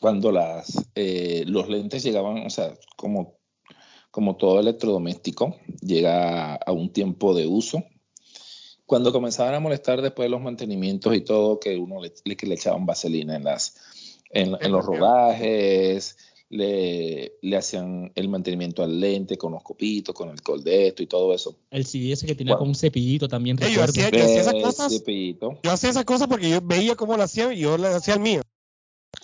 cuando 0.00 0.32
las, 0.32 0.88
eh, 0.94 1.44
los 1.46 1.68
lentes 1.68 2.02
llegaban, 2.02 2.46
o 2.46 2.48
sea, 2.48 2.72
como, 2.96 3.38
como 4.10 4.36
todo 4.36 4.58
electrodoméstico, 4.58 5.56
llega 5.82 6.54
a 6.54 6.72
un 6.72 6.90
tiempo 6.90 7.34
de 7.34 7.46
uso. 7.46 7.84
Cuando 8.86 9.12
comenzaban 9.12 9.52
a 9.52 9.60
molestar 9.60 10.00
después 10.00 10.24
de 10.26 10.30
los 10.30 10.40
mantenimientos 10.40 11.14
y 11.14 11.20
todo, 11.20 11.60
que 11.60 11.76
uno 11.76 12.00
le, 12.00 12.14
le, 12.24 12.36
le 12.40 12.54
echaban 12.54 12.86
vaselina 12.86 13.36
en, 13.36 13.44
las, 13.44 14.22
en, 14.30 14.56
en 14.58 14.72
los 14.72 14.86
rodajes, 14.86 16.16
le, 16.48 17.38
le 17.42 17.56
hacían 17.56 18.12
el 18.14 18.28
mantenimiento 18.28 18.82
al 18.82 19.00
lente 19.00 19.36
con 19.36 19.52
los 19.52 19.62
copitos, 19.62 20.14
con 20.14 20.28
el 20.30 20.40
col 20.42 20.62
de 20.62 20.88
esto 20.88 21.02
y 21.02 21.06
todo 21.06 21.34
eso. 21.34 21.56
El 21.70 21.84
CD 21.86 22.12
ese 22.12 22.26
que 22.26 22.34
tenía 22.34 22.52
Bueno. 22.54 22.60
con 22.60 22.68
un 22.68 22.74
cepillito 22.74 23.28
también, 23.28 23.56
yo 23.58 23.82
hacía- 23.82 24.10
yo 24.10 24.22
hacía 24.24 24.40
esas 24.40 24.54
Ese 24.54 24.62
cosas. 24.62 24.92
cepillito. 24.92 25.58
Yo 25.62 25.70
hacía 25.72 25.90
esas 25.90 26.04
cosas 26.04 26.28
porque 26.28 26.48
yo 26.50 26.60
veía 26.62 26.94
cómo 26.94 27.16
lo 27.16 27.22
hacían 27.24 27.52
y 27.52 27.58
yo 27.60 27.76
le 27.76 27.88
hacía 27.88 28.14
el 28.14 28.20
mío. 28.20 28.42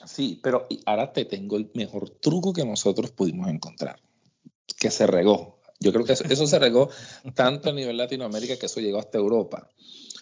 Sí, 0.06 0.40
pero 0.42 0.66
ahora 0.86 1.12
te 1.12 1.24
tengo 1.24 1.56
el 1.56 1.70
mejor 1.74 2.10
truco 2.10 2.52
que 2.52 2.64
nosotros 2.64 3.10
pudimos 3.12 3.48
encontrar, 3.48 4.00
que 4.80 4.90
se 4.90 5.06
regó. 5.06 5.60
Yo 5.78 5.92
creo 5.92 6.04
que 6.04 6.12
eso, 6.14 6.24
eso 6.24 6.46
se 6.46 6.58
regó 6.58 6.88
tanto 7.34 7.70
a 7.70 7.72
nivel 7.72 7.96
Latinoamérica 7.96 8.56
que 8.56 8.66
eso 8.66 8.80
llegó 8.80 8.98
hasta 8.98 9.18
Europa. 9.18 9.68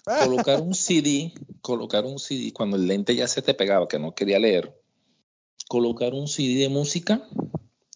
Colocar 0.05 0.61
un 0.61 0.75
CD, 0.75 1.33
colocar 1.61 2.05
un 2.07 2.19
CD 2.19 2.53
cuando 2.53 2.77
el 2.77 2.87
lente 2.87 3.15
ya 3.15 3.29
se 3.29 3.43
te 3.43 3.55
pegaba, 3.55 3.87
que 3.87 3.99
no 3.99 4.15
quería 4.15 4.39
leer, 4.39 4.80
colocar 5.71 6.15
un 6.15 6.27
CD 6.27 6.57
de 6.63 6.69
música 6.69 7.23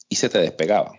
y 0.09 0.15
se 0.15 0.29
te 0.29 0.39
despegaba. 0.39 0.93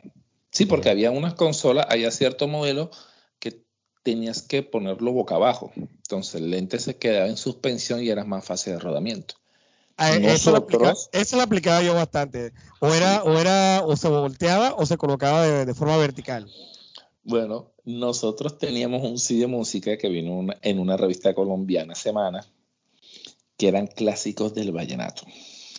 Sí, 0.51 0.65
porque 0.65 0.89
había 0.89 1.09
unas 1.09 1.33
consolas, 1.35 1.85
había 1.89 2.11
cierto 2.11 2.49
modelo 2.49 2.91
que 3.39 3.63
tenías 4.03 4.41
que 4.41 4.61
ponerlo 4.61 5.13
boca 5.13 5.35
abajo. 5.35 5.71
Entonces 5.77 6.35
el 6.35 6.51
lente 6.51 6.77
se 6.79 6.97
quedaba 6.97 7.27
en 7.27 7.37
suspensión 7.37 8.03
y 8.03 8.09
era 8.09 8.25
más 8.25 8.43
fácil 8.43 8.73
de 8.73 8.79
rodamiento. 8.79 9.35
Ah, 9.95 10.13
Eso 10.17 10.51
lo, 10.51 10.57
aplica- 10.57 10.83
Nosotros- 10.89 11.09
eso 11.13 11.37
lo 11.37 11.43
aplicaba 11.43 11.81
yo 11.81 11.93
bastante. 11.93 12.51
O 12.81 12.93
era, 12.93 13.23
o 13.23 13.39
era, 13.39 13.81
o 13.85 13.95
se 13.95 14.09
volteaba 14.09 14.75
o 14.75 14.85
se 14.85 14.97
colocaba 14.97 15.43
de, 15.47 15.65
de 15.65 15.73
forma 15.73 15.95
vertical. 15.95 16.51
Bueno, 17.23 17.71
nosotros 17.85 18.57
teníamos 18.57 19.01
un 19.09 19.17
CD 19.17 19.39
de 19.41 19.47
música 19.47 19.97
que 19.97 20.09
vino 20.09 20.33
una- 20.37 20.57
en 20.61 20.79
una 20.79 20.97
revista 20.97 21.33
colombiana 21.33 21.95
semana, 21.95 22.45
que 23.57 23.69
eran 23.69 23.87
clásicos 23.87 24.53
del 24.53 24.73
vallenato. 24.73 25.23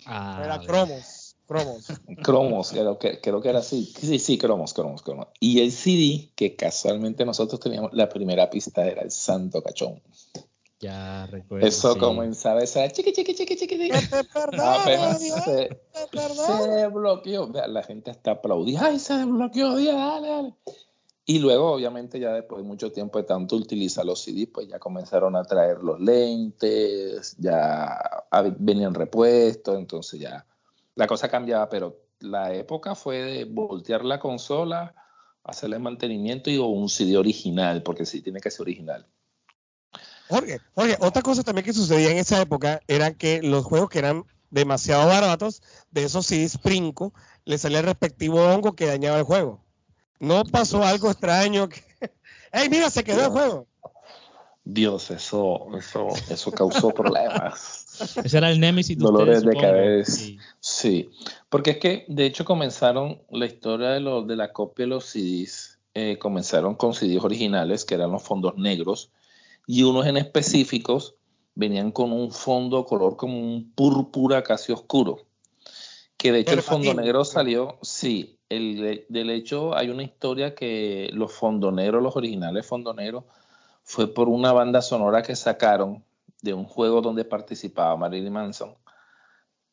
Ah, 0.06 0.40
Era 0.44 0.60
cromos, 0.60 1.36
cromos. 1.46 1.86
Cromos, 2.22 2.70
creo 2.70 2.98
que, 2.98 3.20
creo 3.20 3.40
que 3.40 3.48
era 3.48 3.58
así. 3.58 3.84
Sí, 3.84 4.18
sí, 4.18 4.38
cromos, 4.38 4.72
cromos, 4.72 5.02
cromos. 5.02 5.28
Y 5.40 5.60
el 5.60 5.72
CD, 5.72 6.30
que 6.36 6.54
casualmente 6.56 7.24
nosotros 7.24 7.60
teníamos, 7.60 7.92
la 7.92 8.08
primera 8.08 8.48
pista 8.48 8.86
era 8.86 9.02
el 9.02 9.10
Santo 9.10 9.62
Cachón. 9.62 10.00
Ya 10.78 11.26
recuerdo. 11.26 11.66
Eso 11.66 11.94
sí. 11.94 11.98
comenzaba 11.98 12.60
esa 12.62 12.88
chiqui, 12.90 13.12
chiqui, 13.12 13.34
chiqui, 13.34 13.56
chiqui, 13.56 13.78
chiqui. 13.78 13.90
Que 13.90 14.06
te 14.06 14.24
perdone, 14.24 14.62
Apenas 14.62 15.20
Dios, 15.20 15.42
se, 15.42 15.68
te 16.12 16.18
se 16.18 16.68
desbloqueó. 16.68 17.48
Vea, 17.48 17.66
La 17.66 17.82
gente 17.82 18.10
hasta 18.10 18.32
aplaudía. 18.32 18.84
¡Ay, 18.84 18.98
se 18.98 19.14
desbloqueó! 19.14 19.76
Dios, 19.76 19.96
dale, 19.96 20.28
dale! 20.28 20.54
Y 21.28 21.40
luego, 21.40 21.72
obviamente, 21.72 22.20
ya 22.20 22.32
después 22.32 22.62
de 22.62 22.68
mucho 22.68 22.92
tiempo 22.92 23.18
de 23.18 23.24
tanto 23.24 23.56
utilizar 23.56 24.06
los 24.06 24.22
CDs, 24.22 24.48
pues 24.54 24.68
ya 24.68 24.78
comenzaron 24.78 25.34
a 25.34 25.42
traer 25.42 25.78
los 25.82 26.00
lentes, 26.00 27.34
ya 27.36 27.98
venían 28.60 28.94
repuestos, 28.94 29.76
entonces 29.76 30.20
ya 30.20 30.46
la 30.94 31.08
cosa 31.08 31.28
cambiaba, 31.28 31.68
pero 31.68 31.98
la 32.20 32.54
época 32.54 32.94
fue 32.94 33.22
de 33.22 33.44
voltear 33.44 34.04
la 34.04 34.20
consola, 34.20 34.94
hacerle 35.42 35.80
mantenimiento 35.80 36.48
y 36.48 36.58
un 36.58 36.88
CD 36.88 37.16
original, 37.16 37.82
porque 37.82 38.06
sí 38.06 38.22
tiene 38.22 38.40
que 38.40 38.52
ser 38.52 38.62
original. 38.62 39.04
Jorge, 40.28 40.60
Jorge, 40.76 40.96
otra 41.00 41.22
cosa 41.22 41.42
también 41.42 41.64
que 41.64 41.72
sucedía 41.72 42.12
en 42.12 42.18
esa 42.18 42.40
época 42.40 42.80
era 42.86 43.14
que 43.14 43.42
los 43.42 43.64
juegos 43.64 43.88
que 43.88 43.98
eran 43.98 44.24
demasiado 44.50 45.08
baratos, 45.08 45.60
de 45.90 46.04
esos 46.04 46.26
CDs 46.26 46.56
Princo, 46.58 47.12
le 47.44 47.58
salía 47.58 47.80
el 47.80 47.86
respectivo 47.86 48.40
hongo 48.40 48.74
que 48.76 48.86
dañaba 48.86 49.18
el 49.18 49.24
juego. 49.24 49.65
No 50.18 50.44
pasó 50.44 50.83
algo 50.83 51.11
extraño 51.11 51.68
que. 51.68 51.83
¡Ey, 52.52 52.68
mira, 52.68 52.90
se 52.90 53.05
quedó 53.05 53.26
el 53.26 53.31
juego! 53.31 53.66
Dios, 54.68 55.12
eso, 55.12 55.68
eso, 55.79 56.09
eso 56.29 56.50
causó 56.50 56.90
problemas. 56.90 57.87
Ese 58.24 58.37
era 58.37 58.50
el 58.50 58.59
Nemesis 58.59 58.98
de 58.98 59.05
Dolores 59.05 59.38
ustedes, 59.38 59.55
de 59.55 59.61
cabeza. 59.61 60.12
Sí. 60.12 60.38
Sí, 60.59 61.11
porque 61.48 61.70
es 61.70 61.79
que 61.79 62.05
de 62.09 62.26
hecho 62.26 62.44
comenzaron 62.44 63.22
la 63.31 63.46
historia 63.46 63.90
de, 63.90 64.00
lo, 64.00 64.22
de 64.22 64.35
la 64.35 64.52
copia 64.52 64.85
de 64.85 64.88
los 64.88 65.05
CDs, 65.05 65.79
eh, 65.94 66.18
comenzaron 66.18 66.74
con 66.74 66.94
CDs 66.94 67.22
originales, 67.22 67.85
que 67.85 67.94
eran 67.94 68.11
los 68.11 68.22
fondos 68.22 68.57
negros, 68.57 69.12
y 69.68 69.85
unos 69.85 70.07
en 70.07 70.16
específicos 70.16 71.14
venían 71.55 71.92
con 71.92 72.12
un 72.12 72.33
fondo 72.33 72.85
color 72.85 73.16
como 73.16 73.38
un 73.38 73.70
púrpura 73.72 74.42
casi 74.42 74.72
oscuro. 74.72 75.26
Que 76.16 76.33
de 76.33 76.40
hecho 76.40 76.55
el 76.55 76.62
fondo 76.62 76.92
negro 76.92 77.24
salió, 77.24 77.79
sí, 77.83 78.36
el, 78.48 78.76
de- 78.80 79.06
del 79.09 79.30
hecho 79.30 79.76
hay 79.76 79.90
una 79.90 80.02
historia 80.02 80.54
que 80.54 81.11
los 81.12 81.32
fondoneros, 81.32 82.02
los 82.02 82.16
originales 82.16 82.66
fondoneros, 82.66 83.24
fue 83.82 84.12
por 84.12 84.28
una 84.28 84.52
banda 84.52 84.82
sonora 84.82 85.22
que 85.22 85.37
sacaron 85.37 86.02
de 86.42 86.54
un 86.54 86.64
juego 86.64 87.00
donde 87.00 87.24
participaba 87.24 87.96
Marilyn 87.96 88.32
Manson 88.32 88.74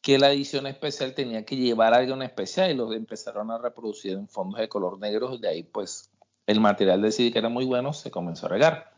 que 0.02 0.20
la 0.20 0.32
edición 0.34 0.68
especial 0.68 1.14
tenía 1.14 1.46
que 1.46 1.56
llevar 1.56 1.94
algo 1.94 2.14
en 2.14 2.24
especial 2.24 2.70
y 2.70 2.74
los 2.74 2.94
empezaron 2.94 3.50
a 3.52 3.58
reproducir 3.58 4.12
en 4.12 4.28
fondos 4.28 4.60
de 4.60 4.68
color 4.68 5.00
negro. 5.00 5.38
De 5.38 5.48
ahí, 5.48 5.64
pues, 5.64 6.12
el 6.46 6.60
material 6.60 7.02
de 7.02 7.10
CD 7.10 7.32
que 7.32 7.40
era 7.40 7.48
muy 7.48 7.64
bueno 7.64 7.94
se 7.94 8.12
comenzó 8.12 8.48
a 8.48 8.50
regar. 8.50 8.92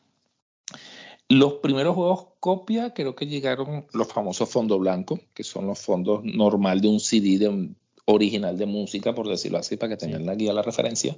Los 1.29 1.53
primeros 1.53 1.95
juegos 1.95 2.27
copia 2.39 2.93
creo 2.95 3.15
que 3.15 3.27
llegaron 3.27 3.85
los 3.93 4.07
famosos 4.11 4.49
fondos 4.49 4.79
blancos, 4.79 5.19
que 5.35 5.43
son 5.43 5.67
los 5.67 5.79
fondos 5.79 6.21
normal 6.23 6.81
de 6.81 6.87
un 6.87 6.99
CD 6.99 7.37
de 7.37 7.49
un- 7.49 7.75
original 8.05 8.57
de 8.57 8.65
música, 8.65 9.13
por 9.15 9.27
decirlo 9.27 9.57
así, 9.57 9.77
para 9.77 9.91
que 9.91 9.97
tengan 9.97 10.25
la 10.25 10.35
guía, 10.35 10.53
la 10.53 10.61
referencia. 10.61 11.15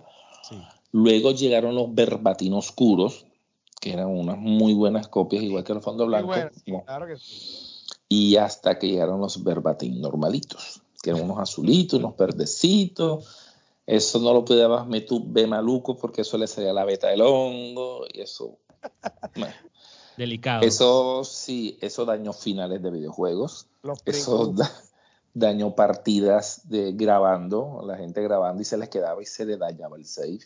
Sí. 0.47 0.55
Luego 0.91 1.31
llegaron 1.31 1.75
los 1.75 1.93
verbatim 1.93 2.53
oscuros, 2.53 3.25
que 3.81 3.93
eran 3.93 4.07
unas 4.07 4.37
muy 4.37 4.73
buenas 4.73 5.07
copias, 5.07 5.43
igual 5.43 5.63
que 5.63 5.73
los 5.73 5.83
fondos 5.83 6.07
Muy 6.07 6.17
blancos. 6.17 6.35
bueno, 6.35 6.51
sí, 6.53 6.71
como- 6.71 6.85
claro 6.85 7.07
que 7.07 7.17
sí. 7.17 7.83
y 8.09 8.35
hasta 8.37 8.79
que 8.79 8.87
llegaron 8.87 9.19
los 9.19 9.43
verbatim 9.43 9.99
normalitos, 9.99 10.81
que 11.03 11.09
eran 11.09 11.23
unos 11.23 11.39
azulitos, 11.39 11.99
unos 11.99 12.15
verdecitos. 12.15 13.25
Eso 13.85 14.19
no 14.19 14.33
lo 14.33 14.43
podías 14.43 14.69
ve 15.25 15.47
maluco 15.47 15.95
porque 15.97 16.21
eso 16.21 16.37
le 16.37 16.47
salía 16.47 16.73
la 16.73 16.83
beta 16.85 17.07
del 17.07 17.21
hongo 17.21 18.05
y 18.13 18.21
eso. 18.21 18.57
bueno, 19.35 19.53
Delicado. 20.17 20.65
eso 20.65 21.23
sí, 21.23 21.77
eso 21.81 22.05
dañó 22.05 22.33
finales 22.33 22.81
de 22.81 22.91
videojuegos. 22.91 23.67
Los 23.83 23.99
Eso 24.05 24.47
da- 24.47 24.71
dañó 25.37 25.75
partidas 25.75 26.67
de 26.69 26.93
grabando, 26.93 27.83
la 27.85 27.97
gente 27.97 28.21
grabando 28.21 28.61
y 28.61 28.65
se 28.65 28.77
les 28.77 28.89
quedaba 28.89 29.21
y 29.21 29.25
se 29.25 29.45
le 29.45 29.57
dañaba 29.57 29.97
el 29.97 30.05
save. 30.05 30.39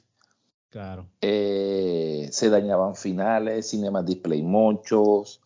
Claro. 0.70 1.08
Eh, 1.20 2.30
se 2.32 2.50
dañaban 2.50 2.96
finales, 2.96 3.70
cinemas 3.70 4.06
display 4.06 4.42
muchos, 4.42 5.42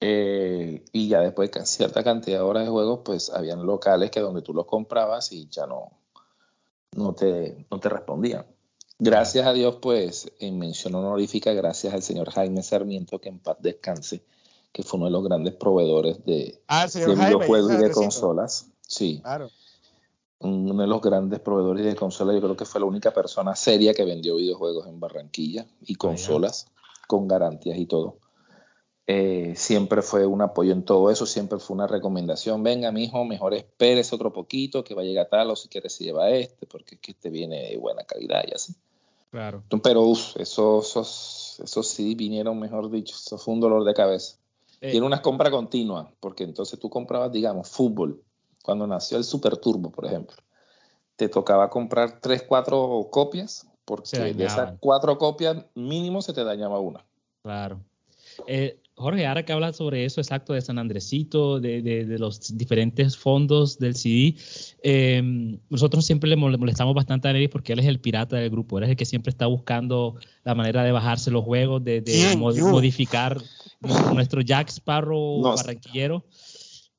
eh, 0.00 0.84
y 0.92 1.08
ya 1.08 1.20
después 1.20 1.50
de 1.50 1.66
cierta 1.66 2.04
cantidad 2.04 2.38
de 2.38 2.44
horas 2.44 2.64
de 2.64 2.70
juegos, 2.70 3.00
pues 3.04 3.30
habían 3.30 3.66
locales 3.66 4.10
que 4.10 4.20
donde 4.20 4.42
tú 4.42 4.54
los 4.54 4.66
comprabas 4.66 5.32
y 5.32 5.48
ya 5.48 5.66
no, 5.66 5.90
no, 6.96 7.14
te, 7.14 7.66
no 7.70 7.80
te 7.80 7.88
respondían. 7.88 8.46
Gracias 9.00 9.46
a 9.46 9.52
Dios, 9.52 9.76
pues, 9.80 10.32
en 10.40 10.58
mención 10.58 10.94
honorífica, 10.94 11.52
gracias 11.52 11.94
al 11.94 12.02
señor 12.02 12.30
Jaime 12.30 12.62
Sarmiento, 12.62 13.20
que 13.20 13.28
en 13.28 13.38
paz 13.38 13.56
descanse, 13.60 14.24
que 14.72 14.82
fue 14.82 14.98
uno 14.98 15.06
de 15.06 15.12
los 15.12 15.24
grandes 15.24 15.54
proveedores 15.54 16.24
de, 16.24 16.60
Ah, 16.68 16.86
de 16.86 17.00
Jaime. 17.00 17.24
videojuegos 17.26 17.72
y 17.72 17.74
ese 17.76 17.84
de 17.88 17.90
consolas. 17.92 18.70
Sí, 18.82 19.20
Claro. 19.22 19.50
uno 20.40 20.80
de 20.82 20.86
los 20.86 21.00
grandes 21.00 21.40
proveedores 21.40 21.84
de 21.84 21.96
consolas. 21.96 22.34
Yo 22.36 22.40
creo 22.40 22.56
que 22.56 22.64
fue 22.64 22.80
la 22.80 22.86
única 22.86 23.12
persona 23.12 23.56
seria 23.56 23.92
que 23.94 24.04
vendió 24.04 24.36
videojuegos 24.36 24.86
en 24.86 25.00
Barranquilla 25.00 25.66
y 25.82 25.96
consolas 25.96 26.66
con 27.08 27.26
garantías 27.26 27.78
y 27.78 27.86
todo. 27.86 28.18
Eh, 29.10 29.54
siempre 29.56 30.02
fue 30.02 30.26
un 30.26 30.42
apoyo 30.42 30.70
en 30.72 30.84
todo 30.84 31.10
eso, 31.10 31.24
siempre 31.24 31.58
fue 31.58 31.74
una 31.74 31.86
recomendación. 31.86 32.62
Venga, 32.62 32.92
mi 32.92 33.04
hijo, 33.04 33.24
mejor 33.24 33.54
espérese 33.54 34.14
otro 34.14 34.32
poquito, 34.34 34.84
que 34.84 34.94
va 34.94 35.00
a 35.00 35.04
llegar 35.06 35.28
tal, 35.30 35.50
o 35.50 35.56
si 35.56 35.68
quieres 35.68 35.94
se 35.94 36.04
lleva 36.04 36.28
este, 36.30 36.66
porque 36.66 36.96
es 36.96 37.00
que 37.00 37.12
este 37.12 37.30
viene 37.30 37.70
de 37.70 37.78
buena 37.78 38.04
calidad 38.04 38.44
y 38.46 38.52
así. 38.52 38.74
Claro. 39.30 39.62
Pero 39.82 40.02
uf, 40.02 40.36
esos, 40.36 40.88
esos, 40.90 41.60
esos 41.64 41.88
sí 41.88 42.14
vinieron, 42.14 42.58
mejor 42.60 42.90
dicho, 42.90 43.14
eso 43.16 43.38
fue 43.38 43.54
un 43.54 43.60
dolor 43.60 43.84
de 43.84 43.94
cabeza. 43.94 44.36
Eh, 44.80 44.90
Tiene 44.92 45.06
una 45.06 45.20
compra 45.22 45.50
continua, 45.50 46.10
porque 46.20 46.44
entonces 46.44 46.78
tú 46.78 46.88
comprabas, 46.88 47.32
digamos, 47.32 47.68
fútbol. 47.68 48.22
Cuando 48.62 48.86
nació 48.86 49.18
el 49.18 49.24
Super 49.24 49.56
Turbo, 49.56 49.90
por 49.90 50.06
ejemplo, 50.06 50.36
te 51.16 51.28
tocaba 51.28 51.68
comprar 51.70 52.20
tres, 52.20 52.42
cuatro 52.46 53.08
copias, 53.10 53.50
Se 53.60 53.68
porque 53.84 54.34
de 54.34 54.44
esas 54.44 54.74
cuatro 54.80 55.16
copias, 55.18 55.64
mínimo 55.74 56.20
se 56.22 56.32
te 56.32 56.44
dañaba 56.44 56.78
una. 56.78 57.04
Claro. 57.42 57.80
Eh, 58.46 58.78
Jorge, 58.94 59.26
ahora 59.26 59.44
que 59.44 59.52
hablas 59.52 59.76
sobre 59.76 60.04
eso 60.04 60.20
exacto 60.20 60.52
de 60.52 60.60
San 60.60 60.76
Andresito, 60.78 61.60
de, 61.60 61.82
de- 61.82 62.04
de 62.04 62.18
los 62.18 62.56
diferentes 62.56 63.16
fondos 63.16 63.78
del 63.78 63.94
CD, 63.94 64.34
eh, 64.82 65.22
nosotros 65.70 66.04
siempre 66.04 66.28
le 66.28 66.36
mol- 66.36 66.50
le 66.50 66.58
molestamos 66.58 66.94
bastante 66.94 67.28
a 67.28 67.32
Nery 67.32 67.48
porque 67.48 67.72
él 67.72 67.78
es 67.78 67.86
el 67.86 68.00
pirata 68.00 68.36
del 68.36 68.50
grupo, 68.50 68.76
él 68.78 68.84
es 68.84 68.90
el 68.90 68.96
que 68.96 69.04
siempre 69.06 69.30
está 69.30 69.46
buscando 69.46 70.16
la 70.44 70.54
manera 70.54 70.82
de 70.82 70.92
bajarse 70.92 71.30
los 71.30 71.44
juegos, 71.44 71.82
de, 71.84 72.02
modificar 72.72 73.38
nuestro 74.14 74.40
Jack 74.40 74.68
Sparrow 74.68 75.42
No. 75.42 75.54
barranquillero. 75.54 76.24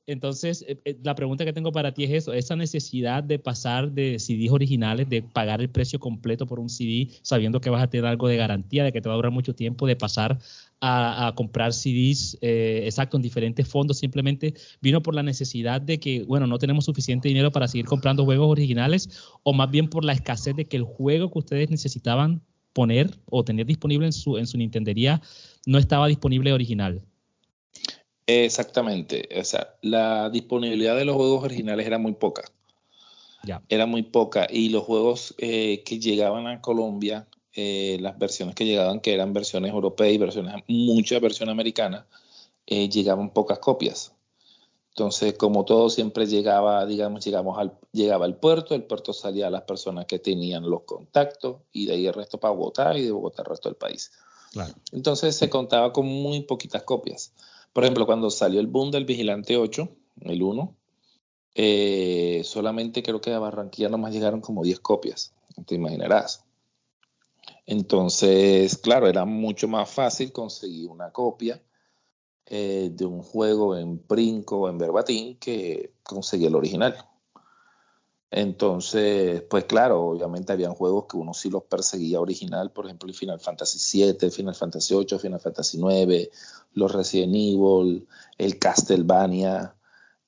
Entonces, 0.09 0.65
eh, 0.67 0.79
eh, 0.85 0.97
la 1.03 1.13
pregunta 1.13 1.45
que 1.45 1.53
tengo 1.53 1.71
para 1.71 1.93
ti 1.93 2.03
es 2.05 2.09
eso, 2.09 2.33
esa 2.33 2.55
necesidad 2.55 3.23
de 3.23 3.37
pasar 3.37 3.91
de 3.91 4.17
CDs 4.17 4.49
originales, 4.49 5.07
de 5.07 5.21
pagar 5.21 5.61
el 5.61 5.69
precio 5.69 5.99
completo 5.99 6.47
por 6.47 6.59
un 6.59 6.67
CD, 6.67 7.09
sabiendo 7.21 7.61
que 7.61 7.69
vas 7.69 7.83
a 7.83 7.91
tener 7.91 8.07
algo 8.07 8.27
de 8.27 8.35
garantía, 8.35 8.83
de 8.83 8.91
que 8.91 9.01
te 9.01 9.07
va 9.07 9.13
a 9.13 9.17
durar 9.17 9.31
mucho 9.31 9.53
tiempo, 9.53 9.85
de 9.85 9.95
pasar 9.95 10.39
a, 10.81 11.31
comprar 11.35 11.73
CDs, 11.73 12.39
eh, 12.41 12.81
exacto, 12.85 13.17
en 13.17 13.21
diferentes 13.21 13.67
fondos, 13.67 13.99
simplemente 13.99 14.55
vino 14.81 15.03
por 15.03 15.13
la 15.13 15.21
necesidad 15.21 15.79
de 15.79 15.99
que, 15.99 16.23
bueno, 16.23 16.47
no 16.47 16.57
tenemos 16.57 16.85
suficiente 16.85 17.27
dinero 17.27 17.51
para 17.51 17.67
seguir 17.67 17.85
comprando 17.85 18.25
juegos 18.25 18.49
originales, 18.49 19.09
o 19.43 19.53
más 19.53 19.69
bien 19.69 19.89
por 19.89 20.03
la 20.03 20.13
escasez 20.13 20.55
de 20.55 20.65
que 20.65 20.77
el 20.77 20.85
juego 20.85 21.29
que 21.31 21.37
ustedes 21.37 21.69
necesitaban 21.69 22.41
poner 22.73 23.19
o 23.25 23.43
tener 23.43 23.67
disponible 23.67 24.07
en 24.07 24.13
su, 24.13 24.37
en 24.37 24.47
su 24.47 24.57
Nintendería 24.57 25.21
no 25.65 25.77
estaba 25.77 26.07
disponible 26.07 26.53
original. 26.53 27.01
Exactamente. 28.27 29.27
O 29.39 29.43
sea, 29.43 29.75
la 29.81 30.29
disponibilidad 30.29 30.95
de 30.95 31.05
los 31.05 31.15
juegos 31.15 31.43
originales 31.43 31.87
era 31.87 31.97
muy 31.97 32.13
poca. 32.13 32.43
Era 33.69 33.85
muy 33.85 34.03
poca. 34.03 34.47
Y 34.49 34.69
los 34.69 34.83
juegos 34.83 35.33
eh, 35.37 35.83
que 35.83 35.99
llegaban 35.99 36.45
a 36.47 36.61
Colombia, 36.61 37.27
eh, 37.55 37.97
las 38.01 38.17
versiones 38.19 38.53
que 38.53 38.65
llegaban, 38.65 38.99
que 38.99 39.13
eran 39.13 39.33
versiones 39.33 39.71
europeas 39.71 40.13
y 40.13 40.17
versiones, 40.17 40.55
muchas 40.67 41.21
versiones 41.21 41.53
americanas, 41.53 42.05
eh, 42.67 42.89
llegaban 42.89 43.31
pocas 43.31 43.59
copias. 43.59 44.13
Entonces, 44.89 45.33
como 45.35 45.65
todo 45.65 45.89
siempre 45.89 46.25
llegaba, 46.27 46.85
digamos, 46.85 47.23
llegamos 47.23 47.57
al, 47.57 47.73
llegaba 47.93 48.25
al 48.25 48.35
puerto, 48.35 48.75
el 48.75 48.83
puerto 48.83 49.13
salía 49.13 49.47
a 49.47 49.49
las 49.49 49.61
personas 49.63 50.05
que 50.05 50.19
tenían 50.19 50.69
los 50.69 50.81
contactos 50.83 51.57
y 51.71 51.85
de 51.85 51.93
ahí 51.93 52.07
el 52.07 52.13
resto 52.13 52.39
para 52.39 52.53
Bogotá 52.53 52.97
y 52.97 53.05
de 53.05 53.11
Bogotá 53.11 53.43
el 53.43 53.49
resto 53.49 53.69
del 53.69 53.77
país. 53.77 54.11
Entonces 54.91 55.35
se 55.35 55.49
contaba 55.49 55.93
con 55.93 56.05
muy 56.05 56.41
poquitas 56.41 56.83
copias. 56.83 57.33
Por 57.73 57.83
ejemplo, 57.83 58.05
cuando 58.05 58.29
salió 58.29 58.59
el 58.59 58.67
boom 58.67 58.91
del 58.91 59.05
Vigilante 59.05 59.57
8, 59.57 59.89
el 60.21 60.41
1, 60.41 60.75
eh, 61.55 62.41
solamente 62.43 63.03
creo 63.03 63.21
que 63.21 63.33
a 63.33 63.39
Barranquilla 63.39 63.89
nomás 63.89 64.13
llegaron 64.13 64.41
como 64.41 64.63
10 64.63 64.79
copias, 64.79 65.33
te 65.65 65.75
imaginarás. 65.75 66.43
Entonces, 67.65 68.77
claro, 68.77 69.07
era 69.07 69.25
mucho 69.25 69.67
más 69.67 69.89
fácil 69.89 70.31
conseguir 70.31 70.89
una 70.89 71.11
copia 71.11 71.61
eh, 72.45 72.89
de 72.91 73.05
un 73.05 73.21
juego 73.21 73.77
en 73.77 73.99
Princo 73.99 74.61
o 74.61 74.69
en 74.69 74.79
Verbatim 74.79 75.37
que 75.37 75.93
conseguir 76.01 76.47
el 76.47 76.55
original. 76.55 76.97
Entonces, 78.31 79.41
pues 79.49 79.65
claro, 79.65 80.05
obviamente 80.05 80.53
habían 80.53 80.75
juegos 80.75 81.05
que 81.09 81.17
uno 81.17 81.33
sí 81.33 81.49
los 81.49 81.63
perseguía 81.63 82.19
original, 82.19 82.71
por 82.71 82.85
ejemplo, 82.85 83.09
el 83.09 83.15
Final 83.15 83.39
Fantasy 83.39 84.03
VII, 84.03 84.29
Final 84.29 84.53
Fantasy 84.53 84.95
VIII, 84.95 85.19
Final 85.19 85.39
Fantasy 85.39 85.79
IX, 85.79 86.29
los 86.73 86.91
Resident 86.91 87.33
Evil, 87.33 88.07
el 88.37 88.59
Castlevania, 88.59 89.75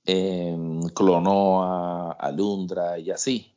eh, 0.06 0.58
Clonoa, 0.96 2.14
Alundra 2.14 2.98
y 2.98 3.12
así. 3.12 3.54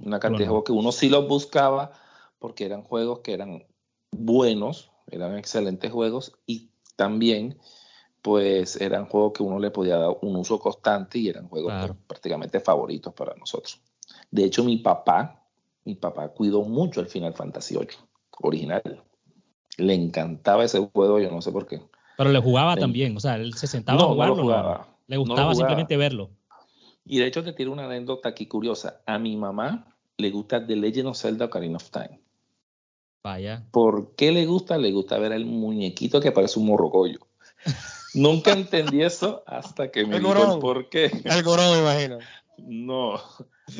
Una 0.00 0.20
cantidad 0.20 0.44
de 0.44 0.48
juegos 0.48 0.64
que 0.64 0.72
uno 0.72 0.92
sí 0.92 1.08
los 1.08 1.26
buscaba 1.26 1.92
porque 2.38 2.64
eran 2.64 2.82
juegos 2.82 3.20
que 3.20 3.34
eran 3.34 3.64
buenos, 4.12 4.92
eran 5.08 5.36
excelentes 5.36 5.90
juegos 5.90 6.32
y 6.46 6.70
también 6.94 7.58
pues 8.22 8.80
eran 8.80 9.06
juegos 9.06 9.32
que 9.32 9.42
uno 9.42 9.58
le 9.58 9.70
podía 9.70 9.96
dar 9.96 10.16
un 10.22 10.36
uso 10.36 10.58
constante 10.58 11.18
y 11.18 11.28
eran 11.28 11.48
juegos 11.48 11.72
pues, 11.78 11.92
prácticamente 12.06 12.60
favoritos 12.60 13.14
para 13.14 13.34
nosotros. 13.34 13.80
De 14.30 14.44
hecho, 14.44 14.64
mi 14.64 14.76
papá, 14.78 15.42
mi 15.84 15.94
papá 15.94 16.28
cuidó 16.28 16.62
mucho 16.62 17.00
el 17.00 17.06
Final 17.06 17.34
Fantasy 17.34 17.76
VIII 17.76 17.88
original. 18.40 19.02
Le 19.78 19.94
encantaba 19.94 20.64
ese 20.64 20.78
juego, 20.92 21.20
yo 21.20 21.30
no 21.30 21.40
sé 21.40 21.52
por 21.52 21.66
qué. 21.66 21.80
Pero 22.16 22.30
le 22.30 22.38
jugaba 22.40 22.76
también, 22.76 23.16
o 23.16 23.20
sea, 23.20 23.36
él 23.36 23.54
se 23.54 23.66
sentaba 23.66 24.02
a 24.02 24.06
jugarlo. 24.06 24.36
No 24.36 24.42
jugaba, 24.42 24.88
le 25.06 25.16
gustaba 25.16 25.54
simplemente 25.54 25.96
verlo. 25.96 26.30
Y 27.04 27.18
de 27.18 27.26
hecho 27.26 27.42
te 27.42 27.52
tiro 27.54 27.72
una 27.72 27.86
anécdota 27.86 28.28
aquí 28.28 28.46
curiosa. 28.46 29.00
A 29.06 29.18
mi 29.18 29.36
mamá 29.36 29.96
le 30.18 30.30
gusta 30.30 30.64
The 30.64 30.76
Legend 30.76 31.08
of 31.08 31.16
Zelda 31.16 31.46
Ocarina 31.46 31.76
of 31.76 31.90
Time. 31.90 32.20
Vaya. 33.22 33.66
¿Por 33.70 34.14
qué 34.14 34.32
le 34.32 34.46
gusta? 34.46 34.78
Le 34.78 34.92
gusta 34.92 35.18
ver 35.18 35.32
el 35.32 35.46
muñequito 35.46 36.20
que 36.20 36.32
parece 36.32 36.58
un 36.58 36.66
morrocollo. 36.66 37.26
Nunca 38.14 38.52
entendí 38.52 39.02
eso 39.02 39.42
hasta 39.46 39.90
que 39.90 40.04
me 40.04 40.16
el 40.16 40.22
dijo 40.22 40.54
el 40.54 40.60
por 40.60 40.88
qué. 40.88 41.10
El 41.24 41.42
gorón, 41.42 41.72
me 41.72 41.78
imagino. 41.78 42.18
No, 42.58 43.20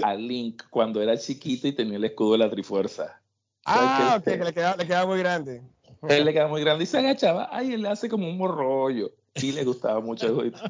a 0.03 0.15
Link 0.15 0.63
cuando 0.71 1.03
era 1.03 1.17
chiquito 1.19 1.69
y 1.69 1.73
tenía 1.73 1.97
el 1.97 2.05
escudo 2.05 2.33
de 2.33 2.39
la 2.39 2.51
Trifuerza. 2.51 3.21
Ah, 3.65 4.17
ok, 4.19 4.25
que 4.25 4.45
le 4.45 4.53
quedaba, 4.53 4.77
le 4.77 4.87
quedaba 4.87 5.07
muy 5.07 5.19
grande. 5.19 5.63
Él 6.09 6.25
le 6.25 6.33
quedaba 6.33 6.49
muy 6.49 6.63
grande 6.63 6.85
y 6.85 6.87
se 6.87 6.99
agachaba. 6.99 7.49
Ay, 7.53 7.75
él 7.75 7.83
le 7.83 7.89
hace 7.89 8.09
como 8.09 8.29
un 8.29 8.39
morrollo. 8.39 9.13
Y 9.35 9.53
le 9.53 9.65
gustaba 9.65 10.01
mucho 10.01 10.27
el 10.27 10.35
jueguito. 10.35 10.61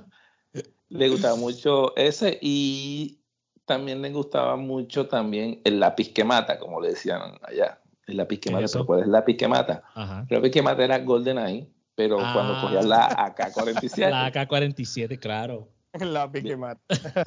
Le 0.89 1.09
gustaba 1.09 1.37
mucho 1.37 1.97
ese 1.97 2.39
y 2.43 3.21
también 3.65 4.03
le 4.03 4.11
gustaba 4.11 4.57
mucho 4.57 5.07
también 5.07 5.61
el 5.65 5.79
lápiz 5.79 6.13
que 6.13 6.25
mata, 6.25 6.59
como 6.59 6.81
le 6.81 6.89
decían 6.89 7.39
allá. 7.43 7.81
El 8.09 8.17
lápiz 8.17 8.41
que 8.41 8.51
mata, 8.51 8.67
¿pero 8.73 8.87
cuál 8.87 9.01
es 9.01 9.07
el 9.07 9.13
lápiz 9.13 9.37
que 9.37 9.47
mata? 9.47 9.85
El 10.29 10.37
lápiz 10.37 10.51
que 10.51 10.63
mata 10.63 10.83
era 10.83 10.99
GoldenEye 10.99 11.69
pero 12.01 12.17
cuando 12.17 12.55
ah. 12.55 12.61
cogías 12.63 12.87
la 12.87 13.09
AK-47. 13.09 14.09
La 14.09 14.27
AK-47, 14.29 15.19
claro. 15.19 15.69
La 16.01 16.33
que 16.33 16.57
mata. 16.57 16.81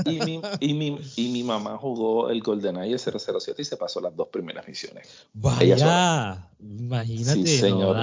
Y 0.04 0.20
mi, 0.22 0.42
y, 0.60 0.74
mi, 0.74 0.98
y 1.16 1.32
mi 1.32 1.44
mamá 1.44 1.78
jugó 1.78 2.32
el 2.32 2.42
GoldenEye 2.42 2.98
007 2.98 3.62
y 3.62 3.66
se 3.66 3.78
pasó 3.78 4.02
las 4.02 4.16
dos 4.16 4.30
primeras 4.30 4.68
misiones. 4.68 5.28
Vaya, 5.34 6.50
imagínate. 6.60 7.46
Sí, 7.46 7.58
señor. 7.60 7.98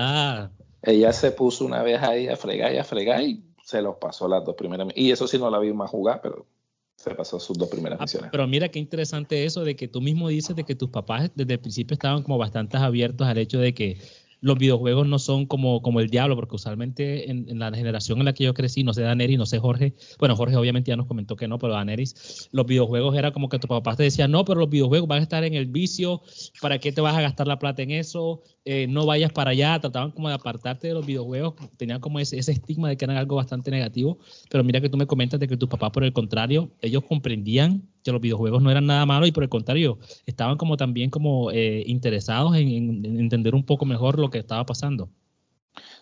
Ella 0.83 1.13
se 1.13 1.33
puso 1.33 1.65
una 1.65 1.83
vez 1.83 2.01
ahí 2.03 2.29
a 2.29 2.37
fregar 2.37 2.73
y 2.73 2.79
a 2.79 2.85
fregar 2.85 3.21
y 3.21 3.43
se 3.65 3.83
los 3.83 3.97
pasó 3.97 4.29
las 4.29 4.45
dos 4.45 4.55
primeras 4.55 4.87
Y 4.95 5.11
eso 5.11 5.27
sí 5.27 5.37
no 5.39 5.51
la 5.51 5.59
vi 5.59 5.73
más 5.73 5.91
jugar, 5.91 6.21
pero 6.23 6.47
se 6.95 7.13
pasó 7.17 7.41
sus 7.41 7.59
dos 7.59 7.69
primeras 7.69 7.99
ah, 7.99 8.05
misiones. 8.05 8.31
Pero 8.31 8.47
mira 8.47 8.69
qué 8.69 8.79
interesante 8.79 9.45
eso 9.45 9.65
de 9.65 9.75
que 9.75 9.89
tú 9.89 10.01
mismo 10.01 10.29
dices 10.29 10.55
de 10.55 10.63
que 10.63 10.77
tus 10.77 10.91
papás 10.91 11.33
desde 11.35 11.55
el 11.55 11.61
principio 11.61 11.95
estaban 11.95 12.23
como 12.23 12.39
bastante 12.39 12.77
abiertos 12.77 13.27
al 13.27 13.39
hecho 13.39 13.59
de 13.59 13.75
que 13.75 13.99
los 14.41 14.59
videojuegos 14.59 15.07
no 15.07 15.19
son 15.19 15.47
como, 15.47 15.83
como 15.83 16.01
el 16.01 16.09
diablo, 16.09 16.35
porque 16.35 16.57
usualmente 16.57 17.31
en, 17.31 17.59
la 17.59 17.73
generación 17.73 18.19
en 18.19 18.25
la 18.25 18.33
que 18.33 18.45
yo 18.45 18.55
crecí, 18.55 18.83
no 18.83 18.95
sé 18.95 19.03
Daneri, 19.03 19.37
no 19.37 19.47
sé 19.47 19.59
Jorge, 19.59 19.95
bueno, 20.19 20.37
Jorge 20.37 20.57
obviamente 20.57 20.91
ya 20.91 20.97
nos 20.97 21.07
comentó 21.07 21.37
que 21.37 21.49
no, 21.49 21.59
pero 21.59 21.75
Daneris, 21.75 22.49
los 22.53 22.67
videojuegos 22.67 23.17
era 23.17 23.33
como 23.33 23.49
que 23.49 23.59
tu 23.59 23.69
papá 23.69 23.97
te 23.97 24.05
decía, 24.05 24.29
no, 24.29 24.45
pero 24.45 24.61
los 24.61 24.71
videojuegos 24.71 25.09
van 25.09 25.21
a 25.21 25.23
estar 25.23 25.45
en 25.45 25.55
el 25.55 25.67
vicio, 25.67 26.23
¿para 26.61 26.79
qué 26.79 26.93
te 26.93 27.01
vas 27.01 27.17
a 27.17 27.21
gastar 27.21 27.47
la 27.47 27.59
plata 27.59 27.83
en 27.83 27.91
eso? 27.91 28.43
Eh, 28.65 28.87
no 28.89 29.07
vayas 29.07 29.33
para 29.33 29.51
allá, 29.51 29.79
trataban 29.79 30.11
como 30.11 30.29
de 30.29 30.35
apartarte 30.35 30.89
de 30.89 30.95
los 30.95 31.05
videojuegos, 31.05 31.55
tenían 31.77 32.01
como 32.01 32.19
ese, 32.19 32.39
ese 32.39 32.53
estigma 32.53 32.89
de 32.89 32.97
que 32.97 33.05
eran 33.05 33.17
algo 33.17 33.37
bastante 33.37 33.71
negativo, 33.71 34.19
pero 34.51 34.65
mira 34.65 34.81
que 34.81 34.89
tú 34.89 34.97
me 34.97 35.07
comentas 35.07 35.41
de 35.41 35.49
que 35.49 35.57
tus 35.57 35.69
papás, 35.69 35.91
por 35.91 36.05
el 36.05 36.13
contrario, 36.13 36.71
ellos 36.81 37.05
comprendían 37.07 37.89
que 38.03 38.13
los 38.13 38.21
videojuegos 38.21 38.63
no 38.63 38.71
eran 38.71 38.87
nada 38.87 39.07
malo 39.07 39.27
y 39.27 39.33
por 39.33 39.43
el 39.43 39.49
contrario, 39.49 39.99
estaban 40.27 40.57
como 40.57 40.77
también 40.77 41.11
como 41.11 41.51
eh, 41.51 41.83
interesados 41.87 42.57
en, 42.57 43.05
entender 43.05 43.55
un 43.55 43.65
poco 43.65 43.85
mejor 43.85 44.19
lo 44.19 44.31
que 44.31 44.39
estaba 44.39 44.65
pasando. 44.67 45.09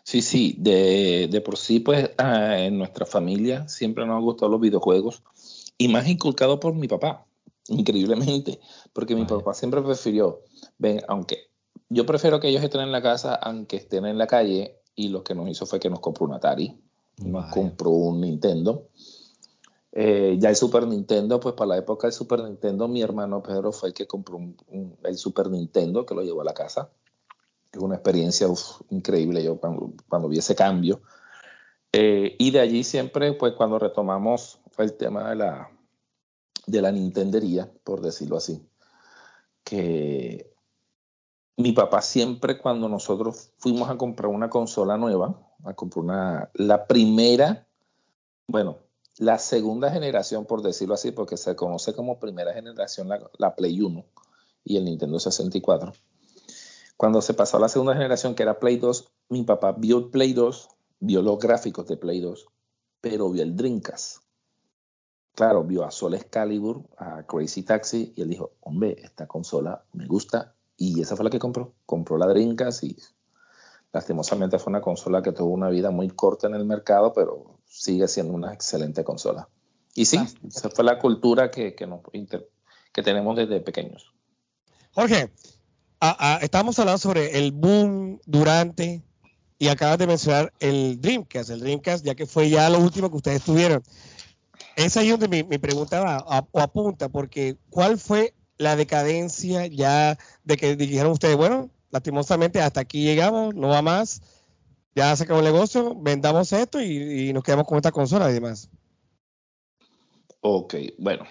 Sí, 0.02 0.22
sí, 0.22 0.54
de, 0.58 1.28
de 1.30 1.40
por 1.40 1.58
sí, 1.58 1.80
pues 1.80 2.10
ah, 2.18 2.58
en 2.58 2.78
nuestra 2.78 3.04
familia 3.04 3.68
siempre 3.68 4.06
nos 4.06 4.16
han 4.16 4.22
gustado 4.22 4.50
los 4.50 4.60
videojuegos 4.60 5.22
y 5.76 5.88
más 5.88 6.08
inculcado 6.08 6.58
por 6.58 6.74
mi 6.74 6.88
papá, 6.88 7.26
increíblemente, 7.68 8.58
porque 8.92 9.14
mi 9.14 9.26
papá 9.26 9.52
siempre 9.52 9.82
prefirió, 9.82 10.40
ven, 10.78 11.02
aunque 11.08 11.48
yo 11.90 12.06
prefiero 12.06 12.40
que 12.40 12.48
ellos 12.48 12.62
estén 12.62 12.82
en 12.82 12.92
la 12.92 13.02
casa 13.02 13.34
aunque 13.34 13.76
estén 13.76 14.06
en 14.06 14.18
la 14.18 14.26
calle 14.26 14.80
y 14.94 15.08
lo 15.08 15.22
que 15.22 15.34
nos 15.34 15.48
hizo 15.48 15.66
fue 15.66 15.78
que 15.78 15.90
nos 15.90 16.00
compró 16.00 16.26
un 16.26 16.34
Atari, 16.34 16.76
nos 17.24 17.52
compró 17.52 17.90
un 17.90 18.20
Nintendo 18.20 18.88
eh, 19.92 20.36
ya 20.38 20.50
el 20.50 20.56
Super 20.56 20.86
Nintendo, 20.86 21.40
pues 21.40 21.54
para 21.54 21.68
la 21.68 21.78
época 21.78 22.06
del 22.06 22.12
Super 22.12 22.42
Nintendo, 22.44 22.88
mi 22.88 23.02
hermano 23.02 23.42
Pedro 23.42 23.72
fue 23.72 23.90
el 23.90 23.94
que 23.94 24.06
compró 24.06 24.38
el 25.04 25.16
Super 25.16 25.48
Nintendo, 25.48 26.04
que 26.04 26.14
lo 26.14 26.22
llevó 26.22 26.42
a 26.42 26.44
la 26.44 26.54
casa. 26.54 26.90
Es 27.72 27.80
una 27.80 27.96
experiencia 27.96 28.46
increíble 28.90 29.42
yo 29.42 29.58
cuando, 29.58 29.92
cuando, 30.08 30.28
vi 30.28 30.38
ese 30.38 30.54
cambio. 30.54 31.00
Eh, 31.92 32.36
y 32.38 32.50
de 32.50 32.60
allí 32.60 32.84
siempre, 32.84 33.32
pues 33.32 33.54
cuando 33.54 33.78
retomamos 33.78 34.60
el 34.78 34.94
tema 34.94 35.30
de 35.30 35.36
la, 35.36 35.70
de 36.66 36.82
la 36.82 36.92
Nintendería, 36.92 37.70
por 37.84 38.00
decirlo 38.00 38.36
así, 38.36 38.62
que 39.64 40.54
mi 41.56 41.72
papá 41.72 42.02
siempre 42.02 42.58
cuando 42.58 42.88
nosotros 42.88 43.52
fuimos 43.58 43.90
a 43.90 43.96
comprar 43.96 44.30
una 44.30 44.48
consola 44.48 44.96
nueva, 44.96 45.38
a 45.64 45.74
comprar 45.74 46.04
una, 46.04 46.50
la 46.54 46.86
primera, 46.86 47.66
bueno, 48.46 48.78
la 49.18 49.38
segunda 49.38 49.90
generación, 49.90 50.46
por 50.46 50.62
decirlo 50.62 50.94
así, 50.94 51.10
porque 51.10 51.36
se 51.36 51.56
conoce 51.56 51.92
como 51.92 52.20
primera 52.20 52.52
generación 52.52 53.08
la, 53.08 53.54
Play 53.56 53.80
1 53.80 54.04
y 54.64 54.76
el 54.76 54.84
Nintendo 54.84 55.18
64. 55.18 55.92
Cuando 56.96 57.20
se 57.20 57.34
pasó 57.34 57.56
a 57.56 57.60
la 57.60 57.68
segunda 57.68 57.94
generación, 57.94 58.34
que 58.34 58.44
era 58.44 58.58
Play 58.58 58.76
2, 58.76 59.08
mi 59.30 59.42
papá 59.42 59.72
vio 59.72 60.10
Play 60.10 60.32
2, 60.32 60.68
vio 61.00 61.22
los 61.22 61.38
gráficos 61.38 61.86
de 61.86 61.96
Play 61.96 62.20
2, 62.20 62.46
pero 63.00 63.30
vio 63.30 63.42
el 63.42 63.56
Dreamcast. 63.56 64.22
Claro, 65.34 65.62
vio 65.64 65.84
a 65.84 65.90
Sol 65.90 66.14
Excalibur, 66.14 66.82
a 66.96 67.24
Crazy 67.24 67.62
Taxi, 67.62 68.12
y 68.16 68.22
él 68.22 68.30
dijo, 68.30 68.52
hombre, 68.60 68.96
esta 69.02 69.26
consola 69.26 69.84
me 69.92 70.06
gusta, 70.06 70.54
y 70.76 71.00
esa 71.00 71.16
fue 71.16 71.24
la 71.24 71.30
que 71.30 71.38
compró. 71.40 71.74
Compró 71.86 72.16
la 72.18 72.26
Dreamcast 72.26 72.84
y 72.84 72.96
lastimosamente 73.92 74.58
fue 74.58 74.70
una 74.70 74.80
consola 74.80 75.22
que 75.22 75.32
tuvo 75.32 75.50
una 75.50 75.68
vida 75.68 75.90
muy 75.90 76.08
corta 76.08 76.46
en 76.46 76.54
el 76.54 76.64
mercado, 76.64 77.12
pero 77.12 77.57
sigue 77.68 78.08
siendo 78.08 78.32
una 78.32 78.52
excelente 78.52 79.04
consola. 79.04 79.48
Y 79.94 80.04
sí, 80.04 80.18
esa 80.46 80.70
fue 80.70 80.84
la 80.84 80.98
cultura 80.98 81.50
que, 81.50 81.74
que, 81.74 81.86
nos, 81.86 82.00
que 82.92 83.02
tenemos 83.02 83.36
desde 83.36 83.60
pequeños. 83.60 84.12
Jorge, 84.92 85.32
estamos 86.40 86.78
hablando 86.78 86.98
sobre 86.98 87.38
el 87.38 87.52
boom 87.52 88.20
durante 88.26 89.02
y 89.58 89.68
acabas 89.68 89.98
de 89.98 90.06
mencionar 90.06 90.52
el 90.60 91.00
Dreamcast, 91.00 91.50
el 91.50 91.60
Dreamcast, 91.60 92.04
ya 92.04 92.14
que 92.14 92.26
fue 92.26 92.48
ya 92.48 92.70
lo 92.70 92.78
último 92.78 93.10
que 93.10 93.16
ustedes 93.16 93.42
tuvieron. 93.42 93.82
Es 94.76 94.94
donde 94.94 95.26
mi, 95.26 95.42
mi 95.42 95.58
pregunta 95.58 96.00
va 96.00 96.46
o 96.52 96.60
apunta, 96.60 97.08
porque 97.08 97.56
¿cuál 97.68 97.98
fue 97.98 98.34
la 98.58 98.76
decadencia 98.76 99.66
ya 99.66 100.18
de 100.44 100.56
que 100.56 100.76
dijeron 100.76 101.12
ustedes, 101.12 101.36
bueno, 101.36 101.70
lastimosamente 101.90 102.60
hasta 102.60 102.80
aquí 102.80 103.02
llegamos, 103.02 103.54
no 103.54 103.68
va 103.68 103.82
más, 103.82 104.20
ya 104.98 105.14
se 105.14 105.22
acabó 105.22 105.38
el 105.38 105.44
negocio, 105.44 105.94
vendamos 105.94 106.52
esto 106.52 106.82
y, 106.82 107.32
nos 107.32 107.44
quedamos 107.44 107.68
con 107.68 107.76
esta 107.76 107.92
consola 107.92 108.28
y 108.30 108.34
demás? 108.34 108.68
Ok, 110.40 110.74
bueno. 110.98 111.24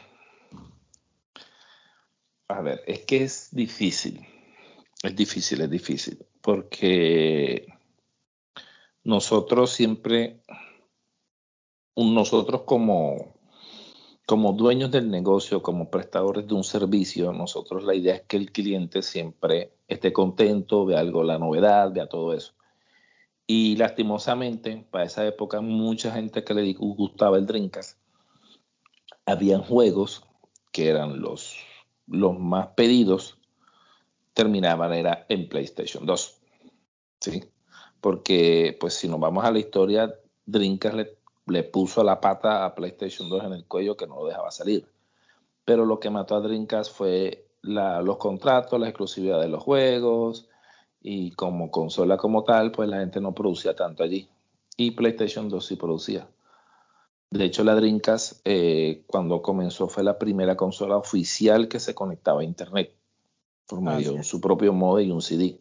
A 2.47 2.61
ver, 2.61 2.81
es 2.87 3.01
que 3.01 3.23
es 3.23 3.49
difícil. 3.51 4.25
Es 5.03 5.15
difícil, 5.15 5.61
es 5.61 5.69
difícil. 5.69 6.25
Porque 6.41 7.67
nosotros 9.03 9.71
siempre, 9.71 10.39
nosotros 11.97 12.61
como, 12.61 13.35
como 14.25 14.53
dueños 14.53 14.91
del 14.91 15.11
negocio, 15.11 15.61
como 15.61 15.89
prestadores 15.89 16.47
de 16.47 16.53
un 16.53 16.63
servicio, 16.63 17.33
nosotros 17.33 17.83
la 17.83 17.95
idea 17.95 18.15
es 18.15 18.21
que 18.21 18.37
el 18.37 18.53
cliente 18.53 19.01
siempre 19.01 19.73
esté 19.89 20.13
contento, 20.13 20.85
vea 20.85 21.01
algo, 21.01 21.21
la 21.21 21.37
novedad, 21.37 21.91
vea 21.91 22.07
todo 22.07 22.33
eso. 22.33 22.56
Y 23.47 23.77
lastimosamente, 23.77 24.85
para 24.91 25.05
esa 25.05 25.25
época, 25.25 25.61
mucha 25.61 26.11
gente 26.11 26.43
que 26.43 26.53
le 26.53 26.73
gustaba 26.73 27.37
el 27.37 27.45
Dreamcast, 27.45 27.97
habían 29.25 29.63
juegos 29.63 30.25
que 30.71 30.89
eran 30.89 31.21
los, 31.21 31.55
los 32.07 32.37
más 32.37 32.67
pedidos, 32.75 33.37
terminaban 34.33 34.93
era 34.93 35.25
en 35.29 35.47
PlayStation 35.47 36.05
2. 36.05 36.37
¿sí? 37.21 37.41
porque 38.01 38.77
pues 38.79 38.93
si 38.93 39.07
nos 39.07 39.19
vamos 39.19 39.43
a 39.43 39.51
la 39.51 39.59
historia, 39.59 40.13
Dreamcast 40.45 40.95
le, 40.95 41.17
le 41.47 41.63
puso 41.63 42.03
la 42.03 42.21
pata 42.21 42.65
a 42.65 42.75
PlayStation 42.75 43.29
2 43.29 43.45
en 43.45 43.53
el 43.53 43.65
cuello 43.65 43.97
que 43.97 44.07
no 44.07 44.15
lo 44.15 44.27
dejaba 44.27 44.51
salir. 44.51 44.87
Pero 45.65 45.85
lo 45.85 45.99
que 45.99 46.09
mató 46.09 46.35
a 46.35 46.41
Dreamcast 46.41 46.95
fue 46.95 47.47
los 47.61 48.17
contratos, 48.17 48.79
la 48.79 48.87
exclusividad 48.87 49.41
de 49.41 49.49
los 49.49 49.63
juegos 49.63 50.47
y 51.01 51.31
como 51.31 51.71
consola 51.71 52.17
como 52.17 52.43
tal, 52.43 52.71
pues 52.71 52.89
la 52.89 52.99
gente 52.99 53.21
no 53.21 53.33
producía 53.33 53.75
tanto 53.75 54.03
allí. 54.03 54.27
Y 54.75 54.91
PlayStation 54.91 55.49
2 55.49 55.65
sí 55.65 55.75
producía. 55.75 56.27
De 57.29 57.43
hecho, 57.45 57.63
la 57.63 57.75
Dreamcast 57.75 58.41
eh, 58.45 59.03
cuando 59.07 59.41
comenzó 59.41 59.87
fue 59.89 60.03
la 60.03 60.17
primera 60.17 60.55
consola 60.55 60.97
oficial 60.97 61.67
que 61.67 61.79
se 61.79 61.93
conectaba 61.93 62.41
a 62.41 62.45
Internet 62.45 62.93
por 63.67 63.81
medio 63.81 64.13
de 64.13 64.23
su 64.23 64.39
propio 64.39 64.71
modo 64.71 65.01
y 65.01 65.11
un 65.11 65.21
CD. 65.21 65.59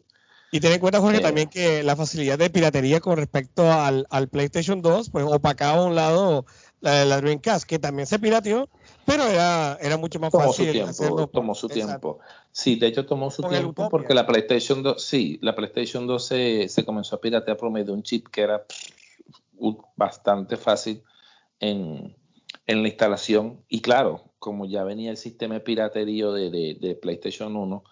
Y 0.49 0.61
ten 0.61 0.71
en 0.71 0.79
cuenta, 0.79 1.01
Jorge, 1.01 1.19
también 1.19 1.49
que 1.49 1.83
la 1.83 1.97
facilidad 1.97 2.37
de 2.37 2.49
piratería 2.49 3.01
con 3.01 3.17
respecto 3.17 3.69
al, 3.69 4.05
PlayStation 4.31 4.81
2, 4.81 5.09
pues 5.09 5.25
opacaba 5.27 5.81
a 5.81 5.85
un 5.85 5.95
lado 5.95 6.45
la, 6.79 7.03
la 7.03 7.19
Dreamcast, 7.19 7.65
que 7.65 7.79
también 7.79 8.07
se 8.07 8.17
pirateó, 8.17 8.69
pero 9.07 9.23
era, 9.23 9.77
era 9.79 9.95
mucho 9.95 10.19
más 10.19 10.33
tomó 10.33 10.47
fácil. 10.47 10.65
Su 10.65 10.71
tiempo, 10.73 11.27
tomó 11.27 11.55
su 11.55 11.69
tiempo. 11.69 12.19
Sí, 12.51 12.75
de 12.75 12.87
hecho 12.87 13.05
tomó 13.05 13.31
su 13.31 13.41
tiempo 13.41 13.87
porque 13.89 14.13
la 14.13 14.27
PlayStation 14.27 14.83
2, 14.83 15.01
sí, 15.01 15.39
la 15.41 15.55
PlayStation 15.55 16.05
2 16.05 16.25
se, 16.25 16.67
se, 16.67 16.83
comenzó 16.83 17.15
a 17.15 17.21
piratear 17.21 17.55
por 17.55 17.71
medio 17.71 17.85
de 17.85 17.91
un 17.93 18.03
chip 18.03 18.27
que 18.27 18.41
era 18.41 18.65
bastante 19.95 20.57
fácil 20.57 21.03
en, 21.61 22.17
en, 22.65 22.81
la 22.81 22.89
instalación. 22.89 23.63
Y 23.69 23.79
claro, 23.79 24.33
como 24.39 24.65
ya 24.65 24.83
venía 24.83 25.09
el 25.09 25.17
sistema 25.17 25.53
de 25.53 25.61
piratería 25.61 26.27
de, 26.27 26.49
de, 26.49 26.77
de 26.77 26.95
PlayStation 26.95 27.55
1, 27.55 27.83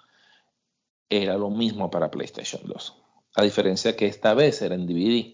era 1.10 1.38
lo 1.38 1.50
mismo 1.50 1.90
para 1.90 2.12
PlayStation 2.12 2.62
2. 2.66 2.94
A 3.38 3.44
diferencia 3.44 3.96
que 3.96 4.08
esta 4.08 4.34
vez 4.34 4.62
era 4.62 4.76
en 4.76 4.86
DVD. 4.86 5.34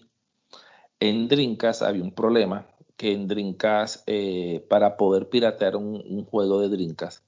En 1.00 1.26
Dreamcast 1.26 1.82
había 1.82 2.04
un 2.04 2.14
problema 2.14 2.68
que 3.02 3.12
en 3.12 3.26
Dreamcast, 3.26 4.04
eh, 4.06 4.64
para 4.68 4.96
poder 4.96 5.28
piratear 5.28 5.74
un, 5.74 6.24
juego 6.24 6.60
de 6.60 6.68
Dreamcast, 6.68 7.24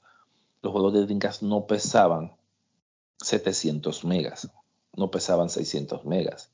los 0.62 0.70
juegos 0.70 0.92
de 0.92 1.02
Dreamcast 1.02 1.42
no 1.42 1.66
pesaban 1.66 2.36
700 3.20 4.04
megas, 4.04 4.52
no 4.94 5.10
pesaban 5.10 5.50
600 5.50 6.04
megas. 6.04 6.52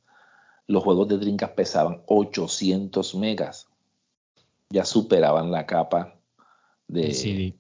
Los 0.67 0.83
juegos 0.83 1.07
de 1.09 1.19
Dreamcast 1.19 1.55
pesaban 1.55 2.03
800 2.07 3.15
megas. 3.17 3.69
Ya 4.71 4.87
superaban 4.87 5.51
la 5.51 5.67
capa 5.67 6.19
de, 6.89 7.55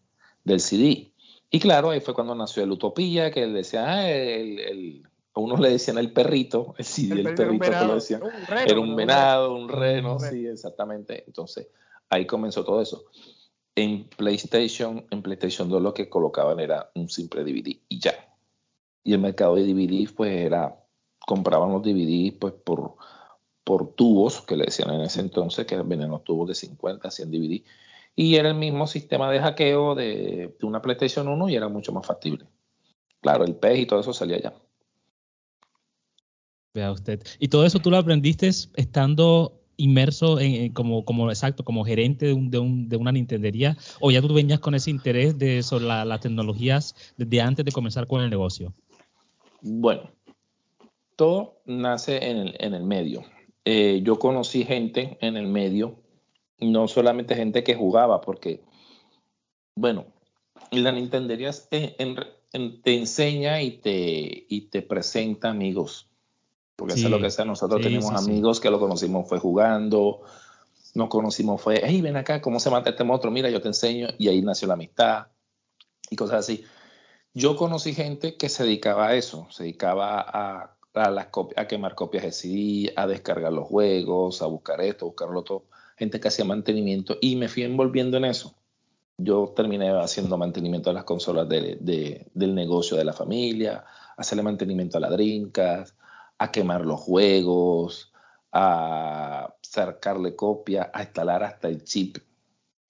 del 0.44 0.60
CD. 0.60 1.12
Y 1.50 1.60
claro, 1.60 1.90
ahí 1.90 2.00
fue 2.00 2.14
cuando 2.14 2.34
nació 2.34 2.62
el 2.62 2.70
Utopía, 2.70 3.30
que 3.30 3.42
él 3.42 3.52
decía, 3.52 3.84
ah, 3.86 4.10
el, 4.10 5.06
unos 5.40 5.60
le 5.60 5.70
decían 5.70 5.98
el 5.98 6.12
perrito, 6.12 6.74
el, 6.78 6.84
sí, 6.84 7.10
el, 7.10 7.34
perrito 7.34 7.70
que 7.70 7.84
lo 7.86 7.94
decían, 7.94 8.22
era 8.66 8.80
un 8.80 8.94
venado, 8.94 9.54
un 9.54 9.68
reno, 9.68 10.18
sí, 10.18 10.46
exactamente. 10.46 11.24
Entonces, 11.26 11.68
ahí 12.08 12.26
comenzó 12.26 12.64
todo 12.64 12.80
eso. 12.80 13.04
En 13.74 14.04
PlayStation, 14.08 15.06
en 15.10 15.22
PlayStation 15.22 15.68
2 15.68 15.80
lo 15.80 15.94
que 15.94 16.08
colocaban 16.08 16.60
era 16.60 16.90
un 16.94 17.08
simple 17.08 17.44
DVD 17.44 17.78
y 17.88 17.98
ya. 17.98 18.14
Y 19.02 19.12
el 19.14 19.20
mercado 19.20 19.54
de 19.54 19.64
DVD, 19.64 20.08
pues 20.14 20.32
era, 20.32 20.76
compraban 21.26 21.72
los 21.72 21.82
DVD 21.82 22.36
pues 22.38 22.52
por, 22.52 22.96
por 23.64 23.94
tubos, 23.94 24.42
que 24.42 24.56
le 24.56 24.64
decían 24.64 24.90
en 24.90 25.02
ese 25.02 25.20
entonces, 25.20 25.66
que 25.66 25.76
venían 25.82 26.10
los 26.10 26.24
tubos 26.24 26.48
de 26.48 26.54
50, 26.54 27.10
100 27.10 27.30
DVD 27.30 27.62
y 28.16 28.36
era 28.36 28.48
el 28.48 28.54
mismo 28.54 28.86
sistema 28.86 29.30
de 29.30 29.40
hackeo 29.40 29.94
de, 29.94 30.54
una 30.62 30.82
PlayStation 30.82 31.26
1 31.28 31.48
y 31.48 31.56
era 31.56 31.68
mucho 31.68 31.92
más 31.92 32.06
factible. 32.06 32.46
Claro, 33.20 33.44
el 33.44 33.56
PEG 33.56 33.78
y 33.78 33.86
todo 33.86 34.00
eso 34.00 34.12
salía 34.12 34.38
ya. 34.38 34.54
Vea 36.74 36.92
usted. 36.92 37.22
¿Y 37.38 37.48
todo 37.48 37.64
eso 37.64 37.78
tú 37.80 37.90
lo 37.90 37.96
aprendiste 37.96 38.48
estando 38.48 39.56
inmerso 39.76 40.38
en, 40.38 40.72
como, 40.72 41.04
como 41.04 41.30
exacto, 41.30 41.64
como 41.64 41.84
gerente 41.84 42.26
de, 42.26 42.32
un, 42.32 42.50
de, 42.50 42.58
un, 42.58 42.88
de, 42.88 42.96
una 42.96 43.12
Nintendería? 43.12 43.76
¿O 44.00 44.10
ya 44.10 44.20
tú 44.20 44.32
venías 44.32 44.60
con 44.60 44.74
ese 44.74 44.90
interés 44.90 45.38
de, 45.38 45.62
sobre 45.62 45.86
las 45.86 46.20
tecnologías 46.20 46.94
desde 47.16 47.40
antes 47.40 47.64
de 47.64 47.72
comenzar 47.72 48.06
con 48.06 48.20
el 48.22 48.30
negocio? 48.30 48.72
Bueno, 49.62 50.10
todo 51.16 51.60
nace 51.64 52.30
en 52.30 52.36
el, 52.36 52.56
en 52.60 52.74
el 52.74 52.84
medio. 52.84 53.24
Eh, 53.64 54.00
yo 54.04 54.18
conocí 54.18 54.64
gente 54.64 55.18
en 55.20 55.36
el 55.36 55.46
medio 55.46 55.96
no 56.60 56.88
solamente 56.88 57.34
gente 57.34 57.64
que 57.64 57.74
jugaba, 57.74 58.20
porque, 58.20 58.62
bueno, 59.74 60.06
la 60.70 60.92
Nintendería 60.92 61.50
te, 61.68 61.96
enseña 62.84 63.62
y 63.62 63.72
te, 63.78 64.46
y 64.48 64.62
te 64.62 64.82
presenta 64.82 65.50
amigos. 65.50 66.09
Porque 66.80 66.94
eso 66.94 67.06
es 67.06 67.10
lo 67.10 67.20
que 67.20 67.30
sea, 67.30 67.44
nosotros 67.44 67.80
tenemos 67.80 68.10
amigos 68.10 68.58
que 68.58 68.70
lo 68.70 68.80
conocimos 68.80 69.28
fue 69.28 69.38
jugando, 69.38 70.22
nos 70.94 71.08
conocimos 71.08 71.60
fue, 71.60 71.82
hey, 71.84 72.00
ven 72.00 72.16
acá, 72.16 72.40
¿cómo 72.40 72.58
se 72.58 72.70
mata 72.70 72.88
este 72.90 73.04
monstruo? 73.04 73.30
Mira, 73.30 73.50
yo 73.50 73.60
te 73.60 73.68
enseño, 73.68 74.08
y 74.18 74.28
ahí 74.28 74.40
nació 74.40 74.66
la 74.66 74.74
amistad 74.74 75.26
y 76.08 76.16
cosas 76.16 76.40
así. 76.40 76.64
Yo 77.34 77.54
conocí 77.54 77.92
gente 77.92 78.36
que 78.36 78.48
se 78.48 78.64
dedicaba 78.64 79.08
a 79.08 79.14
eso, 79.14 79.46
se 79.50 79.64
dedicaba 79.64 80.20
a, 80.20 80.74
a, 80.94 81.10
las 81.10 81.28
a 81.56 81.68
quemar 81.68 81.94
copias 81.94 82.24
de 82.24 82.32
CD, 82.32 82.92
a 82.96 83.06
descargar 83.06 83.52
los 83.52 83.68
juegos, 83.68 84.40
a 84.40 84.46
buscar 84.46 84.80
esto, 84.80 85.04
a 85.04 85.08
buscarlo 85.08 85.44
todo 85.44 85.64
gente 86.00 86.18
que 86.18 86.28
hacía 86.28 86.46
mantenimiento 86.46 87.18
y 87.20 87.36
me 87.36 87.46
fui 87.46 87.62
envolviendo 87.62 88.16
en 88.16 88.24
eso. 88.24 88.54
Yo 89.18 89.52
terminé 89.54 89.90
haciendo 89.90 90.38
mantenimiento 90.38 90.88
de 90.88 90.94
las 90.94 91.04
consolas 91.04 91.46
del 91.46 92.54
negocio 92.54 92.96
de 92.96 93.04
la 93.04 93.12
familia, 93.12 93.84
hacerle 94.16 94.42
mantenimiento 94.42 94.96
a 94.96 95.00
la 95.02 95.10
Dreamcast, 95.10 95.99
a 96.40 96.50
quemar 96.50 96.84
los 96.84 97.00
juegos, 97.00 98.12
a 98.50 99.54
sacarle 99.62 100.34
copia, 100.34 100.90
a 100.92 101.02
instalar 101.02 101.44
hasta 101.44 101.68
el 101.68 101.84
chip. 101.84 102.18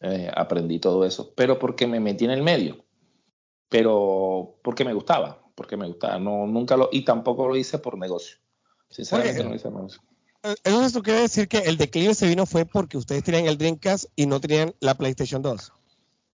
Eh, 0.00 0.30
aprendí 0.34 0.78
todo 0.78 1.04
eso, 1.04 1.34
pero 1.34 1.58
porque 1.58 1.86
me 1.86 2.00
metí 2.00 2.24
en 2.24 2.30
el 2.30 2.42
medio, 2.42 2.84
pero 3.68 4.56
porque 4.62 4.84
me 4.84 4.94
gustaba, 4.94 5.42
porque 5.54 5.76
me 5.76 5.86
gustaba, 5.86 6.18
no, 6.18 6.46
nunca 6.46 6.76
lo, 6.76 6.88
y 6.90 7.04
tampoco 7.04 7.46
lo 7.46 7.56
hice 7.56 7.78
por 7.78 7.98
negocio. 7.98 8.38
Sinceramente 8.88 9.42
no 9.42 9.50
lo 9.50 9.56
hice 9.56 9.68
por 9.68 9.76
negocio. 9.76 10.00
Eso 10.64 11.02
quiere 11.02 11.20
decir 11.20 11.48
que 11.48 11.58
el 11.58 11.76
declive 11.76 12.14
se 12.14 12.28
vino 12.28 12.46
fue 12.46 12.64
porque 12.64 12.96
ustedes 12.96 13.24
tenían 13.24 13.46
el 13.46 13.58
Dreamcast 13.58 14.06
y 14.16 14.24
no 14.24 14.40
tenían 14.40 14.74
la 14.80 14.94
PlayStation 14.94 15.42
2. 15.42 15.72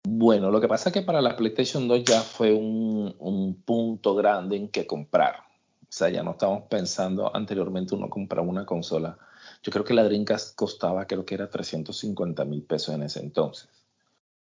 Bueno, 0.04 0.50
lo 0.50 0.60
que 0.60 0.68
pasa 0.68 0.88
es 0.88 0.94
que 0.94 1.02
para 1.02 1.20
la 1.20 1.36
PlayStation 1.36 1.86
2 1.86 2.04
ya 2.04 2.22
fue 2.22 2.54
un, 2.54 3.62
punto 3.66 4.14
grande 4.14 4.56
en 4.56 4.68
que 4.68 4.86
comprar. 4.86 5.49
O 5.90 5.92
sea, 5.92 6.08
ya 6.08 6.22
no 6.22 6.30
estábamos 6.30 6.68
pensando 6.68 7.34
anteriormente 7.34 7.96
uno 7.96 8.08
comprar 8.08 8.46
una 8.46 8.64
consola. 8.64 9.18
Yo 9.60 9.72
creo 9.72 9.84
que 9.84 9.92
la 9.92 10.04
Dreamcast 10.04 10.54
costaba, 10.54 11.04
creo 11.08 11.26
que 11.26 11.34
era 11.34 11.50
350 11.50 12.44
mil 12.44 12.62
pesos 12.62 12.94
en 12.94 13.02
ese 13.02 13.18
entonces. 13.18 13.68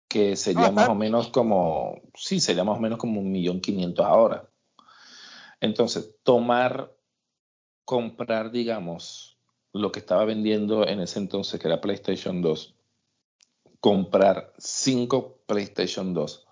Que 0.07 0.37
sería 0.37 0.67
ah, 0.67 0.71
más 0.71 0.89
o 0.89 0.95
menos 0.95 1.29
como, 1.29 2.01
sí, 2.15 2.39
sería 2.39 2.63
más 2.63 2.79
o 2.79 2.81
menos 2.81 2.97
como 2.97 3.21
un 3.21 3.33
millón 3.33 3.61
quinientos 3.61 4.07
ahora. 4.07 4.49
Entonces, 5.61 6.15
tomar, 6.23 6.93
comprar, 7.85 8.53
digamos, 8.53 9.37
lo 9.73 9.91
que 9.91 9.99
estaba 9.99 10.25
vendiendo 10.25 10.87
en 10.87 11.01
ese 11.01 11.19
entonces, 11.19 11.59
que 11.59 11.67
era 11.67 11.81
PlayStation 11.81 12.41
2, 12.41 12.77
comprar 13.81 14.53
cinco 14.59 15.39
PlayStation 15.47 16.15
2. 16.15 16.47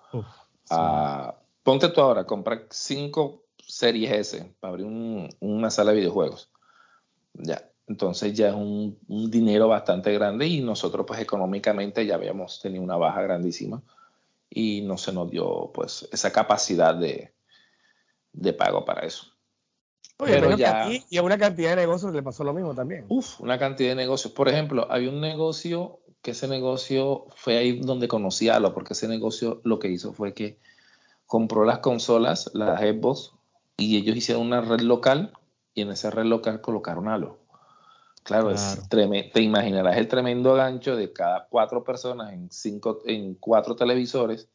Ah, 0.70 1.36
ponte 1.62 1.91
tú 1.91 2.01
ahora, 2.01 2.26
comprar 2.26 2.66
cinco 2.70 3.45
Series 3.71 4.12
S 4.12 4.55
para 4.61 4.73
abrir 4.73 4.87
una 5.41 5.71
sala 5.71 5.93
de 5.93 5.99
videojuegos. 5.99 6.51
Ya, 7.35 7.71
entonces 7.87 8.35
ya 8.35 8.49
es 8.49 8.55
un, 8.55 8.99
dinero 9.09 9.68
bastante 9.68 10.12
grande 10.12 10.47
y 10.47 10.61
nosotros 10.61 11.07
pues 11.07 11.21
económicamente 11.21 12.05
ya 12.07 12.16
habíamos 12.16 12.61
tenido 12.61 12.83
una 12.83 12.97
baja 12.97 13.23
grandísima 13.23 13.83
y 14.49 14.83
no 14.83 14.99
se 14.99 15.12
nos 15.12 15.31
dio 15.31 15.71
pues 15.73 16.09
esa 16.12 16.33
capacidad 16.33 16.95
de, 16.95 17.33
de 18.33 18.53
pago 18.53 18.85
para 18.85 19.07
eso. 19.07 19.27
pero 20.18 20.57
ya, 20.57 20.89
y 21.09 21.16
a 21.16 21.23
una 21.23 21.39
cantidad 21.39 21.71
de 21.71 21.77
negocios 21.77 22.12
le 22.12 22.23
pasó 22.23 22.45
lo 22.45 22.53
mismo 22.53 22.75
también. 22.75 23.07
Uf, 23.09 23.41
una 23.41 23.59
cantidad 23.59 23.91
de 23.91 23.97
negocios. 23.97 24.33
Por 24.33 24.49
ejemplo, 24.49 24.87
había 24.91 25.11
un 25.11 25.21
negocio 25.21 26.01
que 26.23 26.33
ese 26.33 26.49
negocio 26.49 27.27
fue 27.37 27.57
ahí 27.57 27.81
donde 27.81 28.09
conocí 28.09 28.49
a 28.49 28.61
lo, 28.61 28.75
porque 28.75 28.93
ese 28.93 29.09
negocio 29.09 29.61
lo 29.64 29.79
que 29.79 29.89
hizo 29.89 30.12
fue 30.12 30.35
que 30.35 30.59
compró 31.27 31.64
las 31.64 31.79
consolas, 31.79 32.51
las 32.55 32.81
Xbox, 32.81 33.33
y 33.81 33.97
ellos 33.97 34.16
hicieron 34.16 34.47
una 34.47 34.61
red 34.61 34.81
local 34.81 35.33
y 35.74 35.83
en 35.83 35.91
esa 35.91 36.11
red 36.11 36.24
local 36.24 36.61
colocaron 36.61 37.09
Halo. 37.09 37.39
Claro, 38.22 38.51
Es 38.51 38.89
te 38.89 39.41
imaginarás 39.41 39.97
el 39.97 40.07
tremendo 40.07 40.55
gancho 40.55 40.95
de 40.95 41.12
cada 41.12 41.47
cuatro 41.49 41.83
personas 41.83 42.35
en, 42.35 42.51
cinco, 42.51 43.01
en 43.07 43.35
cuatro 43.35 43.74
televisores, 43.74 44.49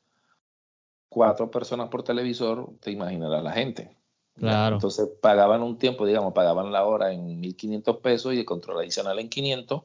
cuatro 1.09 1.49
personas 1.49 1.89
por 1.89 2.03
televisor, 2.03 2.69
te 2.79 2.91
imaginarás 2.91 3.43
la 3.43 3.51
gente. 3.51 3.95
Claro. 4.35 4.75
Entonces 4.75 5.09
pagaban 5.19 5.63
un 5.63 5.79
tiempo, 5.79 6.05
digamos, 6.05 6.33
pagaban 6.33 6.71
la 6.71 6.85
hora 6.85 7.11
en 7.11 7.41
1.500 7.41 8.01
pesos 8.01 8.33
y 8.33 8.39
el 8.39 8.45
control 8.45 8.79
adicional 8.79 9.17
en 9.17 9.29
500 9.29 9.81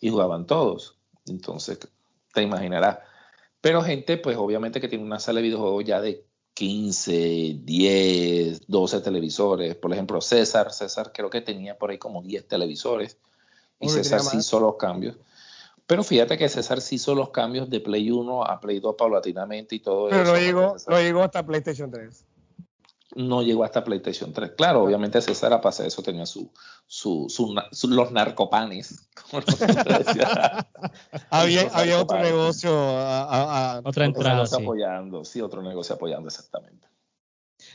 y 0.00 0.10
jugaban 0.10 0.46
todos. 0.46 0.96
Entonces, 1.26 1.80
te 2.32 2.42
imaginarás. 2.42 2.98
Pero 3.60 3.82
gente, 3.82 4.18
pues 4.18 4.36
obviamente 4.36 4.80
que 4.80 4.88
tiene 4.88 5.04
una 5.04 5.18
sala 5.18 5.38
de 5.38 5.44
videojuegos 5.44 5.84
ya 5.84 6.00
de 6.00 6.24
15, 6.60 7.60
10, 7.64 8.66
12 8.66 9.00
televisores. 9.00 9.74
Por 9.76 9.94
ejemplo, 9.94 10.20
César, 10.20 10.70
César 10.74 11.10
creo 11.10 11.30
que 11.30 11.40
tenía 11.40 11.78
por 11.78 11.90
ahí 11.90 11.96
como 11.96 12.20
10 12.20 12.46
televisores. 12.48 13.16
Y 13.80 13.88
César 13.88 14.20
sí 14.20 14.36
hizo 14.36 14.60
los 14.60 14.76
cambios. 14.76 15.16
Pero 15.86 16.04
fíjate 16.04 16.36
que 16.36 16.50
César 16.50 16.82
sí 16.82 16.96
hizo 16.96 17.14
los 17.14 17.30
cambios 17.30 17.70
de 17.70 17.80
Play 17.80 18.10
1 18.10 18.44
a 18.44 18.60
Play 18.60 18.78
2 18.78 18.94
paulatinamente 18.94 19.76
y 19.76 19.80
todo 19.80 20.10
eso. 20.10 20.18
Pero 20.18 20.76
no 20.86 21.00
llegó 21.00 21.22
hasta 21.22 21.46
PlayStation 21.46 21.90
3 21.90 22.26
no 23.16 23.42
llegó 23.42 23.64
hasta 23.64 23.84
PlayStation 23.84 24.32
3. 24.32 24.52
Claro, 24.56 24.84
obviamente 24.84 25.20
César 25.20 25.52
a 25.52 25.60
pasar 25.60 25.86
eso 25.86 26.02
tenía 26.02 26.26
su, 26.26 26.50
su, 26.86 27.26
los 27.88 28.12
narcopanes. 28.12 29.08
había, 31.30 31.62
había 31.72 32.00
otro 32.00 32.18
negocio, 32.18 32.70
otra 32.72 34.04
entrada. 34.04 34.46
sí. 34.46 34.62
apoyando, 34.62 35.24
sí, 35.24 35.40
otro 35.40 35.62
negocio 35.62 35.94
apoyando 35.94 36.28
exactamente. 36.28 36.86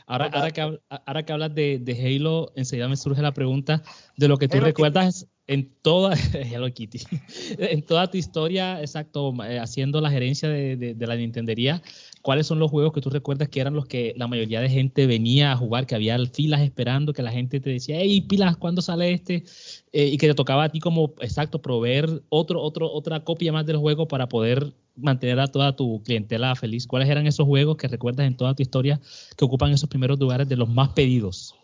Ahora, 0.06 0.26
ahora, 0.32 0.50
que, 0.50 0.80
ahora 0.88 1.24
que 1.24 1.32
hablas 1.32 1.54
de, 1.54 1.78
de 1.78 2.16
Halo, 2.16 2.52
enseguida 2.56 2.88
me 2.88 2.96
surge 2.96 3.22
la 3.22 3.32
pregunta 3.32 3.82
de 4.16 4.28
lo 4.28 4.36
que 4.36 4.48
tú 4.48 4.60
recuerdas 4.60 5.26
en 5.46 5.72
toda, 5.82 6.14
Hello 6.34 6.72
Kitty, 6.72 7.00
en 7.58 7.82
toda 7.82 8.10
tu 8.10 8.16
historia, 8.16 8.80
exacto, 8.80 9.32
eh, 9.44 9.58
haciendo 9.58 10.00
la 10.00 10.10
gerencia 10.10 10.48
de, 10.48 10.76
de, 10.76 11.06
la 11.06 11.16
Nintendería, 11.16 11.82
¿cuáles 12.26 12.48
son 12.48 12.58
los 12.58 12.72
juegos 12.72 12.92
que 12.92 13.00
tú 13.00 13.08
recuerdas 13.08 13.48
que 13.48 13.60
eran 13.60 13.74
los 13.74 13.86
que 13.86 14.12
la 14.16 14.26
mayoría 14.26 14.60
de 14.60 14.68
gente 14.68 15.06
venía 15.06 15.52
a 15.52 15.56
jugar, 15.56 15.86
que 15.86 15.94
había 15.94 16.18
filas 16.26 16.60
esperando, 16.60 17.12
que 17.12 17.22
la 17.22 17.30
gente 17.30 17.60
te 17.60 17.70
decía, 17.70 17.98
hey, 18.00 18.20
pilas, 18.22 18.56
¿cuándo 18.56 18.82
sale 18.82 19.12
este? 19.12 19.44
Eh, 19.92 20.06
y 20.06 20.18
que 20.18 20.26
te 20.26 20.34
tocaba 20.34 20.64
a 20.64 20.68
ti 20.68 20.80
como, 20.80 21.14
exacto, 21.20 21.62
proveer 21.62 22.24
otro, 22.28 22.60
otro, 22.60 22.90
otra 22.90 23.22
copia 23.22 23.52
más 23.52 23.64
del 23.64 23.76
juego 23.76 24.08
para 24.08 24.28
poder 24.28 24.74
mantener 24.96 25.38
a 25.38 25.46
toda 25.46 25.76
tu 25.76 26.02
clientela 26.02 26.56
feliz. 26.56 26.88
¿Cuáles 26.88 27.08
eran 27.08 27.28
esos 27.28 27.46
juegos 27.46 27.76
que 27.76 27.86
recuerdas 27.86 28.26
en 28.26 28.36
toda 28.36 28.56
tu 28.56 28.62
historia 28.64 29.00
que 29.36 29.44
ocupan 29.44 29.70
esos 29.70 29.88
primeros 29.88 30.18
lugares 30.18 30.48
de 30.48 30.56
los 30.56 30.68
más 30.68 30.88
pedidos? 30.88 31.54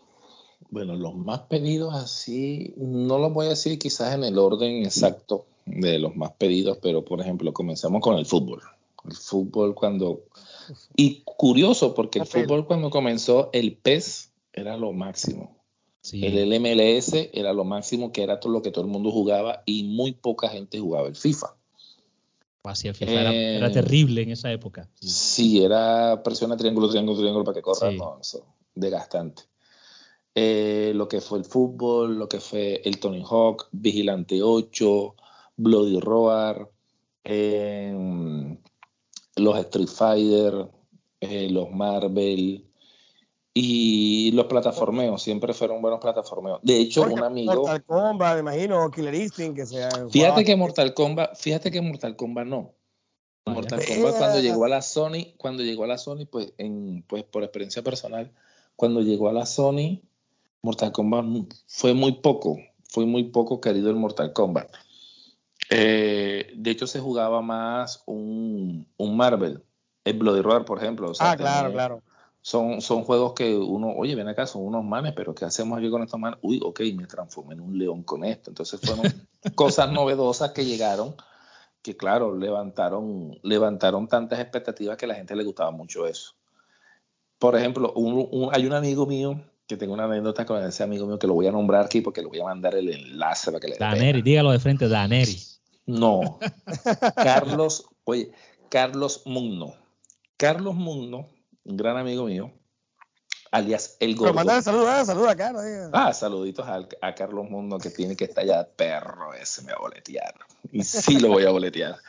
Bueno, 0.69 0.95
los 0.95 1.13
más 1.13 1.41
pedidos 1.41 1.93
así, 1.93 2.73
no 2.77 3.17
los 3.17 3.33
voy 3.33 3.47
a 3.47 3.49
decir 3.49 3.77
quizás 3.77 4.15
en 4.15 4.23
el 4.23 4.37
orden 4.37 4.85
exacto 4.85 5.43
de 5.65 5.99
los 5.99 6.15
más 6.15 6.31
pedidos, 6.31 6.77
pero 6.81 7.03
por 7.03 7.19
ejemplo, 7.19 7.51
comenzamos 7.51 8.01
con 8.01 8.17
el 8.17 8.25
fútbol. 8.25 8.61
El 9.03 9.17
fútbol 9.17 9.75
cuando... 9.75 10.21
Y 10.95 11.21
curioso, 11.23 11.93
porque 11.93 12.19
el 12.19 12.25
fútbol 12.25 12.65
cuando 12.65 12.89
comenzó, 12.89 13.49
el 13.53 13.77
PES 13.77 14.31
era 14.53 14.77
lo 14.77 14.93
máximo. 14.93 15.57
El 16.11 16.49
LMLS 16.49 17.29
era 17.31 17.53
lo 17.53 17.63
máximo, 17.63 18.11
que 18.11 18.23
era 18.23 18.39
todo 18.39 18.51
lo 18.51 18.61
que 18.61 18.71
todo 18.71 18.83
el 18.83 18.91
mundo 18.91 19.09
jugaba 19.09 19.63
y 19.65 19.83
muy 19.83 20.11
poca 20.11 20.49
gente 20.49 20.79
jugaba 20.79 21.07
el 21.07 21.15
FIFA. 21.15 21.55
Así 22.63 22.87
el 22.87 22.95
FIFA 22.95 23.11
era, 23.11 23.31
eh, 23.33 23.71
terrible 23.71 24.21
en 24.21 24.31
esa 24.31 24.51
época. 24.51 24.89
Sí, 24.99 25.63
era 25.63 26.21
presiona 26.23 26.57
triángulo, 26.57 26.89
triángulo, 26.89 27.17
triángulo 27.17 27.45
para 27.45 27.55
que 27.55 27.61
corra. 27.61 27.91
No, 27.91 28.19
eso, 28.21 28.45
desgastante. 28.75 29.43
Eh, 30.35 30.93
lo 30.95 31.07
que 31.07 31.21
fue 31.21 31.39
el 31.39 31.45
fútbol, 31.45 32.17
lo 32.17 32.27
que 32.27 32.39
fue 32.39 32.81
el 32.85 32.99
Tony 32.99 33.23
Hawk, 33.29 33.67
Vigilante 33.71 34.41
8, 34.41 35.15
Bloody 35.57 35.99
Roar, 35.99 36.69
em, 37.23 38.57
los 39.35 39.57
Street 39.57 39.87
Fighter, 39.87 40.69
eh, 41.19 41.49
los 41.49 41.71
Marvel 41.71 42.65
y 43.53 44.31
los 44.31 44.45
plataformeos, 44.45 45.21
siempre 45.21 45.53
fueron 45.53 45.81
buenos 45.81 45.99
plataformeos. 45.99 46.59
De 46.63 46.77
hecho, 46.77 47.03
un 47.03 47.23
amigo... 47.23 47.53
Mortal 47.53 47.83
Kombat, 47.83 48.33
me 48.35 48.39
imagino, 48.39 48.89
Killer 48.89 49.13
Instinct, 49.13 49.55
que 49.55 49.65
sea... 49.65 49.89
Fíjate 50.09 50.43
que 50.43 50.55
Mortal 50.55 50.93
Kombat, 50.93 51.35
fíjate 51.35 51.69
que 51.69 51.81
Mortal 51.81 52.15
Kombat 52.15 52.47
no. 52.47 52.73
Mortal 53.45 53.81
Kombat 53.85 54.17
cuando 54.17 54.39
llegó 54.39 54.65
a 54.65 54.69
la 54.69 54.81
Sony, 54.81 55.35
cuando 55.37 55.63
llegó 55.63 55.83
a 55.83 55.87
la 55.87 55.97
Sony, 55.97 56.25
pues, 56.29 56.53
en, 56.57 57.03
pues 57.07 57.23
por 57.25 57.43
experiencia 57.43 57.83
personal, 57.83 58.31
cuando 58.75 59.01
llegó 59.01 59.29
a 59.29 59.33
la 59.33 59.45
Sony, 59.45 60.01
Mortal 60.63 60.91
Kombat 60.91 61.25
fue 61.67 61.93
muy 61.93 62.13
poco, 62.13 62.57
fue 62.89 63.05
muy 63.05 63.25
poco 63.25 63.61
querido 63.61 63.91
el 63.91 63.97
Mortal 63.97 64.33
Kombat. 64.33 64.71
Eh, 65.69 66.51
de 66.55 66.71
hecho, 66.71 66.87
se 66.87 66.99
jugaba 66.99 67.41
más 67.41 68.03
un, 68.05 68.87
Marvel, 68.99 69.63
el 70.03 70.17
Bloody 70.17 70.41
Roar, 70.41 70.65
por 70.65 70.77
ejemplo. 70.77 71.11
ah, 71.19 71.35
claro, 71.37 71.71
claro. 71.71 72.01
Son, 72.41 72.81
son 72.81 73.03
juegos 73.03 73.33
que 73.33 73.55
uno, 73.55 73.93
oye, 73.95 74.15
ven 74.15 74.27
acá, 74.27 74.45
son 74.45 74.65
unos 74.65 74.83
manes, 74.83 75.13
pero 75.15 75.33
¿qué 75.33 75.45
hacemos 75.45 75.77
aquí 75.77 75.89
con 75.89 76.03
estos 76.03 76.19
manes? 76.19 76.39
Uy, 76.41 76.59
ok, 76.61 76.81
me 76.93 77.07
transformé 77.07 77.53
en 77.53 77.61
un 77.61 77.77
león 77.77 78.03
con 78.03 78.25
esto. 78.25 78.51
Entonces 78.51 78.81
fueron 78.81 79.05
cosas 79.55 79.89
novedosas 79.91 80.51
que 80.51 80.65
llegaron, 80.65 81.15
que 81.81 81.95
claro, 81.95 82.37
levantaron, 82.37 83.39
levantaron 83.43 84.09
tantas 84.09 84.39
expectativas 84.41 84.97
que 84.97 85.05
a 85.05 85.07
la 85.07 85.15
gente 85.15 85.37
le 85.37 85.45
gustaba 85.45 85.71
mucho 85.71 86.05
eso. 86.05 86.33
Por 87.39 87.57
ejemplo, 87.57 87.93
hay 88.51 88.65
un 88.65 88.73
amigo 88.73 89.05
mío 89.05 89.41
que 89.65 89.77
tengo 89.77 89.93
una 89.93 90.03
anécdota 90.03 90.45
con 90.45 90.61
ese 90.63 90.83
amigo 90.83 91.07
mío 91.07 91.17
que 91.17 91.27
lo 91.27 91.33
voy 91.33 91.47
a 91.47 91.51
nombrar 91.51 91.85
aquí 91.85 92.01
porque 92.01 92.21
le 92.21 92.27
voy 92.27 92.41
a 92.41 92.45
mandar 92.45 92.75
el 92.75 92.89
enlace 92.89 93.51
para 93.51 93.61
que 93.61 93.69
le 93.69 93.77
Daneri, 93.77 94.21
dígalo 94.21 94.51
de 94.51 94.59
frente, 94.59 94.87
Daneri. 94.87 95.37
No. 95.85 96.39
Carlos, 97.15 97.85
oye, 98.05 98.31
Carlos 98.69 99.23
Mugno. 99.25 99.75
Carlos 100.37 100.75
Mugno, 100.75 101.29
un 101.63 101.77
gran 101.77 101.97
amigo 101.97 102.25
mío, 102.25 102.51
alias 103.51 103.97
El 103.99 104.15
Gordo. 104.15 104.41
Pero 104.43 104.61
saludos, 104.61 104.89
ah, 104.89 105.05
saludos 105.05 105.29
a 105.29 105.35
Carlos. 105.35 105.63
Ah, 105.93 106.13
saluditos 106.13 106.65
a, 106.67 107.15
Carlos 107.15 107.49
Mugno 107.49 107.77
que 107.77 107.91
tiene 107.91 108.15
que 108.15 108.25
estar 108.25 108.45
ya 108.45 108.67
perro 108.67 109.33
ese 109.33 109.61
me 109.61 109.71
va 109.71 109.77
a 109.77 109.81
boletear. 109.81 110.33
Y 110.71 110.83
sí 110.83 111.19
lo 111.19 111.29
voy 111.29 111.45
a 111.45 111.51
boletear. 111.51 111.97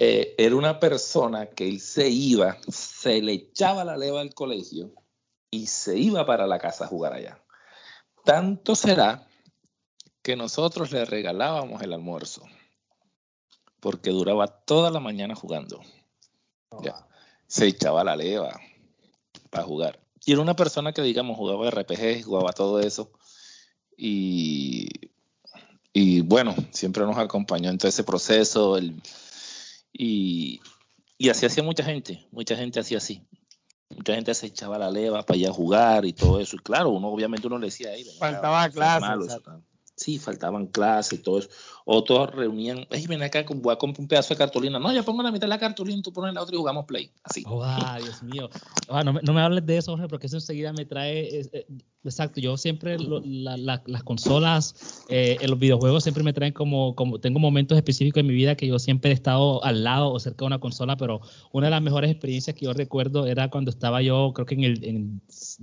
Eh, 0.00 0.36
era 0.38 0.54
una 0.54 0.78
persona 0.78 1.46
que 1.46 1.66
él 1.66 1.80
se 1.80 2.08
iba, 2.08 2.58
se 2.68 3.20
le 3.20 3.32
echaba 3.32 3.84
la 3.84 3.96
leva 3.96 4.20
al 4.20 4.32
colegio 4.32 4.92
y 5.50 5.66
se 5.66 5.98
iba 5.98 6.24
para 6.24 6.46
la 6.46 6.60
casa 6.60 6.84
a 6.84 6.88
jugar 6.88 7.14
allá. 7.14 7.42
Tanto 8.24 8.76
será 8.76 9.26
que 10.22 10.36
nosotros 10.36 10.92
le 10.92 11.04
regalábamos 11.04 11.82
el 11.82 11.92
almuerzo, 11.92 12.46
porque 13.80 14.10
duraba 14.10 14.46
toda 14.46 14.90
la 14.90 15.00
mañana 15.00 15.34
jugando. 15.34 15.80
Se 17.46 17.66
echaba 17.66 18.04
la 18.04 18.16
leva 18.16 18.60
para 19.50 19.64
jugar. 19.64 20.00
Y 20.24 20.32
era 20.32 20.42
una 20.42 20.56
persona 20.56 20.92
que, 20.92 21.02
digamos, 21.02 21.36
jugaba 21.36 21.70
RPG, 21.70 22.24
jugaba 22.24 22.52
todo 22.52 22.80
eso. 22.80 23.10
Y, 23.96 24.88
y 25.92 26.20
bueno, 26.20 26.54
siempre 26.70 27.04
nos 27.04 27.16
acompañó 27.16 27.70
en 27.70 27.78
todo 27.78 27.88
ese 27.88 28.04
proceso. 28.04 28.78
y, 29.92 30.60
y 31.16 31.28
así 31.30 31.46
hacía 31.46 31.62
mucha 31.62 31.82
gente, 31.84 32.26
mucha 32.30 32.56
gente 32.56 32.80
hacía 32.80 32.98
así 32.98 33.26
mucha 33.90 34.14
gente 34.14 34.34
se 34.34 34.46
echaba 34.46 34.78
la 34.78 34.90
leva 34.90 35.22
para 35.22 35.38
ir 35.38 35.48
a 35.48 35.52
jugar 35.52 36.04
y 36.04 36.12
todo 36.12 36.40
eso. 36.40 36.56
Y 36.56 36.58
claro, 36.60 36.90
uno 36.90 37.08
obviamente 37.08 37.46
uno 37.46 37.58
le 37.58 37.66
decía 37.66 37.90
ahí. 37.90 38.04
Faltaba 38.18 38.68
clase. 38.70 39.40
Sí, 39.98 40.16
faltaban 40.16 40.68
clases 40.68 41.18
y 41.18 41.22
todo 41.22 41.40
eso. 41.40 41.48
O 41.84 42.04
todos 42.04 42.30
reunían, 42.30 42.86
hey, 42.90 43.04
ven 43.08 43.20
acá, 43.22 43.44
voy 43.48 43.72
a 43.72 43.76
comprar 43.76 44.02
un 44.02 44.06
pedazo 44.06 44.32
de 44.32 44.38
cartulina. 44.38 44.78
No, 44.78 44.92
yo 44.92 45.02
pongo 45.02 45.24
la 45.24 45.32
mitad 45.32 45.46
de 45.46 45.48
la 45.48 45.58
cartulina, 45.58 46.00
tú 46.02 46.12
pones 46.12 46.34
la 46.34 46.42
otra 46.42 46.54
y 46.54 46.58
jugamos 46.58 46.84
play. 46.84 47.10
Así. 47.24 47.42
Oh, 47.46 47.62
ah, 47.64 47.98
Dios 48.02 48.22
mío. 48.22 48.48
Ah, 48.88 49.02
no, 49.02 49.14
me, 49.14 49.20
no, 49.22 49.32
me 49.32 49.40
hables 49.40 49.66
de 49.66 49.78
eso, 49.78 49.90
Jorge, 49.90 50.06
porque 50.06 50.28
eso 50.28 50.36
enseguida 50.36 50.72
me 50.72 50.84
trae. 50.84 51.40
Eh, 51.40 51.66
exacto, 52.04 52.40
yo 52.40 52.56
siempre 52.56 52.96
lo, 52.98 53.20
la, 53.24 53.56
la, 53.56 53.82
las 53.86 54.04
consolas, 54.04 55.04
eh, 55.08 55.36
los 55.48 55.58
videojuegos 55.58 56.04
siempre 56.04 56.22
me 56.22 56.32
traen 56.32 56.52
como, 56.52 56.94
como. 56.94 57.18
Tengo 57.18 57.40
momentos 57.40 57.76
específicos 57.76 58.20
en 58.20 58.26
mi 58.28 58.34
vida 58.34 58.54
que 58.54 58.68
yo 58.68 58.78
siempre 58.78 59.10
he 59.10 59.14
estado 59.14 59.64
al 59.64 59.82
lado 59.82 60.12
o 60.12 60.20
cerca 60.20 60.44
de 60.44 60.46
una 60.46 60.60
consola, 60.60 60.96
pero 60.96 61.20
una 61.50 61.66
de 61.66 61.70
las 61.72 61.82
mejores 61.82 62.10
experiencias 62.10 62.54
que 62.54 62.66
yo 62.66 62.72
recuerdo 62.72 63.26
era 63.26 63.50
cuando 63.50 63.70
estaba 63.70 64.00
yo, 64.02 64.32
creo 64.32 64.46
que 64.46 64.54
en 64.54 64.64
el 64.64 64.84
en 64.84 65.22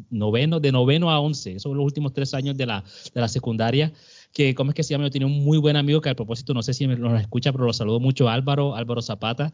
noveno, 0.10 0.60
de 0.60 0.72
noveno 0.72 1.12
a 1.12 1.20
once, 1.20 1.52
esos 1.52 1.64
son 1.64 1.78
los 1.78 1.86
últimos 1.86 2.14
tres 2.14 2.34
años 2.34 2.58
de 2.58 2.66
la, 2.66 2.84
de 3.14 3.22
la 3.22 3.28
secundaria 3.28 3.94
que, 4.36 4.54
¿cómo 4.54 4.72
es 4.72 4.76
que 4.76 4.84
se 4.84 4.94
llama? 4.94 5.06
Yo 5.06 5.12
tenía 5.12 5.28
un 5.28 5.46
muy 5.46 5.58
buen 5.58 5.78
amigo 5.78 6.02
que 6.02 6.10
al 6.10 6.18
propósito, 6.18 6.54
no 6.54 6.62
sé 6.62 6.74
si 6.74 6.86
nos 6.86 7.22
escucha, 7.22 7.54
pero 7.54 7.64
lo 7.64 7.72
saludo 7.72 8.02
mucho, 8.02 8.28
Álvaro, 8.28 8.76
Álvaro 8.76 9.02
Zapata. 9.02 9.54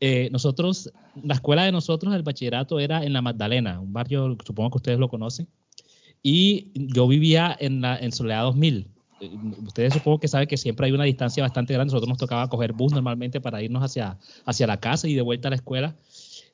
Eh, 0.00 0.28
nosotros, 0.32 0.92
la 1.22 1.34
escuela 1.34 1.62
de 1.62 1.70
nosotros, 1.70 2.12
el 2.12 2.24
bachillerato 2.24 2.80
era 2.80 3.04
en 3.04 3.12
La 3.12 3.22
Magdalena, 3.22 3.78
un 3.78 3.92
barrio, 3.92 4.36
supongo 4.44 4.70
que 4.70 4.76
ustedes 4.78 4.98
lo 4.98 5.08
conocen, 5.08 5.46
y 6.20 6.72
yo 6.74 7.06
vivía 7.06 7.56
en, 7.60 7.80
la, 7.80 7.96
en 7.96 8.10
Soledad 8.10 8.42
2000. 8.42 8.88
Eh, 9.20 9.30
ustedes 9.64 9.94
supongo 9.94 10.18
que 10.18 10.26
saben 10.26 10.48
que 10.48 10.56
siempre 10.56 10.86
hay 10.86 10.92
una 10.92 11.04
distancia 11.04 11.44
bastante 11.44 11.74
grande. 11.74 11.92
Nosotros 11.92 12.08
nos 12.08 12.18
tocaba 12.18 12.48
coger 12.48 12.72
bus 12.72 12.92
normalmente 12.92 13.40
para 13.40 13.62
irnos 13.62 13.84
hacia, 13.84 14.18
hacia 14.44 14.66
la 14.66 14.80
casa 14.80 15.06
y 15.06 15.14
de 15.14 15.22
vuelta 15.22 15.46
a 15.46 15.50
la 15.50 15.56
escuela. 15.56 15.96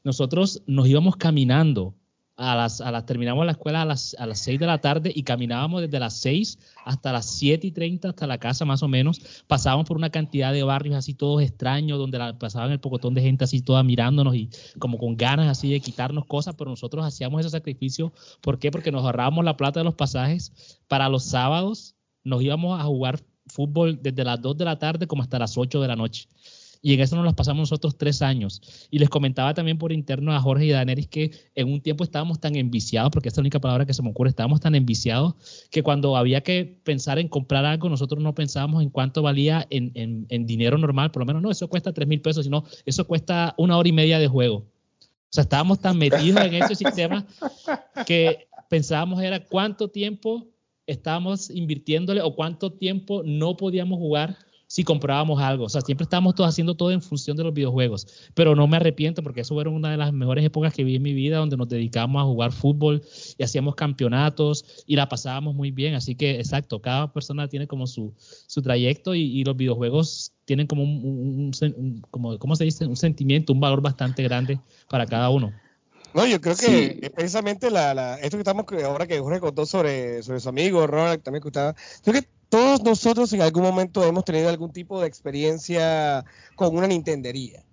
Nosotros 0.03 0.63
nos 0.67 0.87
íbamos 0.87 1.17
caminando 1.17 1.95
a 2.37 2.57
las, 2.57 2.81
a 2.81 2.91
las, 2.91 3.07
terminamos 3.07 3.47
la 3.47 3.53
escuela 3.53 3.83
a 3.83 3.85
las, 3.85 4.17
a 4.19 4.27
las 4.27 4.41
6 4.41 4.59
de 4.59 4.67
la 4.67 4.81
tarde 4.81 5.13
y 5.15 5.23
caminábamos 5.23 5.83
desde 5.83 6.01
las 6.01 6.15
6 6.19 6.59
hasta 6.85 7.13
las 7.13 7.27
7 7.27 7.67
y 7.67 7.71
30 7.71 8.09
hasta 8.09 8.27
la 8.27 8.39
casa 8.39 8.65
más 8.65 8.83
o 8.83 8.89
menos. 8.89 9.21
Pasábamos 9.47 9.87
por 9.87 9.97
una 9.97 10.11
cantidad 10.11 10.53
de 10.53 10.63
barrios 10.63 10.97
así 10.97 11.15
todos 11.15 11.43
extraños, 11.43 11.99
donde 11.99 12.19
pasaban 12.39 12.73
el 12.73 12.81
pocotón 12.81 13.15
de 13.15 13.23
gente 13.23 13.45
así 13.45 13.61
toda 13.61 13.83
mirándonos 13.83 14.35
y 14.35 14.51
como 14.79 14.99
con 14.99 15.17
ganas 15.17 15.49
así 15.49 15.71
de 15.71 15.81
quitarnos 15.81 16.27
cosas, 16.27 16.55
pero 16.57 16.71
nosotros 16.71 17.05
hacíamos 17.05 17.41
ese 17.41 17.51
sacrificio. 17.51 18.13
¿Por 18.41 18.59
qué? 18.59 18.71
Porque 18.71 18.91
nos 18.91 19.05
ahorrábamos 19.05 19.45
la 19.45 19.57
plata 19.57 19.81
de 19.81 19.85
los 19.85 19.95
pasajes. 19.95 20.81
Para 20.89 21.09
los 21.09 21.25
sábados 21.25 21.95
nos 22.25 22.43
íbamos 22.43 22.81
a 22.81 22.85
jugar 22.85 23.21
fútbol 23.47 24.01
desde 24.03 24.25
las 24.25 24.41
2 24.41 24.57
de 24.57 24.65
la 24.65 24.79
tarde 24.79 25.07
como 25.07 25.23
hasta 25.23 25.39
las 25.39 25.57
8 25.57 25.81
de 25.81 25.89
la 25.89 25.97
noche 25.97 26.29
y 26.85 26.93
en 26.93 27.01
eso 27.01 27.17
nos 27.17 27.25
las 27.25 27.33
pasamos 27.33 27.61
nosotros 27.61 27.97
tres 27.97 28.21
años. 28.21 28.61
Y 28.91 28.99
les 28.99 29.09
comentaba 29.09 29.55
también 29.55 29.79
por 29.79 29.91
interno 29.91 30.35
a 30.35 30.41
Jorge 30.41 30.67
y 30.67 30.73
a 30.73 30.77
Daneris 30.77 31.09
que 31.09 31.31
en 31.55 31.73
un 31.73 31.81
tiempo 31.81 32.05
estábamos 32.05 32.41
tan 32.41 32.57
enviciados, 32.57 33.11
porque 33.11 33.31
esta 33.31 33.41
es 33.41 33.43
la 33.43 33.47
única 33.47 33.59
palabra 33.59 33.87
que 33.87 33.95
se 33.95 34.03
me 34.03 34.11
ocurre, 34.11 34.29
estábamos 34.29 34.61
tan 34.61 34.75
enviciados 34.75 35.35
que 35.71 35.83
cuando 35.83 36.15
había 36.15 36.43
que 36.43 36.79
pensar 36.85 37.19
en 37.19 37.29
comprar 37.29 37.65
algo, 37.65 37.89
nosotros 37.89 38.23
no 38.23 38.35
pensábamos 38.35 38.83
en 38.83 38.91
cuánto 38.91 39.23
valía 39.23 39.67
en, 39.71 40.27
dinero 40.47 40.77
normal, 40.77 41.11
por 41.11 41.23
lo 41.23 41.27
menos 41.27 41.41
no, 41.41 41.51
eso 41.51 41.69
cuesta 41.69 41.95
tres 41.95 42.07
mil 42.07 42.21
pesos, 42.21 42.45
sino 42.45 42.65
eso 42.85 43.07
cuesta 43.07 43.55
una 43.57 43.79
hora 43.79 43.89
y 43.89 43.93
media 43.93 44.19
de 44.19 44.29
juego. 44.29 44.57
O 44.57 45.31
sea, 45.31 45.43
estábamos 45.45 45.81
tan 45.81 45.97
metidos 45.97 46.45
en 46.45 46.53
ese 46.53 46.75
sistema 46.75 47.27
que 48.05 48.47
pensábamos 48.69 49.23
era 49.23 49.43
cuánto 49.43 49.89
tiempo 49.89 50.49
estábamos 50.87 51.49
invirtiéndole 51.49 52.21
o 52.21 52.35
cuánto 52.35 52.75
tiempo 52.75 53.23
no 53.25 53.57
podíamos 53.57 53.99
jugar 53.99 54.37
si 54.67 54.85
comprábamos 54.85 55.41
algo. 55.41 55.65
O 55.65 55.69
sea, 55.69 55.81
siempre 55.81 56.05
estábamos 56.05 56.35
todos 56.35 56.49
haciendo 56.49 56.75
todo 56.75 56.91
en 56.91 57.03
función 57.03 57.37
de 57.37 57.45
los 57.45 57.55
videojuegos. 57.55 58.07
Pero 58.35 58.55
no 58.55 58.67
me 58.67 58.77
arrepiento 58.77 59.23
porque 59.23 59.43
eso 59.43 59.55
fueron 59.55 59.75
una 59.75 59.91
de 59.91 59.97
las 59.97 60.13
mejores 60.13 60.45
épocas 60.45 60.73
que 60.73 60.85
vi 60.85 60.97
en 60.97 61.03
mi 61.03 61.13
vida 61.13 61.39
donde 61.39 61.57
nos 61.57 61.69
dedicamos 61.69 62.21
a 62.21 62.25
jugar 62.25 62.53
fútbol 62.53 63.03
y 63.39 63.43
hacíamos 63.43 63.75
campeonatos 63.75 64.85
y 64.87 64.97
la 64.97 65.09
pasábamos 65.09 65.55
muy 65.55 65.71
bien. 65.71 65.95
Así 65.95 66.15
que, 66.15 66.37
exacto, 66.37 66.81
cada 66.81 67.13
persona 67.13 67.49
tiene 67.49 67.67
como 67.67 67.87
su, 67.87 68.15
su 68.19 68.63
trayecto 68.63 69.15
y, 69.15 69.45
los 69.45 69.57
videojuegos 69.57 70.33
tienen 70.47 70.67
como 70.67 70.83
un, 70.83 71.53
como, 72.11 72.39
¿cómo 72.39 72.57
se 72.57 72.65
dice? 72.65 72.87
Un 72.87 72.97
sentimiento, 72.97 73.53
un 73.53 73.61
valor 73.61 73.83
bastante 73.83 74.23
grande 74.23 74.59
para 74.89 75.07
cada 75.07 75.29
uno. 75.29 75.53
No, 76.15 76.27
yo 76.27 76.41
creo 76.41 76.55
que 76.57 77.11
precisamente 77.15 77.71
la, 77.71 78.15
esto 78.21 78.37
que 78.37 78.43
estamos 78.43 78.65
ahora 78.85 79.07
que 79.07 79.19
Jorge 79.19 79.41
contó 79.41 79.67
sobre, 79.67 80.23
sobre 80.23 80.39
su 80.39 80.49
amigo 80.49 80.87
Ronald, 80.87 81.23
también 81.23 81.43
que 81.43 81.49
estaba, 81.49 81.75
creo 82.05 82.23
que 82.23 82.29
todos 82.55 82.85
nosotros 82.85 83.33
en 83.33 83.43
algún 83.43 83.65
momento 83.65 84.05
hemos 84.05 84.25
tenido 84.25 84.49
algún 84.49 84.71
tipo 84.73 85.01
de 85.01 85.09
experiencia 85.09 86.25
con 86.55 86.77
una 86.77 86.87
Nintendería. 86.87 87.65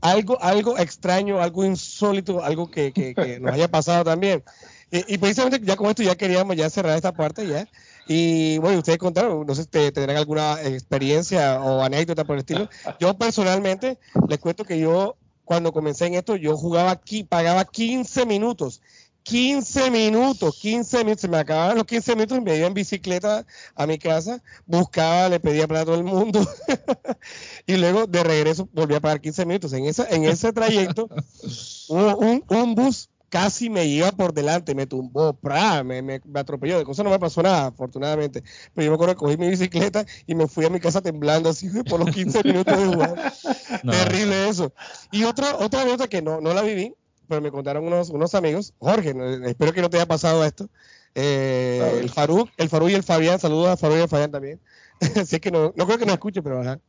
Algo, 0.00 0.40
algo 0.40 0.78
extraño, 0.78 1.42
algo 1.42 1.62
insólito, 1.62 2.42
algo 2.42 2.70
que, 2.70 2.94
que, 2.94 3.38
nos 3.38 3.52
haya 3.52 3.68
pasado 3.68 4.02
también. 4.02 4.42
Y, 4.90 5.18
precisamente 5.18 5.60
ya 5.62 5.76
con 5.76 5.90
esto 5.90 6.02
ya 6.02 6.14
queríamos 6.14 6.56
ya 6.56 6.70
cerrar 6.70 6.96
esta 6.96 7.12
parte 7.12 7.46
ya. 7.46 7.68
Y 8.08 8.56
bueno, 8.58 8.78
ustedes 8.78 8.96
contaron, 8.96 9.46
no 9.46 9.54
sé, 9.54 9.64
si 9.64 9.68
tendrán 9.68 10.16
alguna 10.16 10.58
experiencia 10.62 11.60
o 11.60 11.82
anécdota 11.82 12.24
por 12.24 12.36
el 12.36 12.40
estilo. 12.40 12.70
Yo 12.98 13.18
personalmente 13.18 13.98
les 14.26 14.38
cuento 14.38 14.64
que 14.64 14.78
yo 14.78 15.18
cuando 15.44 15.70
comencé 15.70 16.06
en 16.06 16.14
esto, 16.14 16.36
yo 16.36 16.56
jugaba 16.56 16.92
aquí, 16.92 17.24
pagaba 17.24 17.66
15 17.66 18.24
minutos 18.24 18.80
15 19.24 19.90
minutos, 19.90 20.58
15 20.60 20.98
minutos, 20.98 21.22
se 21.22 21.28
me 21.28 21.38
acababan 21.38 21.78
los 21.78 21.86
15 21.86 22.14
minutos 22.14 22.38
y 22.38 22.40
me 22.42 22.56
iba 22.56 22.66
en 22.66 22.74
bicicleta 22.74 23.46
a 23.74 23.86
mi 23.86 23.98
casa, 23.98 24.42
buscaba, 24.66 25.30
le 25.30 25.40
pedía 25.40 25.66
para 25.66 25.84
todo 25.84 25.94
el 25.94 26.04
mundo 26.04 26.46
y 27.66 27.76
luego 27.76 28.06
de 28.06 28.22
regreso 28.22 28.68
volví 28.72 28.94
a 28.94 29.00
pagar 29.00 29.22
15 29.22 29.46
minutos. 29.46 29.72
En, 29.72 29.86
esa, 29.86 30.06
en 30.10 30.24
ese 30.24 30.52
trayecto, 30.52 31.08
un, 31.88 32.44
un, 32.48 32.74
bus 32.74 33.08
casi 33.30 33.70
me 33.70 33.86
iba 33.86 34.12
por 34.12 34.34
delante, 34.34 34.74
me 34.74 34.86
tumbó, 34.86 35.36
me, 35.84 36.02
me, 36.02 36.20
atropelló, 36.34 36.76
de 36.76 36.84
cosa 36.84 37.02
no 37.02 37.08
me 37.08 37.18
pasó 37.18 37.42
nada, 37.42 37.68
afortunadamente. 37.68 38.44
Pero 38.74 38.84
yo 38.84 38.90
me 38.90 38.94
acuerdo 38.94 39.14
que 39.14 39.20
cogí 39.20 39.36
mi 39.38 39.48
bicicleta 39.48 40.04
y 40.26 40.34
me 40.34 40.48
fui 40.48 40.66
a 40.66 40.70
mi 40.70 40.80
casa 40.80 41.00
temblando 41.00 41.48
así 41.48 41.70
por 41.88 41.98
los 41.98 42.14
15 42.14 42.44
minutos 42.44 42.78
de 42.78 42.86
jugar. 42.86 43.32
Terrible 43.90 44.50
eso. 44.50 44.74
Y 45.10 45.24
otra, 45.24 45.56
otra 45.56 45.80
anécdota 45.80 46.08
que 46.08 46.20
no, 46.20 46.42
no 46.42 46.52
la 46.52 46.60
viví, 46.60 46.94
pero 47.28 47.40
me 47.40 47.50
contaron 47.50 47.86
unos, 47.86 48.10
unos 48.10 48.34
amigos, 48.34 48.74
Jorge, 48.78 49.14
espero 49.46 49.72
que 49.72 49.80
no 49.80 49.90
te 49.90 49.96
haya 49.96 50.06
pasado 50.06 50.44
esto, 50.44 50.68
eh, 51.14 51.98
el 52.00 52.10
Faruk, 52.10 52.50
el 52.56 52.68
Faruk 52.68 52.90
y 52.90 52.94
el 52.94 53.02
Fabián, 53.02 53.38
saludos 53.38 53.68
a 53.68 53.76
Faruk 53.76 53.98
y 53.98 54.02
al 54.02 54.08
Fabián 54.08 54.30
también, 54.30 54.60
así 55.00 55.36
es 55.36 55.40
que 55.40 55.50
no, 55.50 55.72
no 55.76 55.86
creo 55.86 55.98
que 55.98 56.06
nos 56.06 56.14
escuche, 56.14 56.42
pero 56.42 56.60
ajá. 56.60 56.80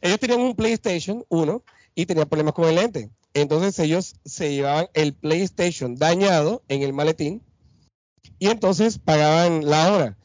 Ellos 0.00 0.18
tenían 0.18 0.40
un 0.40 0.56
PlayStation 0.56 1.24
1 1.28 1.62
y 1.94 2.06
tenían 2.06 2.28
problemas 2.28 2.54
con 2.54 2.68
el 2.68 2.74
lente, 2.74 3.10
entonces 3.34 3.78
ellos 3.78 4.16
se 4.24 4.52
llevaban 4.52 4.88
el 4.94 5.14
PlayStation 5.14 5.96
dañado 5.96 6.62
en 6.68 6.82
el 6.82 6.92
maletín 6.92 7.42
y 8.38 8.48
entonces 8.48 8.98
pagaban 8.98 9.68
la 9.68 9.92
hora, 9.92 10.16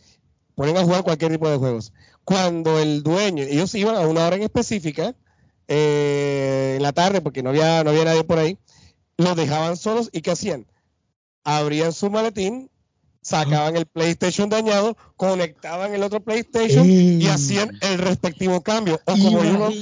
ponen 0.56 0.78
a 0.78 0.84
jugar 0.84 1.04
cualquier 1.04 1.32
tipo 1.32 1.50
de 1.50 1.58
juegos. 1.58 1.94
Cuando 2.24 2.80
el 2.80 3.04
dueño, 3.04 3.44
ellos 3.44 3.74
iban 3.76 3.96
a 3.96 4.02
una 4.02 4.26
hora 4.26 4.36
en 4.36 4.44
específica, 4.44 5.16
eh, 5.68 6.74
en 6.78 6.84
la 6.84 6.94
tarde, 6.94 7.22
porque 7.22 7.44
no 7.44 7.50
había, 7.50 7.84
no 7.84 7.92
había 7.92 8.06
nadie 8.06 8.24
por 8.24 8.40
ahí, 8.40 8.58
los 9.18 9.36
dejaban 9.36 9.78
solos 9.78 10.10
y 10.12 10.22
¿qué 10.22 10.32
hacían? 10.32 10.68
Abrían 11.44 11.94
su 11.94 12.10
maletín, 12.10 12.70
sacaban 13.28 13.76
el 13.76 13.86
PlayStation 13.86 14.48
dañado, 14.48 14.96
conectaban 15.18 15.94
el 15.94 16.02
otro 16.02 16.22
PlayStation 16.22 16.90
y 16.90 17.28
hacían 17.28 17.78
el 17.82 17.98
respectivo 17.98 18.62
cambio. 18.62 19.02
O 19.04 19.12
como, 19.12 19.44
ellos, 19.44 19.74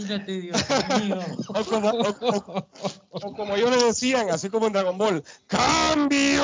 o, 3.11 3.33
como, 3.33 3.55
ellos 3.55 3.69
le 3.69 3.83
decían, 3.83 4.31
así 4.31 4.49
como 4.49 4.65
en 4.65 4.73
Dragon 4.73 4.97
Ball, 4.97 5.23
¡Cambio! 5.45 6.41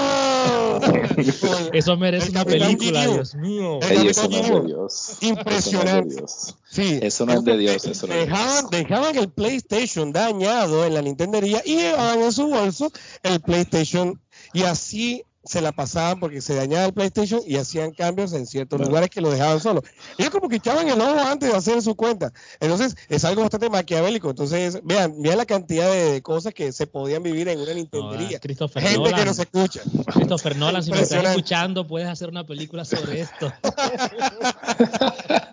Eso 1.74 1.97
merece 1.97 2.30
una 2.30 2.45
película, 2.45 3.08
Dios 3.08 3.34
mío. 3.34 3.80
Eso 3.82 4.30
no 4.30 4.38
es 4.38 4.49
de 4.52 4.62
Dios. 4.62 5.18
Impresionante. 5.22 6.24
Sí, 6.70 6.99
eso 7.02 7.26
no 7.26 7.34
es 7.34 7.43
de 7.43 7.58
Dios. 7.58 7.84
Eso 7.84 8.06
dejaban, 8.06 8.70
dejaban 8.70 9.18
el 9.18 9.30
PlayStation 9.32 10.14
dañado 10.14 10.86
en 10.86 10.93
la 10.93 11.02
Nintendería 11.02 11.64
y 11.66 11.78
llevaban 11.78 12.22
en 12.22 12.32
su 12.32 12.47
bolso 12.47 12.91
el 13.24 13.41
PlayStation 13.41 14.22
y 14.54 14.64
así 14.64 15.26
se 15.44 15.62
la 15.62 15.72
pasaban 15.72 16.20
porque 16.20 16.42
se 16.42 16.56
dañaba 16.56 16.86
el 16.86 16.94
PlayStation 16.94 17.42
y 17.46 17.56
hacían 17.56 17.92
cambios 17.92 18.34
en 18.34 18.46
ciertos 18.46 18.80
lugares 18.80 19.10
que 19.10 19.22
lo 19.22 19.32
dejaban 19.32 19.60
solo. 19.60 19.82
Ellos 20.18 20.32
como 20.32 20.50
que 20.50 20.58
echaban 20.58 20.88
el 20.88 21.02
ojo 21.02 21.20
antes 21.20 21.50
de 21.50 21.56
hacer 21.56 21.82
su 21.82 21.96
cuenta. 21.96 22.32
Entonces, 22.60 22.96
es 23.10 23.26
algo 23.26 23.42
bastante 23.42 23.70
maquiavélico. 23.70 24.30
Entonces, 24.30 24.80
vean, 24.84 25.22
vean 25.22 25.38
la 25.38 25.46
cantidad 25.46 25.92
de 25.92 26.22
cosas 26.22 26.54
que 26.54 26.72
se 26.72 26.88
podían 26.88 27.24
vivir 27.24 27.48
en 27.48 27.60
una 27.60 27.74
Nintendería. 27.74 28.39
Gente 28.39 29.14
que 29.14 29.26
nos 29.26 29.39
escucha. 29.39 29.82
Christopher 30.14 30.58
Nolan, 30.58 30.84
si 30.84 30.92
me 30.92 31.02
estás 31.02 31.24
escuchando, 31.24 31.88
puedes 31.88 32.08
hacer 32.08 32.30
una 32.30 32.46
película 32.46 32.86
sobre 32.86 33.22
esto. 33.22 33.52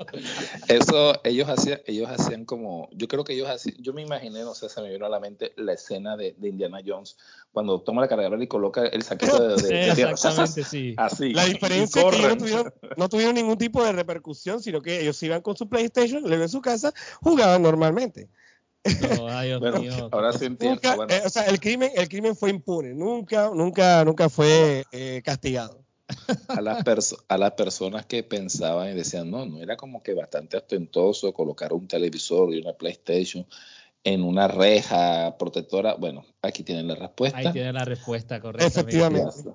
Eso, 0.69 1.21
ellos 1.25 1.49
hacían, 1.49 1.81
ellos 1.87 2.11
hacían 2.11 2.45
como, 2.45 2.89
yo 2.93 3.09
creo 3.09 3.25
que 3.25 3.35
ellos 3.35 3.49
hacían, 3.49 3.77
yo 3.79 3.93
me 3.93 4.03
imaginé, 4.03 4.43
no 4.43 4.55
sé, 4.55 4.69
se 4.69 4.81
me 4.83 4.91
vino 4.91 5.07
a 5.07 5.09
la 5.09 5.21
mente 5.21 5.53
la 5.57 5.73
escena 5.73 6.17
de, 6.17 6.35
Indiana 6.43 6.81
Jones, 6.85 7.17
cuando 7.53 7.81
toma 7.81 8.03
la 8.03 8.09
cargadora 8.09 8.43
y 8.43 8.47
coloca 8.47 8.87
el 8.87 9.03
saquito 9.03 9.57
de, 9.57 9.78
Exactamente, 9.87 10.65
sí. 10.65 10.95
Así. 10.97 11.33
La 11.33 11.45
diferencia 11.45 12.03
es 12.03 12.17
que 12.17 12.17
ellos 12.17 12.65
no 12.97 13.09
tuvieron, 13.09 13.35
ningún 13.35 13.59
tipo 13.59 13.85
de 13.85 13.93
repercusión, 13.93 14.63
sino 14.63 14.81
que 14.81 15.01
ellos 15.01 15.23
iban 15.23 15.43
con 15.43 15.57
su 15.57 15.69
PlayStation, 15.69 16.23
luego 16.23 16.43
en 16.43 16.49
su 16.49 16.61
casa, 16.61 16.93
jugaban 17.23 17.63
normalmente. 17.63 18.29
ahora 20.13 20.33
sí 20.33 20.47
entiendo. 20.47 20.81
Eh, 21.09 21.23
o 21.25 21.29
sea, 21.29 21.45
el 21.45 21.61
crimen, 21.61 21.91
el 21.95 22.09
crimen 22.09 22.37
fue 22.37 22.51
impune, 22.51 22.95
nunca, 22.95 23.51
nunca, 23.53 24.05
nunca 24.05 24.29
fue 24.29 24.85
eh, 24.93 25.21
castigado. 25.25 25.85
a, 26.49 26.61
las 26.61 27.15
a 27.29 27.39
las 27.39 27.53
personas 27.53 28.07
que 28.07 28.23
pensaban 28.23 28.91
y 28.91 28.95
decían, 28.95 29.31
no, 29.31 29.45
no 29.45 29.63
era 29.63 29.77
como 29.77 30.03
que 30.03 30.15
bastante 30.15 30.57
ostentoso 30.57 31.35
colocar 31.35 31.73
un 31.73 31.87
televisor 31.87 32.55
y 32.55 32.61
una 32.61 32.73
PlayStation 32.73 33.47
en 34.05 34.23
una 34.23 34.49
reja 34.49 35.37
protectora. 35.39 35.95
Bueno, 35.95 36.25
aquí 36.41 36.63
tienen 36.63 36.87
la 36.87 36.95
respuesta. 36.95 37.39
Ahí 37.39 37.53
tienen 37.53 37.75
la 37.75 37.85
respuesta, 37.85 38.41
correcta. 38.41 38.67
Efectivamente. 38.67 39.51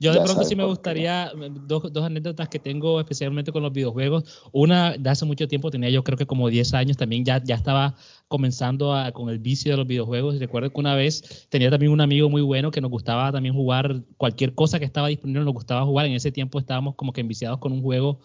Yo 0.00 0.12
de 0.12 0.20
pronto 0.20 0.44
sí 0.44 0.56
me 0.56 0.64
gustaría, 0.64 1.32
dos, 1.66 1.92
dos, 1.92 2.04
anécdotas 2.04 2.48
que 2.48 2.58
tengo 2.58 3.00
especialmente 3.00 3.52
con 3.52 3.62
los 3.62 3.72
videojuegos. 3.72 4.42
Una 4.52 4.96
de 4.98 5.10
hace 5.10 5.24
mucho 5.24 5.46
tiempo, 5.48 5.70
tenía 5.70 5.90
yo 5.90 6.02
creo 6.02 6.18
que 6.18 6.26
como 6.26 6.48
10 6.48 6.74
años, 6.74 6.96
también 6.96 7.24
ya, 7.24 7.42
ya 7.42 7.54
estaba 7.54 7.94
comenzando 8.28 8.94
a, 8.94 9.12
con 9.12 9.28
el 9.28 9.38
vicio 9.38 9.72
de 9.72 9.78
los 9.78 9.86
videojuegos. 9.86 10.38
Recuerdo 10.38 10.70
que 10.70 10.80
una 10.80 10.94
vez 10.94 11.46
tenía 11.48 11.70
también 11.70 11.92
un 11.92 12.00
amigo 12.00 12.28
muy 12.28 12.42
bueno 12.42 12.70
que 12.70 12.80
nos 12.80 12.90
gustaba 12.90 13.30
también 13.32 13.54
jugar 13.54 14.02
cualquier 14.16 14.54
cosa 14.54 14.78
que 14.78 14.84
estaba 14.84 15.08
disponible, 15.08 15.44
nos 15.44 15.54
gustaba 15.54 15.84
jugar. 15.84 16.06
En 16.06 16.12
ese 16.12 16.32
tiempo 16.32 16.58
estábamos 16.58 16.96
como 16.96 17.12
que 17.12 17.20
enviciados 17.20 17.58
con 17.58 17.72
un 17.72 17.82
juego 17.82 18.20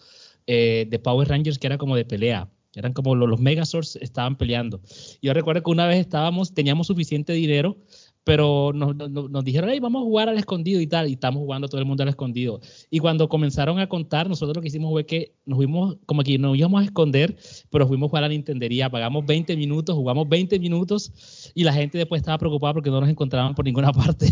eh, 0.46 0.86
de 0.90 0.98
Power 0.98 1.28
Rangers 1.28 1.58
que 1.58 1.68
era 1.68 1.78
como 1.78 1.96
de 1.96 2.04
pelea 2.04 2.48
eran 2.74 2.92
como 2.92 3.14
los, 3.14 3.28
los 3.28 3.40
Megazords 3.40 3.96
estaban 3.96 4.36
peleando. 4.36 4.80
Yo 5.22 5.32
recuerdo 5.32 5.62
que 5.62 5.70
una 5.70 5.86
vez 5.86 5.98
estábamos, 5.98 6.54
teníamos 6.54 6.86
suficiente 6.86 7.32
dinero 7.32 7.76
pero 8.24 8.72
nos, 8.74 8.94
nos, 8.96 9.44
dijeron, 9.44 9.70
hey, 9.70 9.80
vamos 9.80 10.02
a 10.02 10.04
jugar 10.04 10.28
al 10.28 10.38
escondido 10.38 10.80
y 10.80 10.86
tal, 10.86 11.08
y 11.08 11.14
estamos 11.14 11.40
jugando 11.40 11.68
todo 11.68 11.80
el 11.80 11.86
mundo 11.86 12.02
al 12.02 12.10
escondido. 12.10 12.60
Y 12.90 12.98
cuando 12.98 13.28
comenzaron 13.28 13.78
a 13.78 13.88
contar, 13.88 14.28
nosotros 14.28 14.56
lo 14.56 14.62
que 14.62 14.68
hicimos 14.68 14.90
fue 14.90 15.06
que 15.06 15.34
nos 15.46 15.56
fuimos, 15.56 15.96
como 16.06 16.22
que 16.22 16.38
nos 16.38 16.56
íbamos 16.56 16.82
a 16.82 16.84
esconder, 16.84 17.36
pero 17.70 17.88
fuimos 17.88 18.06
a 18.06 18.10
jugar 18.10 18.24
a 18.24 18.28
la 18.28 18.34
Nintendería, 18.34 18.90
pagamos 18.90 19.24
20 19.24 19.56
minutos, 19.56 19.96
jugamos 19.96 20.28
20 20.28 20.58
minutos, 20.58 21.52
y 21.54 21.64
la 21.64 21.72
gente 21.72 21.98
después 21.98 22.20
estaba 22.20 22.38
preocupada 22.38 22.74
porque 22.74 22.90
no 22.90 23.00
nos 23.00 23.08
encontraban 23.08 23.54
por 23.54 23.64
ninguna 23.64 23.92
parte. 23.92 24.30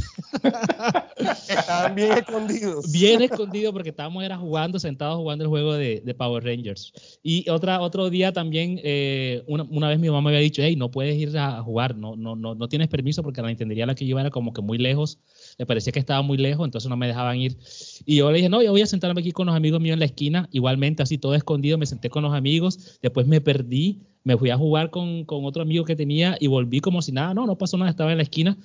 Estaban 1.19 1.95
bien 1.95 2.13
escondidos. 2.13 2.91
Bien 2.93 3.23
escondidos 3.23 3.73
porque 3.73 3.91
estábamos 3.91 4.23
era 4.25 4.37
jugando, 4.37 4.79
sentados 4.79 5.17
jugando 5.17 5.45
el 5.45 5.49
juego 5.49 5.75
de, 5.75 6.01
de 6.05 6.15
Power 6.15 6.45
Rangers. 6.45 6.93
Y 7.23 7.49
otra, 7.51 7.81
otro 7.81 8.11
día 8.11 8.33
también, 8.33 8.81
eh, 8.83 9.43
una, 9.47 9.65
una, 9.65 9.89
vez 9.89 9.99
mi 9.99 10.09
mamá 10.09 10.23
me 10.23 10.29
había 10.31 10.41
dicho, 10.41 10.63
hey, 10.63 10.77
no 10.77 10.91
puedes 10.91 11.17
ir 11.17 11.37
a 11.37 11.63
jugar, 11.63 11.97
no, 11.97 12.17
no, 12.17 12.37
no, 12.37 12.55
no 12.55 12.69
tienes 12.69 12.89
permiso 12.89 13.23
porque 13.23 13.43
la 13.43 13.49
Nintendería 13.49 13.87
la 13.87 13.95
que 13.95 14.05
yo 14.05 14.11
iba 14.11 14.21
era 14.21 14.31
como 14.31 14.53
que 14.53 14.63
muy 14.63 14.79
lejos, 14.79 15.19
le 15.59 15.67
parecía 15.67 15.93
que 15.93 15.99
estaba 15.99 16.23
muy 16.23 16.39
lejos, 16.39 16.65
entonces 16.65 16.89
no 16.89 16.97
me 16.97 17.07
dejaban 17.07 17.39
ir. 17.39 17.57
Y 18.05 18.17
yo 18.17 18.31
le 18.31 18.37
dije, 18.37 18.49
no, 18.49 18.63
yo 18.63 18.71
voy 18.71 18.83
a 18.83 18.87
sentarme 18.87 19.21
aquí 19.21 19.33
con 19.33 19.47
los 19.47 19.57
amigos 19.57 19.81
míos 19.81 19.95
en 19.95 20.01
la 20.01 20.07
esquina, 20.07 20.49
igualmente 20.53 21.03
así 21.03 21.19
todo 21.19 21.35
escondido, 21.35 21.79
me 21.79 21.87
senté 21.87 22.11
con 22.11 22.23
los 22.23 22.35
amigos, 22.35 22.99
después 23.03 23.27
me 23.27 23.41
perdí, 23.41 24.01
me 24.25 24.37
fui 24.37 24.51
a 24.51 24.57
jugar 24.57 24.91
con, 24.91 25.25
con 25.25 25.45
otro 25.45 25.63
amigo 25.63 25.85
que 25.85 25.97
tenía 25.97 26.37
y 26.41 26.47
volví 26.47 26.81
como 26.81 27.03
si 27.03 27.13
nada, 27.13 27.35
no, 27.35 27.47
no 27.47 27.57
pasó 27.57 27.77
nada, 27.77 27.91
estaba 27.91 28.11
en 28.13 28.19
la 28.19 28.23
esquina 28.23 28.57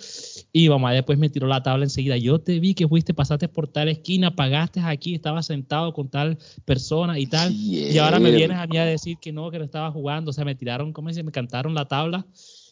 y 0.52 0.70
mamá 0.70 0.92
después 0.92 1.18
me 1.18 1.30
tiró 1.30 1.48
la 1.48 1.64
tabla 1.64 1.86
enseguida, 1.86 2.18
yo 2.18 2.40
te 2.40 2.60
vi 2.60 2.74
que 2.74 2.88
fuiste, 2.88 3.14
pasaste 3.14 3.48
por 3.48 3.68
tal 3.68 3.88
esquina, 3.88 4.36
pagaste 4.36 4.82
aquí, 4.82 5.16
estaba 5.16 5.42
sentado 5.44 5.94
con 5.94 6.10
tal 6.10 6.38
persona 6.66 7.20
y 7.20 7.28
tal, 7.28 7.54
y 7.54 7.98
ahora 7.98 8.20
me 8.20 8.32
vienes 8.32 8.58
a 8.58 8.68
mí 8.68 8.78
a 8.78 8.86
decir 8.86 9.18
que 9.20 9.32
no, 9.32 9.52
que 9.52 9.60
no 9.60 9.66
estaba 9.66 9.92
jugando, 9.92 10.32
o 10.32 10.34
sea, 10.34 10.46
me 10.46 10.56
tiraron, 10.56 10.94
¿cómo 10.94 11.12
se 11.14 11.24
me 11.24 11.32
cantaron 11.32 11.74
la 11.74 11.86
tabla 11.86 12.26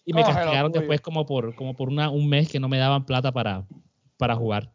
y 0.05 0.13
me 0.13 0.21
oh, 0.21 0.25
castigaron 0.25 0.71
después 0.71 1.01
como 1.01 1.25
por, 1.25 1.55
como 1.55 1.75
por 1.75 1.89
una, 1.89 2.09
un 2.09 2.27
mes 2.27 2.49
que 2.49 2.59
no 2.59 2.67
me 2.67 2.77
daban 2.77 3.05
plata 3.05 3.31
para, 3.31 3.65
para 4.17 4.35
jugar. 4.35 4.71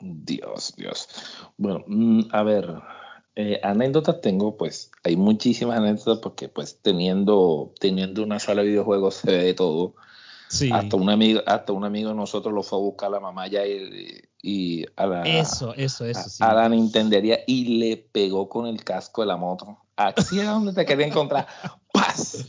Dios, 0.00 0.74
Dios. 0.76 1.08
Bueno, 1.56 1.84
mm, 1.86 2.22
a 2.30 2.42
ver, 2.42 2.74
eh, 3.34 3.60
anécdotas 3.62 4.20
tengo, 4.20 4.56
pues 4.56 4.90
hay 5.04 5.16
muchísimas 5.16 5.78
anécdotas 5.78 6.18
porque 6.18 6.48
pues 6.48 6.78
teniendo, 6.82 7.72
teniendo 7.80 8.22
una 8.22 8.38
sala 8.38 8.62
de 8.62 8.68
videojuegos 8.68 9.14
se 9.24 9.30
ve 9.30 9.44
de 9.44 9.54
todo. 9.54 9.94
Sí. 10.48 10.70
Hasta 10.70 10.96
un 10.96 11.08
amigo, 11.08 11.40
hasta 11.46 11.72
un 11.72 11.84
amigo 11.84 12.10
de 12.10 12.14
nosotros 12.14 12.52
lo 12.52 12.62
fue 12.62 12.78
a 12.78 12.82
buscar 12.82 13.08
a 13.08 13.12
la 13.12 13.20
mamá 13.20 13.46
ya 13.46 13.66
y, 13.66 14.20
y 14.42 14.84
a 14.96 15.06
la 15.06 15.22
eso, 15.22 15.72
eso, 15.74 16.04
eso, 16.04 16.28
sí. 16.28 16.44
a 16.44 16.52
la 16.52 16.68
Nintendería 16.68 17.38
y 17.46 17.78
le 17.78 17.96
pegó 17.96 18.50
con 18.50 18.66
el 18.66 18.84
casco 18.84 19.22
de 19.22 19.28
la 19.28 19.38
moto. 19.38 19.78
Aquí 19.96 20.40
es 20.40 20.46
donde 20.46 20.74
te 20.74 20.84
quería 20.84 21.06
encontrar. 21.06 21.46
¡Paz! 21.92 22.46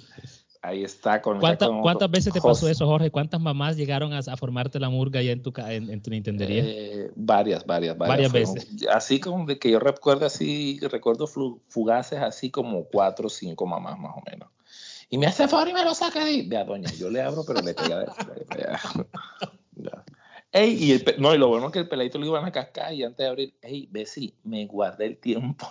Ahí 0.64 0.84
está. 0.84 1.22
Con, 1.22 1.39
¿Cuántas 1.39 2.09
veces 2.09 2.34
te 2.34 2.41
pasó 2.41 2.68
eso, 2.68 2.88
Jorge? 2.88 3.11
¿Cuántas 3.11 3.39
mamás 3.39 3.76
llegaron 3.76 4.14
a, 4.14 4.24
formarte 4.38 4.80
la 4.80 4.89
murga 4.89 5.22
ya 5.22 5.32
en 5.32 5.43
tu, 5.43 5.53
en, 5.57 5.89
en 5.89 6.01
tu 6.01 6.09
Nintendería? 6.09 6.64
Eh, 6.66 7.11
varias, 7.16 7.66
varias, 7.66 7.95
varias. 7.97 8.32
Varias 8.32 8.32
veces. 8.32 8.88
Así 8.91 9.20
como 9.20 9.45
de 9.45 9.59
que 9.59 9.70
yo 9.70 9.80
recuerdo 9.80 10.26
así, 10.26 10.80
recuerdo 10.82 11.28
fugaces 11.28 12.20
así 12.20 12.49
como 12.49 12.86
cuatro 12.86 13.28
o 13.28 13.30
cinco 13.30 13.68
mamás 13.68 13.99
más 13.99 14.14
o 14.16 14.22
menos. 14.30 14.49
Y 15.09 15.18
me 15.18 15.28
hace 15.28 15.47
favor 15.47 15.68
y 15.68 15.74
me 15.74 15.84
lo 15.84 15.93
saca 15.93 16.26
de 16.26 16.43
Vea, 16.47 16.64
doña, 16.64 16.89
yo 16.93 17.09
le 17.09 17.22
abro, 17.22 17.43
pero 17.45 17.61
le 17.61 17.76
pega 17.76 17.99
de 17.99 18.07
Ey, 20.51 20.84
y 20.84 20.91
el, 20.91 21.03
no, 21.18 21.34
y 21.34 21.39
lo 21.39 21.47
bueno 21.47 21.68
es 21.68 21.74
que 21.74 21.80
el 21.80 21.88
peladito 21.88 22.20
lo 22.20 22.28
iban 22.28 22.45
a 22.45 22.51
cascar 22.51 22.93
y 22.93 23.03
antes 23.03 23.18
de 23.18 23.28
abrir, 23.28 23.55
ey, 23.64 23.88
Bessie, 23.91 24.36
me 24.43 24.68
guardé 24.68 25.07
el 25.07 25.18
tiempo. 25.18 25.68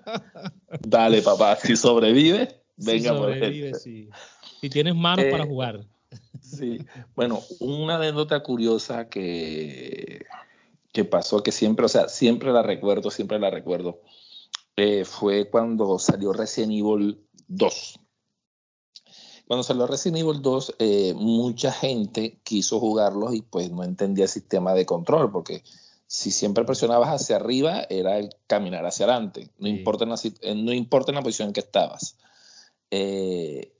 Dale, 0.80 1.20
papá, 1.20 1.56
si 1.56 1.74
sobrevive, 1.74 2.61
Venga, 2.76 3.10
sobrevive, 3.10 3.74
sí. 3.74 4.08
Si 4.60 4.70
tienes 4.70 4.94
manos 4.94 5.24
para 5.30 5.44
eh, 5.44 5.46
jugar. 5.46 5.86
Sí. 6.40 6.78
Bueno, 7.14 7.40
una 7.60 7.96
anécdota 7.96 8.42
curiosa 8.42 9.08
que, 9.08 10.24
que 10.92 11.04
pasó, 11.04 11.42
que 11.42 11.52
siempre, 11.52 11.86
o 11.86 11.88
sea, 11.88 12.08
siempre 12.08 12.52
la 12.52 12.62
recuerdo, 12.62 13.10
siempre 13.10 13.38
la 13.38 13.50
recuerdo, 13.50 14.00
eh, 14.76 15.04
fue 15.04 15.48
cuando 15.50 15.98
salió 15.98 16.32
Resident 16.32 16.72
Evil 16.72 17.26
2. 17.48 17.98
Cuando 19.46 19.62
salió 19.64 19.86
Resident 19.86 20.18
Evil 20.18 20.40
2, 20.40 20.76
eh, 20.78 21.14
mucha 21.14 21.72
gente 21.72 22.38
quiso 22.42 22.80
jugarlos 22.80 23.34
y 23.34 23.42
pues 23.42 23.70
no 23.70 23.84
entendía 23.84 24.24
el 24.24 24.30
sistema 24.30 24.72
de 24.74 24.86
control, 24.86 25.30
porque 25.30 25.62
si 26.06 26.30
siempre 26.30 26.64
presionabas 26.64 27.08
hacia 27.08 27.36
arriba, 27.36 27.86
era 27.88 28.18
el 28.18 28.30
caminar 28.46 28.84
hacia 28.86 29.06
adelante, 29.06 29.50
no, 29.58 29.68
importa, 29.68 30.04
no 30.06 30.72
importa 30.72 31.10
en 31.10 31.16
la 31.16 31.22
posición 31.22 31.48
en 31.48 31.52
que 31.54 31.60
estabas. 31.60 32.16
Eh, 32.94 33.72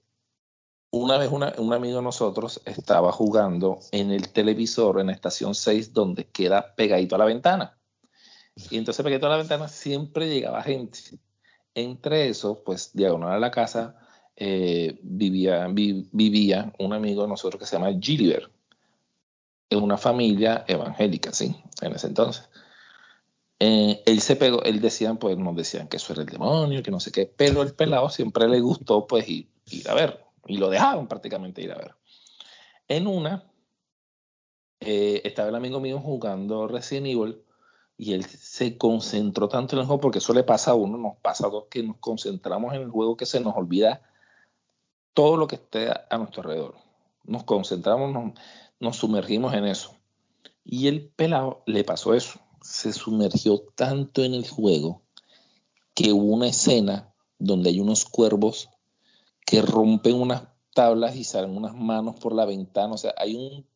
una 0.91 1.19
vez 1.19 1.31
un 1.31 1.73
amigo 1.73 1.97
de 1.99 2.03
nosotros 2.03 2.63
estaba 2.65 3.13
jugando 3.13 3.79
en 3.91 4.11
el 4.11 4.33
televisor 4.33 5.01
en 5.01 5.09
la 5.09 5.13
estación 5.13 5.55
6 5.55 5.93
donde 5.93 6.29
queda 6.29 6.75
pegadito 6.75 7.15
a 7.15 7.19
la 7.19 7.27
ventana. 7.27 7.79
Y 8.71 8.79
entonces 8.79 9.05
pegadito 9.05 9.27
a 9.27 9.31
la 9.31 9.37
ventana 9.37 9.69
siempre 9.69 10.29
llegaba 10.29 10.63
gente. 10.63 10.99
Entre 11.75 12.29
eso, 12.29 12.63
pues 12.65 12.91
diagonal 12.95 13.33
a 13.33 13.39
la 13.39 13.51
casa, 13.51 13.97
eh, 14.35 14.99
vivía, 15.03 15.67
vivía 15.69 16.73
un 16.79 16.95
amigo 16.95 17.23
de 17.23 17.29
nosotros 17.29 17.61
que 17.61 17.67
se 17.67 17.77
llama 17.77 17.93
Gilbert, 18.01 18.51
en 19.69 19.83
una 19.83 19.99
familia 19.99 20.65
evangélica, 20.67 21.33
sí, 21.33 21.55
en 21.83 21.93
ese 21.93 22.07
entonces. 22.07 22.49
Eh, 23.65 24.03
él 24.07 24.21
se 24.21 24.35
pegó, 24.35 24.61
él 24.65 24.81
decían, 24.81 25.19
pues 25.19 25.39
nos 25.39 25.55
decían 25.55 25.87
que 25.87 25.99
eso 25.99 26.13
era 26.13 26.23
el 26.23 26.29
demonio, 26.29 26.83
que 26.83 26.91
no 26.91 26.99
sé 26.99 27.13
qué, 27.13 27.27
pero 27.27 27.63
el 27.63 27.73
pelado 27.77 28.11
siempre 28.11 28.49
le 28.49 28.59
gustó 28.59 29.07
pues 29.07 29.29
ir, 29.29 29.47
a 29.89 29.95
ver, 29.95 30.25
y 30.49 30.57
lo 30.57 30.69
dejaron 30.69 31.07
prácticamente 31.07 31.63
ir 31.63 31.71
a 31.71 31.77
ver. 31.77 31.95
En 32.89 33.07
una, 33.07 33.49
eh, 34.81 35.21
estaba 35.23 35.49
el 35.49 35.55
amigo 35.55 35.79
mío 35.79 36.01
jugando 36.01 36.67
Resident 36.67 37.07
Evil 37.07 37.41
y 37.97 38.15
él 38.15 38.25
se 38.25 38.77
concentró 38.77 39.49
tanto 39.49 39.77
en 39.77 39.83
el 39.83 39.87
juego, 39.87 40.01
porque 40.01 40.19
eso 40.19 40.35
le 40.35 40.43
pasa 40.43 40.73
a 40.73 40.75
uno, 40.75 40.99
nos 40.99 41.19
pasa 41.19 41.47
a 41.47 41.51
dos 41.51 41.67
que 41.71 41.85
nos 41.85 41.99
concentramos 41.99 42.75
en 42.75 42.83
el 42.83 42.91
juego 42.91 43.17
que 43.17 43.27
se 43.27 43.39
nos 43.39 43.55
olvida 43.57 44.03
todo 45.15 45.37
lo 45.37 45.47
que 45.47 45.55
esté 45.55 45.89
a, 45.89 46.19
nuestro 46.19 46.43
alrededor. 46.43 46.75
Nos 47.23 47.45
concentramos, 47.45 48.13
nos, 48.13 48.33
nos 48.81 48.97
sumergimos 48.97 49.55
en 49.55 49.67
eso. 49.67 49.95
Y 50.65 50.89
el 50.89 51.11
pelado 51.11 51.63
le 51.67 51.85
pasó 51.85 52.13
eso 52.13 52.41
se 52.63 52.93
sumergió 52.93 53.61
tanto 53.75 54.23
en 54.25 54.35
el 54.35 54.49
juego 54.49 55.03
que 55.95 56.13
hubo 56.13 56.35
una 56.35 56.49
escena 56.49 57.13
donde 57.39 57.71
hay 57.71 57.81
unos 57.81 58.05
cuervos 58.05 58.69
que 59.45 59.63
rompen 59.63 60.15
unas 60.15 60.45
tablas 60.75 61.17
y 61.17 61.25
salen 61.25 61.57
unas 61.57 61.75
manos 61.75 62.17
por 62.19 62.35
la 62.35 62.47
ventana. 62.47 62.95
O 62.95 62.99
sea, 62.99 63.15
hay 63.19 63.35
un, 63.35 63.67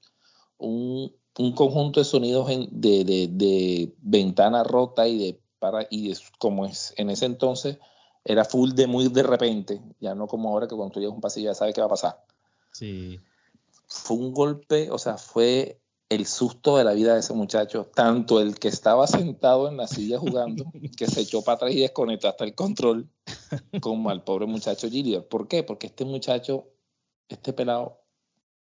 un, 0.59 1.53
conjunto 1.53 2.01
de 2.01 2.05
sonidos 2.05 2.49
de, 2.71 3.29
de, 3.31 3.95
ventana 4.01 4.65
rota 4.65 5.07
y 5.07 5.19
de 5.19 5.41
para 5.59 5.87
y 5.91 6.13
como 6.39 6.67
es 6.67 6.93
en 6.97 7.11
ese 7.11 7.25
entonces 7.25 7.79
era 8.25 8.45
full 8.45 8.73
de 8.73 8.87
muy 8.87 9.09
de 9.09 9.23
repente, 9.23 9.81
ya 10.01 10.15
no 10.15 10.27
como 10.27 10.51
ahora 10.51 10.67
que 10.67 10.75
cuando 10.75 10.93
tú 10.93 11.01
llegas 11.01 11.15
un 11.15 11.21
pasillo 11.21 11.51
ya 11.51 11.55
sabes 11.55 11.75
qué 11.75 11.81
va 11.81 11.87
a 11.87 11.91
pasar. 11.91 12.25
Sí. 12.73 13.21
Fue 13.89 14.17
un 14.17 14.33
golpe, 14.33 14.91
o 14.91 14.99
sea, 14.99 15.17
fue 15.17 15.81
el 16.09 16.27
susto 16.27 16.77
de 16.77 16.85
la 16.85 16.93
vida 16.93 17.15
de 17.15 17.21
ese 17.21 17.33
muchacho, 17.33 17.91
tanto 17.95 18.41
el 18.41 18.59
que 18.59 18.69
estaba 18.69 19.07
sentado 19.07 19.69
en 19.69 19.77
la 19.77 19.89
silla 19.89 20.19
jugando, 20.19 20.65
que 20.97 21.07
se 21.07 21.23
echó 21.23 21.43
para 21.43 21.57
atrás 21.57 21.73
y 21.73 21.81
desconectó 21.81 22.29
hasta 22.29 22.45
el 22.45 22.55
control, 22.55 23.09
como 23.81 24.11
al 24.11 24.23
pobre 24.23 24.47
muchacho 24.47 24.89
Gilliard. 24.89 25.25
¿Por 25.25 25.49
qué? 25.49 25.63
Porque 25.63 25.89
este 25.89 26.05
muchacho, 26.05 26.69
este 27.29 27.53
pelado, 27.53 28.01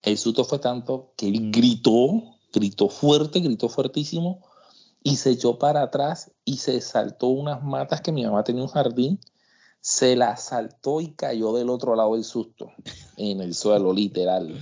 el 0.03 0.17
susto 0.17 0.45
fue 0.45 0.59
tanto 0.59 1.13
que 1.17 1.27
él 1.27 1.41
mm. 1.41 1.51
gritó, 1.51 2.23
gritó 2.53 2.87
fuerte, 2.87 3.41
gritó 3.41 3.67
fuertísimo, 3.67 4.45
y 5.03 5.17
se 5.17 5.31
echó 5.31 5.59
para 5.59 5.83
atrás 5.83 6.31
y 6.43 6.57
se 6.57 6.79
saltó 6.81 7.27
unas 7.27 7.63
matas 7.63 8.01
que 8.01 8.11
mi 8.11 8.25
mamá 8.25 8.43
tenía 8.43 8.63
un 8.63 8.69
jardín, 8.69 9.19
se 9.81 10.15
las 10.15 10.45
saltó 10.45 11.01
y 11.01 11.11
cayó 11.11 11.53
del 11.53 11.69
otro 11.69 11.95
lado 11.95 12.15
del 12.15 12.23
susto, 12.23 12.71
en 13.17 13.41
el 13.41 13.53
suelo, 13.53 13.93
literal. 13.93 14.59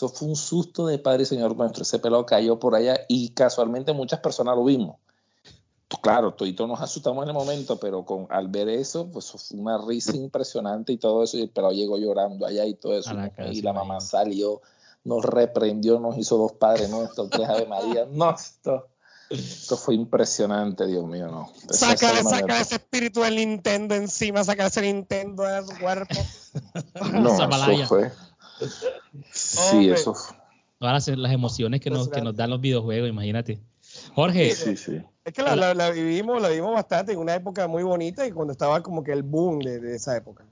Eso 0.00 0.08
fue 0.08 0.28
un 0.28 0.36
susto 0.36 0.86
de 0.86 0.98
Padre 0.98 1.24
y 1.24 1.26
Señor 1.26 1.54
nuestro. 1.54 1.82
Ese 1.82 1.98
pelado 1.98 2.24
cayó 2.24 2.58
por 2.58 2.74
allá 2.74 3.00
y 3.06 3.28
casualmente 3.34 3.92
muchas 3.92 4.20
personas 4.20 4.56
lo 4.56 4.64
vimos. 4.64 4.96
claro, 6.00 6.32
todos 6.32 6.66
nos 6.66 6.80
asustamos 6.80 7.22
en 7.24 7.28
el 7.28 7.34
momento, 7.34 7.78
pero 7.78 8.06
con 8.06 8.26
al 8.30 8.48
ver 8.48 8.70
eso, 8.70 9.10
pues 9.12 9.30
fue 9.30 9.58
una 9.58 9.76
risa 9.76 10.16
impresionante 10.16 10.94
y 10.94 10.96
todo 10.96 11.22
eso, 11.22 11.36
y 11.36 11.42
el 11.42 11.50
pelado 11.50 11.74
llegó 11.74 11.98
llorando 11.98 12.46
allá 12.46 12.64
y 12.64 12.72
todo 12.72 12.96
eso, 12.96 13.10
y 13.52 13.60
la 13.60 13.74
mamá 13.74 14.00
salió, 14.00 14.62
nos 15.04 15.22
reprendió, 15.22 16.00
nos 16.00 16.16
hizo 16.16 16.38
dos 16.38 16.52
padres 16.52 16.88
nuestros, 16.88 17.28
tres 17.28 17.48
de 17.48 17.66
María, 17.66 18.06
no, 18.10 18.34
esto, 18.34 18.88
esto 19.28 19.76
fue 19.76 19.96
impresionante, 19.96 20.86
Dios 20.86 21.04
mío, 21.04 21.26
no. 21.26 21.52
Sácale, 21.68 22.22
sácale 22.22 22.62
ese 22.62 22.76
espíritu 22.76 23.20
del 23.20 23.36
Nintendo 23.36 23.94
encima, 23.94 24.44
sácale 24.44 24.68
ese 24.68 24.80
Nintendo 24.80 25.42
de 25.42 25.62
su 25.66 25.78
cuerpo. 25.78 26.14
no, 27.12 27.34
eso 27.34 27.86
fue. 27.86 28.10
Sí, 29.32 29.88
eso 29.90 30.14
fue. 30.14 30.36
Ahora 30.80 30.98
las 31.16 31.32
emociones 31.32 31.80
que 31.80 31.90
nos, 31.90 32.08
que 32.08 32.22
nos 32.22 32.34
dan 32.34 32.50
los 32.50 32.60
videojuegos, 32.60 33.08
imagínate. 33.08 33.60
Jorge. 34.14 34.54
Sí, 34.54 34.76
sí. 34.76 35.00
Es 35.24 35.34
que 35.34 35.42
la, 35.42 35.90
vivimos, 35.90 36.40
la 36.40 36.48
vivimos 36.48 36.72
bastante 36.72 37.12
en 37.12 37.18
una 37.18 37.34
época 37.34 37.68
muy 37.68 37.82
bonita 37.82 38.26
y 38.26 38.32
cuando 38.32 38.52
estaba 38.52 38.82
como 38.82 39.04
que 39.04 39.12
el 39.12 39.22
boom 39.22 39.58
de, 39.58 39.94
esa 39.94 40.16
época. 40.16 40.44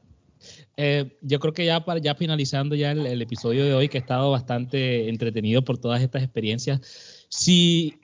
Eh, 0.76 1.16
yo 1.22 1.40
creo 1.40 1.52
que 1.52 1.64
ya 1.64 1.84
para 1.84 1.98
ya 1.98 2.14
finalizando 2.14 2.74
ya 2.74 2.92
el, 2.92 3.22
episodio 3.22 3.64
de 3.64 3.72
hoy, 3.72 3.88
que 3.88 3.98
ha 3.98 4.00
estado 4.00 4.30
bastante 4.30 5.08
entretenido 5.08 5.62
por 5.62 5.78
todas 5.78 6.02
estas 6.02 6.22
experiencias, 6.22 6.80
si 7.30 7.98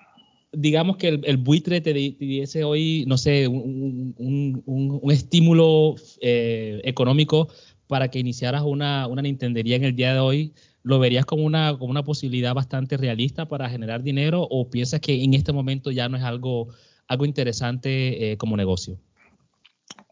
digamos 0.51 0.97
que 0.97 1.09
el, 1.09 1.37
buitre 1.37 1.81
te 1.81 1.93
diese 1.93 2.65
hoy, 2.65 3.05
no 3.07 3.19
sé, 3.19 3.47
un, 3.47 5.01
estímulo 5.11 5.97
eh, 6.21 6.81
económico 6.85 7.49
para 7.87 8.09
que 8.09 8.18
iniciaras 8.18 8.62
una, 8.62 9.07
una 9.07 9.22
Nintendería 9.22 9.76
en 9.76 9.85
el 9.85 9.97
día 9.97 10.12
de 10.14 10.20
hoy, 10.20 10.53
¿lo 10.82 10.99
verías 10.99 11.26
como 11.26 11.45
una, 11.45 11.76
como 11.78 11.91
una 11.91 12.05
posibilidad 12.05 12.55
bastante 12.55 12.97
realista 12.97 13.47
para 13.47 13.68
generar 13.68 14.03
dinero 14.03 14.47
o 14.49 14.68
piensas 14.68 15.01
que 15.01 15.22
en 15.22 15.35
este 15.35 15.53
momento 15.53 15.91
ya 15.91 16.09
no 16.09 16.16
es 16.16 16.22
algo, 16.22 16.68
algo 17.09 17.24
interesante 17.24 18.32
eh, 18.32 18.37
como 18.37 18.57
negocio? 18.57 18.99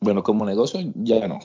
Bueno, 0.00 0.22
como 0.22 0.44
negocio 0.44 0.80
ya 0.94 1.28
no. 1.28 1.38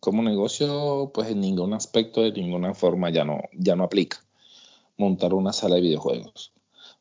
Como 0.00 0.22
negocio, 0.22 1.10
pues 1.12 1.30
en 1.30 1.40
ningún 1.40 1.72
aspecto, 1.72 2.22
de 2.22 2.32
ninguna 2.32 2.74
forma 2.74 3.10
ya 3.10 3.24
no, 3.24 3.40
ya 3.52 3.76
no 3.76 3.84
aplica 3.84 4.18
montar 4.98 5.34
una 5.34 5.52
sala 5.52 5.76
de 5.76 5.82
videojuegos. 5.82 6.52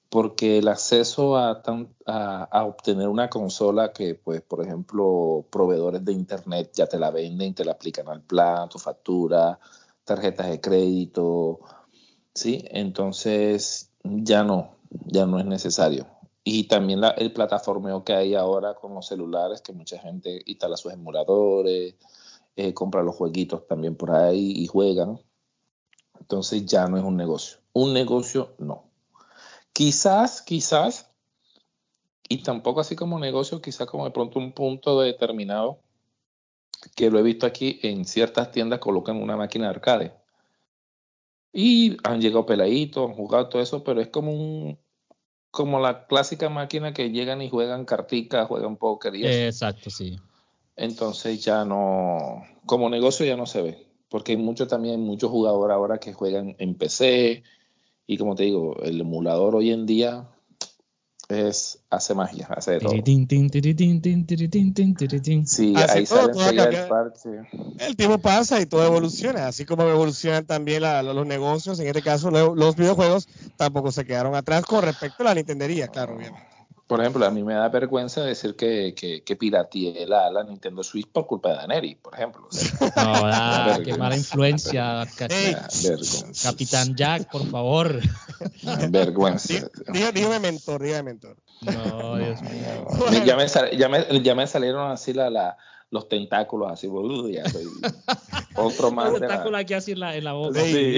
Porque 0.09 0.59
el 0.59 0.67
acceso 0.67 1.35
a, 1.37 1.61
a, 2.05 2.43
a, 2.43 2.65
obtener 2.65 3.07
una 3.07 3.29
consola 3.29 3.91
que, 3.91 4.15
pues, 4.15 4.41
por 4.41 4.63
ejemplo, 4.63 5.45
proveedores 5.49 6.05
de 6.05 6.13
internet 6.13 6.71
ya 6.73 6.87
te 6.87 6.99
la 6.99 7.11
venden, 7.11 7.53
te 7.53 7.65
la 7.65 7.73
aplican 7.73 8.07
al 8.07 8.21
plan, 8.21 8.69
tu 8.69 8.79
factura, 8.79 9.59
tarjetas 10.05 10.49
de 10.49 10.61
crédito, 10.61 11.59
¿sí? 12.33 12.63
Entonces 12.69 13.91
ya 14.03 14.43
no, 14.43 14.75
ya 15.07 15.25
no 15.25 15.39
es 15.39 15.45
necesario. 15.45 16.07
Y 16.43 16.67
también 16.67 17.01
el 17.17 17.33
plataformeo 17.33 18.03
que 18.03 18.13
hay 18.13 18.35
ahora 18.35 18.75
con 18.75 18.93
los 18.93 19.07
celulares, 19.07 19.61
que 19.61 19.73
mucha 19.73 19.97
gente 19.97 20.43
instala 20.45 20.77
sus 20.77 20.93
emuladores, 20.93 21.95
eh, 22.55 22.73
compra 22.73 23.01
los 23.01 23.15
jueguitos 23.15 23.67
también 23.67 23.95
por 23.95 24.11
ahí 24.11 24.53
y 24.55 24.67
juegan. 24.67 25.19
Entonces 26.19 26.65
ya 26.65 26.87
no 26.87 26.97
es 26.97 27.03
un 27.03 27.17
negocio. 27.17 27.57
Un 27.73 27.93
negocio 27.93 28.53
no. 28.59 28.84
Quizás, 29.75 30.41
quizás, 30.41 31.11
y 32.29 32.43
tampoco 32.43 32.79
así 32.79 32.95
como 32.95 33.19
negocio, 33.19 33.61
quizás 33.61 33.85
como 33.87 34.05
de 34.05 34.11
pronto 34.11 34.39
un 34.39 34.53
punto 34.53 35.01
determinado 35.01 35.81
que 36.95 37.11
lo 37.11 37.19
he 37.19 37.23
visto 37.23 37.45
aquí 37.45 37.81
en 37.83 38.05
ciertas 38.05 38.53
tiendas 38.53 38.79
colocan 38.79 39.21
una 39.21 39.35
máquina 39.35 39.65
de 39.65 39.71
arcade. 39.71 40.13
Y 41.51 41.97
han 42.05 42.21
llegado 42.21 42.45
peladitos, 42.45 43.09
han 43.09 43.17
jugado 43.17 43.49
todo 43.49 43.61
eso, 43.61 43.83
pero 43.83 43.99
es 43.99 44.07
como 44.07 44.31
un 44.31 44.79
como 45.51 45.81
la 45.81 46.07
clásica 46.07 46.47
máquina 46.47 46.93
que 46.93 47.11
llegan 47.11 47.41
y 47.41 47.49
juegan 47.49 47.83
carticas, 47.83 48.47
juegan 48.47 48.77
póker 48.77 49.13
y 49.13 49.25
eso. 49.25 49.39
Exacto, 49.39 49.89
sí. 49.89 50.15
Entonces 50.77 51.43
ya 51.43 51.65
no, 51.65 52.45
como 52.65 52.89
negocio 52.89 53.25
ya 53.25 53.35
no 53.35 53.45
se 53.45 53.61
ve, 53.61 53.87
porque 54.07 54.31
hay 54.31 54.37
mucho 54.37 54.67
también, 54.67 55.01
muchos 55.01 55.31
jugadores 55.31 55.75
ahora 55.75 55.97
que 55.97 56.13
juegan 56.13 56.55
en 56.59 56.75
PC 56.75 57.43
y 58.07 58.17
como 58.17 58.35
te 58.35 58.43
digo, 58.43 58.77
el 58.83 59.01
emulador 59.01 59.55
hoy 59.55 59.71
en 59.71 59.85
día 59.85 60.27
es 61.27 61.79
hace 61.89 62.13
magia, 62.13 62.47
hace 62.51 62.79
todo. 62.79 62.93
Sí, 65.47 65.73
ahí 65.75 66.05
sale 66.05 66.61
el 66.61 66.87
parche. 66.87 67.29
El 67.79 67.95
tiempo 67.95 68.19
pasa 68.19 68.61
y 68.61 68.67
todo 68.67 68.85
evoluciona, 68.85 69.47
así 69.47 69.65
como 69.65 69.83
evolucionan 69.83 70.45
también 70.45 70.83
los 70.83 71.25
negocios, 71.25 71.79
en 71.79 71.87
este 71.87 72.01
caso 72.03 72.29
los 72.29 72.75
videojuegos 72.75 73.27
tampoco 73.57 73.91
se 73.91 74.05
quedaron 74.05 74.35
atrás 74.35 74.65
con 74.65 74.83
respecto 74.83 75.23
a 75.23 75.25
la 75.25 75.35
Nintendería, 75.35 75.87
claro, 75.87 76.17
bien 76.17 76.33
por 76.87 77.01
ejemplo, 77.01 77.25
a 77.25 77.31
mí 77.31 77.43
me 77.43 77.55
da 77.55 77.67
vergüenza 77.69 78.21
decir 78.21 78.55
que, 78.55 78.93
que, 78.95 79.23
que 79.23 79.35
pirateé 79.35 80.05
la, 80.05 80.29
la, 80.29 80.43
Nintendo 80.43 80.83
Switch 80.83 81.07
por 81.07 81.25
culpa 81.25 81.49
de 81.49 81.55
Daneri, 81.55 81.95
por 81.95 82.13
ejemplo. 82.13 82.47
no, 82.95 83.83
qué 83.83 83.97
mala 83.97 84.15
influencia. 84.15 85.07
Capitán 86.43 86.95
Jack, 86.95 87.31
por 87.31 87.47
favor. 87.47 87.99
Vergüenza. 88.89 89.67
Dígame 90.13 90.39
mentor, 90.39 90.83
dígame 90.83 91.03
mentor. 91.03 91.37
No, 91.61 92.17
Dios 92.17 92.41
mío. 92.43 93.23
Ya 93.25 93.35
me, 93.35 93.47
ya 93.77 93.89
me, 93.89 94.21
ya 94.21 94.35
me 94.35 94.45
salieron 94.45 94.91
así 94.91 95.13
la, 95.13 95.31
la, 95.31 95.57
los 95.91 96.09
tentáculos 96.09 96.71
así, 96.71 96.87
boludo, 96.87 97.29
ya 97.29 97.47
soy 97.47 97.65
otro 98.55 98.91
más. 98.91 99.11
Los 99.11 99.19
tentáculos 99.19 99.61
aquí 99.61 99.73
así 99.73 99.91
en 99.91 99.99
la, 99.99 100.15
en 100.15 100.23
la 100.23 100.33
boca. 100.33 100.59
Sí. 100.61 100.97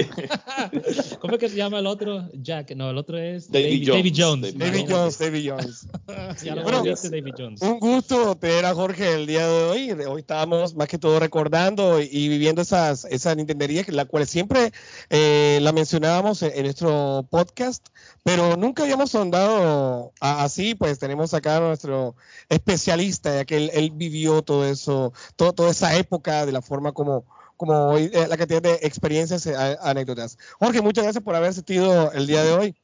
¿Cómo 1.20 1.34
es 1.34 1.40
que 1.40 1.48
se 1.48 1.56
llama 1.56 1.78
el 1.78 1.86
otro? 1.86 2.28
Jack, 2.32 2.74
no, 2.74 2.90
el 2.90 2.96
otro 2.96 3.18
es 3.18 3.50
David, 3.50 3.86
Jones. 4.16 4.58
David 4.58 4.86
Jones, 4.88 5.18
David 5.18 5.50
Jones. 5.50 5.86
ya 6.42 6.54
lo 6.54 6.62
bueno, 6.62 6.82
David 6.84 7.34
Jones. 7.36 7.62
Un 7.62 7.78
gusto 7.78 8.34
tener 8.36 8.64
a 8.64 8.74
Jorge 8.74 9.14
el 9.14 9.26
día 9.26 9.46
de 9.46 9.62
hoy. 9.64 9.90
Hoy 9.92 10.20
estábamos 10.20 10.74
más 10.74 10.88
que 10.88 10.98
todo 10.98 11.20
recordando 11.20 12.00
y 12.00 12.28
viviendo 12.28 12.62
esas, 12.62 13.04
esas 13.04 13.36
Nintenderías, 13.36 13.88
la 13.88 14.06
cual 14.06 14.26
siempre 14.26 14.72
eh, 15.10 15.58
la 15.62 15.72
mencionábamos 15.72 16.42
en, 16.42 16.62
nuestro 16.64 17.26
podcast, 17.30 17.86
pero 18.24 18.56
nunca 18.56 18.82
habíamos 18.82 19.10
sondado 19.10 20.12
así, 20.20 20.74
pues 20.74 20.98
tenemos 20.98 21.34
acá 21.34 21.58
a 21.58 21.60
nuestro 21.60 22.16
especialista, 22.48 23.34
ya 23.34 23.44
que 23.44 23.56
él, 23.56 23.70
él 23.74 23.90
vivió 23.94 24.42
todo 24.42 24.64
eso 24.64 24.87
toda 25.36 25.70
esa 25.70 25.96
época, 25.96 26.46
de 26.46 26.52
la 26.52 26.62
forma 26.62 26.92
como, 26.92 27.24
como 27.56 27.88
hoy, 27.88 28.10
eh, 28.12 28.26
la 28.28 28.36
cantidad 28.36 28.62
de 28.62 28.74
experiencias, 28.82 29.46
eh, 29.46 29.54
anécdotas. 29.80 30.38
Jorge, 30.58 30.80
muchas 30.80 31.04
gracias 31.04 31.24
por 31.24 31.34
haber 31.34 31.50
asistido 31.50 32.12
el 32.12 32.26
día 32.26 32.42
de 32.42 32.52
hoy. 32.52 32.76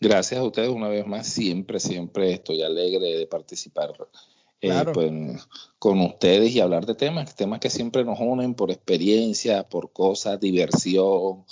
Gracias 0.00 0.40
a 0.40 0.44
ustedes 0.44 0.70
una 0.70 0.88
vez 0.88 1.06
más. 1.06 1.26
Siempre, 1.26 1.78
siempre 1.78 2.32
estoy 2.32 2.62
alegre 2.62 3.18
de 3.18 3.26
participar 3.26 3.92
eh, 4.62 4.84
pues, 4.92 5.10
con 5.78 6.00
ustedes 6.00 6.52
y 6.52 6.60
hablar 6.60 6.86
de 6.86 6.94
temas, 6.94 7.34
temas 7.34 7.60
que 7.60 7.70
siempre 7.70 8.04
nos 8.04 8.18
unen 8.20 8.54
por 8.54 8.70
experiencia, 8.70 9.68
por 9.68 9.92
cosas, 9.92 10.40
diversión, 10.40 11.44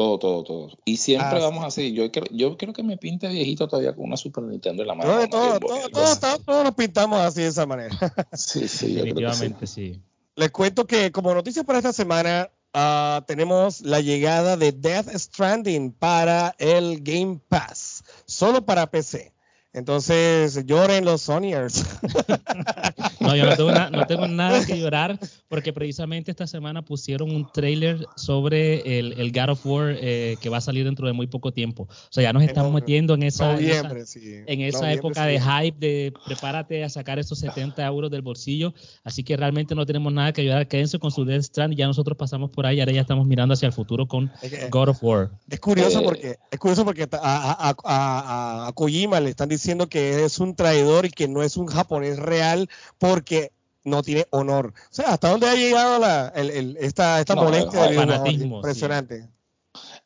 todo, 0.00 0.18
todo, 0.18 0.44
todo. 0.44 0.68
Y 0.86 0.96
siempre 0.96 1.40
vamos 1.40 1.62
así. 1.62 1.92
Yo 1.92 2.10
creo, 2.10 2.24
yo 2.30 2.56
creo 2.56 2.72
que 2.72 2.82
me 2.82 2.96
pinte 2.96 3.28
viejito 3.28 3.68
todavía 3.68 3.94
con 3.94 4.06
una 4.06 4.16
Super 4.16 4.44
Nintendo 4.44 4.82
en 4.82 4.88
la 4.88 4.94
mano. 4.94 5.28
todos 5.28 6.64
nos 6.64 6.74
pintamos 6.74 7.20
así 7.20 7.42
de 7.42 7.48
esa 7.48 7.66
manera. 7.66 7.94
Sí, 8.32 8.66
sí, 8.66 8.94
definitivamente 8.94 9.66
sí. 9.66 10.00
Les 10.36 10.50
cuento 10.50 10.86
que 10.86 11.12
como 11.12 11.34
noticia 11.34 11.64
para 11.64 11.80
esta 11.80 11.92
semana 11.92 12.50
uh, 12.74 13.22
tenemos 13.26 13.82
la 13.82 14.00
llegada 14.00 14.56
de 14.56 14.72
Death 14.72 15.08
Stranding 15.14 15.92
para 15.92 16.54
el 16.58 17.02
Game 17.02 17.38
Pass, 17.48 18.02
solo 18.24 18.64
para 18.64 18.90
PC. 18.90 19.34
Entonces 19.72 20.66
lloren 20.66 21.04
los 21.04 21.22
Sonyers. 21.22 21.86
no, 23.20 23.36
yo 23.36 23.46
no 23.46 23.56
tengo, 23.56 23.70
no 23.72 24.06
tengo, 24.06 24.26
nada 24.26 24.66
que 24.66 24.76
llorar 24.80 25.16
porque 25.48 25.72
precisamente 25.72 26.32
esta 26.32 26.48
semana 26.48 26.82
pusieron 26.82 27.30
un 27.30 27.50
trailer 27.52 28.04
sobre 28.16 28.98
el, 28.98 29.12
el 29.20 29.30
God 29.30 29.50
of 29.50 29.66
War 29.66 29.96
eh, 29.96 30.36
que 30.40 30.48
va 30.48 30.56
a 30.56 30.60
salir 30.60 30.84
dentro 30.84 31.06
de 31.06 31.12
muy 31.12 31.28
poco 31.28 31.52
tiempo. 31.52 31.84
O 31.84 32.12
sea, 32.12 32.24
ya 32.24 32.32
nos 32.32 32.42
estamos 32.42 32.72
metiendo 32.72 33.14
en 33.14 33.22
esa, 33.22 33.56
en 33.60 34.60
esa, 34.60 34.92
época 34.92 35.24
de 35.26 35.40
hype 35.40 35.78
de 35.78 36.12
prepárate 36.26 36.82
a 36.82 36.88
sacar 36.88 37.20
esos 37.20 37.38
70 37.38 37.86
euros 37.86 38.10
del 38.10 38.22
bolsillo. 38.22 38.74
Así 39.04 39.22
que 39.22 39.36
realmente 39.36 39.76
no 39.76 39.86
tenemos 39.86 40.12
nada 40.12 40.32
que 40.32 40.44
llorar. 40.44 40.66
Quédense 40.66 40.98
con 40.98 41.12
su 41.12 41.24
Death 41.24 41.42
Strand. 41.42 41.76
Ya 41.76 41.86
nosotros 41.86 42.18
pasamos 42.18 42.50
por 42.50 42.66
ahí. 42.66 42.80
Ahora 42.80 42.92
ya 42.92 43.02
estamos 43.02 43.24
mirando 43.24 43.54
hacia 43.54 43.66
el 43.66 43.72
futuro 43.72 44.08
con 44.08 44.32
God 44.70 44.88
of 44.88 45.04
War. 45.04 45.30
Es 45.48 45.60
curioso 45.60 46.00
eh, 46.00 46.04
porque, 46.04 46.36
es 46.50 46.58
curioso 46.58 46.84
porque 46.84 47.04
a, 47.12 47.68
a, 47.70 47.76
a, 47.84 48.66
a 48.66 48.72
Kojima 48.72 49.20
le 49.20 49.30
están 49.30 49.48
diciendo 49.48 49.59
diciendo 49.60 49.88
que 49.88 50.24
es 50.24 50.38
un 50.38 50.56
traidor 50.56 51.04
y 51.04 51.10
que 51.10 51.28
no 51.28 51.42
es 51.42 51.58
un 51.58 51.66
japonés 51.66 52.18
real 52.18 52.68
porque 52.98 53.52
no 53.84 54.02
tiene 54.02 54.26
honor. 54.30 54.72
O 54.76 54.94
sea, 54.94 55.12
¿hasta 55.12 55.28
dónde 55.28 55.48
ha 55.48 55.54
llegado 55.54 55.98
la, 55.98 56.32
el, 56.34 56.78
esta, 56.78 57.20
esta 57.20 57.34
molestia 57.34 57.82
de 57.82 57.94
fanatismo? 57.94 58.56
Impresionante. 58.56 59.28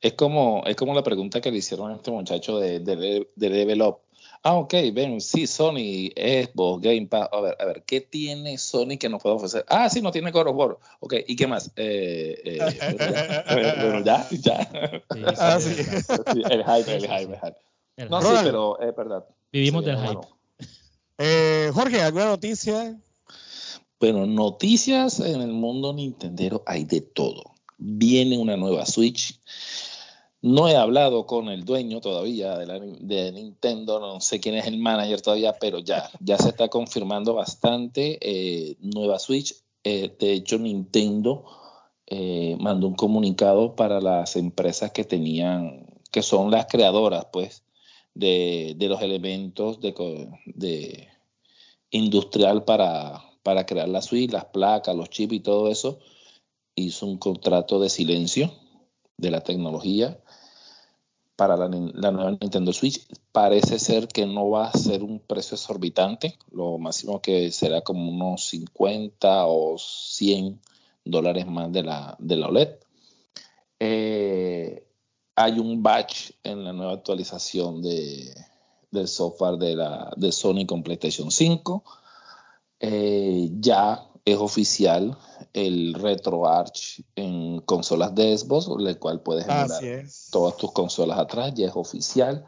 Es 0.00 0.14
como, 0.14 0.64
es 0.66 0.76
como 0.76 0.92
la 0.92 1.02
pregunta 1.02 1.40
que 1.40 1.50
le 1.50 1.58
hicieron 1.58 1.92
a 1.92 1.94
este 1.94 2.10
muchacho 2.10 2.58
de, 2.58 2.80
de, 2.80 3.28
de 3.34 3.50
Level 3.50 3.82
Up. 3.82 3.98
Ah, 4.42 4.56
ok, 4.56 4.74
ven, 4.92 5.22
sí, 5.22 5.46
Sony, 5.46 6.10
Xbox, 6.14 6.82
Game 6.82 7.06
Pass. 7.06 7.30
A 7.32 7.40
ver, 7.40 7.56
a 7.58 7.64
ver, 7.64 7.82
¿qué 7.84 8.02
tiene 8.02 8.58
Sony 8.58 8.98
que 8.98 9.08
nos 9.08 9.22
puede 9.22 9.36
ofrecer? 9.36 9.64
Ah, 9.68 9.88
sí, 9.88 10.02
no 10.02 10.10
tiene 10.10 10.32
God 10.32 10.48
of 10.48 10.56
War. 10.56 10.76
Ok, 11.00 11.14
¿y 11.26 11.34
qué 11.34 11.46
más? 11.46 11.70
Eh, 11.76 12.42
eh, 12.44 12.58
bueno, 13.80 14.04
ya, 14.04 14.28
ya. 14.30 14.68
Ah, 15.38 15.58
sí. 15.60 15.70
El 16.50 16.62
hype, 16.62 16.94
el 16.94 17.06
hype, 17.06 17.32
el 17.32 17.40
hype. 17.40 17.56
No, 18.10 18.20
sí, 18.20 18.28
pero 18.42 18.78
es 18.80 18.94
verdad. 18.94 19.24
Vivimos 19.54 19.84
del 19.84 19.96
hype. 19.96 20.26
Eh, 21.16 21.70
Jorge, 21.72 22.02
¿alguna 22.02 22.24
noticia? 22.24 23.00
Bueno, 24.00 24.26
noticias 24.26 25.20
en 25.20 25.40
el 25.42 25.52
mundo 25.52 25.92
Nintendero 25.92 26.64
hay 26.66 26.84
de 26.84 27.02
todo. 27.02 27.54
Viene 27.78 28.36
una 28.36 28.56
nueva 28.56 28.84
Switch. 28.84 29.38
No 30.42 30.66
he 30.66 30.74
hablado 30.74 31.24
con 31.26 31.50
el 31.50 31.64
dueño 31.64 32.00
todavía 32.00 32.58
de, 32.58 33.30
Nintendo, 33.30 34.00
no 34.00 34.20
sé 34.20 34.40
quién 34.40 34.56
es 34.56 34.66
el 34.66 34.78
manager 34.78 35.20
todavía, 35.20 35.52
pero 35.60 35.78
ya, 35.78 36.10
ya 36.18 36.36
se 36.36 36.48
está 36.48 36.66
confirmando 36.66 37.32
bastante. 37.34 38.18
Eh, 38.22 38.76
nueva 38.80 39.20
Switch. 39.20 39.54
Eh, 39.84 40.16
de 40.18 40.32
hecho, 40.32 40.58
Nintendo 40.58 41.44
eh, 42.08 42.56
mandó 42.58 42.88
un 42.88 42.96
comunicado 42.96 43.76
para 43.76 44.00
las 44.00 44.34
empresas 44.34 44.90
que 44.90 45.04
tenían, 45.04 45.86
que 46.10 46.22
son 46.22 46.50
las 46.50 46.66
creadoras, 46.66 47.28
pues, 47.32 47.63
de, 48.14 48.76
los 48.80 49.02
elementos 49.02 49.80
de, 49.80 51.08
industrial 51.90 52.64
para, 52.64 53.22
para 53.42 53.66
crear 53.66 53.88
la 53.88 54.02
suite, 54.02 54.32
las 54.32 54.46
placas, 54.46 54.96
los 54.96 55.10
chips 55.10 55.34
y 55.34 55.40
todo 55.40 55.70
eso. 55.70 55.98
Hizo 56.76 57.06
un 57.06 57.18
contrato 57.18 57.78
de 57.78 57.88
silencio 57.88 58.52
de 59.16 59.30
la 59.30 59.42
tecnología 59.42 60.18
para 61.36 61.56
la, 61.56 61.68
la, 61.68 62.10
nueva 62.10 62.30
Nintendo 62.40 62.72
Switch. 62.72 63.06
Parece 63.32 63.78
ser 63.78 64.08
que 64.08 64.26
no 64.26 64.50
va 64.50 64.68
a 64.68 64.78
ser 64.78 65.02
un 65.02 65.20
precio 65.20 65.56
exorbitante, 65.56 66.38
lo 66.52 66.78
máximo 66.78 67.20
que 67.20 67.50
será 67.50 67.82
como 67.82 68.10
unos 68.10 68.46
50 68.46 69.46
o 69.46 69.76
100 69.78 70.60
dólares 71.04 71.46
más 71.46 71.72
de 71.72 71.82
la, 71.82 72.16
de 72.18 72.36
la 72.36 72.48
OLED. 72.48 72.68
Eh, 73.80 74.83
hay 75.36 75.58
un 75.58 75.82
batch 75.82 76.30
en 76.42 76.64
la 76.64 76.72
nueva 76.72 76.92
actualización 76.92 77.82
de, 77.82 78.34
del 78.90 79.08
software 79.08 79.56
de, 79.56 79.76
la, 79.76 80.12
de 80.16 80.32
Sony 80.32 80.66
con 80.66 80.82
PlayStation 80.82 81.30
5. 81.30 81.84
Eh, 82.80 83.50
ya 83.60 84.06
es 84.24 84.36
oficial 84.38 85.16
el 85.52 85.94
RetroArch 85.94 87.02
en 87.14 87.60
consolas 87.60 88.14
de 88.14 88.36
Xbox, 88.36 88.68
el 88.78 88.98
cual 88.98 89.20
puedes 89.20 89.44
emular 89.46 90.06
todas 90.30 90.56
tus 90.56 90.72
consolas 90.72 91.18
atrás, 91.18 91.52
ya 91.54 91.66
es 91.66 91.76
oficial. 91.76 92.44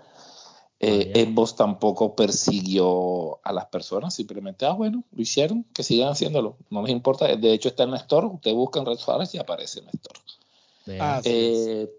Eh, 0.78 1.26
Xbox 1.26 1.56
tampoco 1.56 2.14
persiguió 2.14 3.40
a 3.42 3.52
las 3.52 3.66
personas, 3.66 4.14
simplemente, 4.14 4.66
ah, 4.66 4.72
bueno, 4.72 5.04
lo 5.10 5.22
hicieron, 5.22 5.64
que 5.72 5.82
sigan 5.82 6.10
haciéndolo, 6.10 6.56
no 6.70 6.82
les 6.82 6.92
importa. 6.92 7.34
De 7.34 7.52
hecho, 7.52 7.68
está 7.68 7.84
en 7.84 7.92
la 7.92 7.96
Store, 7.98 8.26
usted 8.26 8.52
busca 8.52 8.80
en 8.80 8.86
RetroArch 8.86 9.34
y 9.34 9.38
aparece 9.38 9.80
en 9.80 9.86
la 9.86 9.90
Store. 9.92 10.20
Eh, 11.24 11.90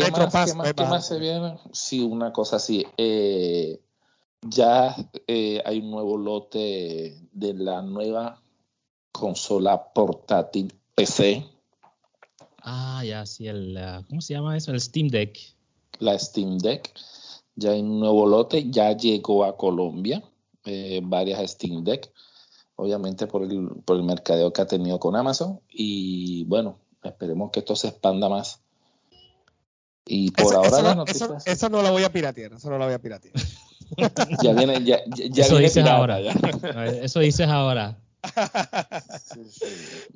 ¿qué, 0.00 0.84
más, 0.84 1.06
se 1.06 1.18
viene? 1.18 1.58
Sí, 1.72 2.02
una 2.02 2.32
cosa 2.32 2.56
así. 2.56 2.86
Eh, 2.96 3.80
ya 4.42 4.94
hay 5.26 5.78
un 5.78 5.90
nuevo 5.90 6.16
lote 6.16 7.28
de 7.32 7.54
la 7.54 7.82
nueva 7.82 8.40
consola 9.12 9.92
portátil 9.92 10.72
PC. 10.94 11.46
Ah, 12.62 13.02
ya, 13.04 13.24
sí, 13.26 13.46
el, 13.46 13.78
¿cómo 14.08 14.20
se 14.20 14.34
llama 14.34 14.56
eso? 14.56 14.72
El 14.72 14.80
Steam 14.80 15.08
Deck. 15.08 15.38
La 16.00 16.18
Steam 16.18 16.58
Deck. 16.58 16.92
Ya 17.54 17.70
hay 17.70 17.80
un 17.80 18.00
nuevo 18.00 18.26
lote, 18.26 18.68
ya 18.70 18.92
llegó 18.92 19.44
a 19.44 19.56
Colombia, 19.56 20.22
eh, 20.64 21.00
varias 21.02 21.50
Steam 21.50 21.84
Deck, 21.84 22.12
obviamente 22.74 23.26
por 23.26 23.44
el, 23.44 23.68
por 23.84 23.96
el 23.96 24.02
mercadeo 24.02 24.52
que 24.52 24.62
ha 24.62 24.66
tenido 24.66 25.00
con 25.00 25.16
Amazon. 25.16 25.60
Y 25.70 26.44
bueno, 26.44 26.78
esperemos 27.02 27.50
que 27.50 27.60
esto 27.60 27.74
se 27.74 27.88
expanda 27.88 28.28
más. 28.28 28.60
Y 30.06 30.30
por 30.30 30.54
ahora 30.54 31.04
eso, 31.46 31.68
no 31.68 31.82
la 31.82 31.90
voy 31.90 32.04
a 32.04 32.12
piratear, 32.12 32.52
eso 32.52 32.70
no 32.70 32.78
la 32.78 32.84
voy 32.86 32.94
a 32.94 33.00
piratear. 33.00 33.34
ya 34.42 34.52
viene, 34.52 34.84
ya, 34.84 35.00
ya 35.06 35.44
eso 35.44 35.58
dices 35.58 35.84
ahora. 35.84 36.20
Eso 37.02 37.20
dices 37.20 37.48
ahora. 37.48 37.98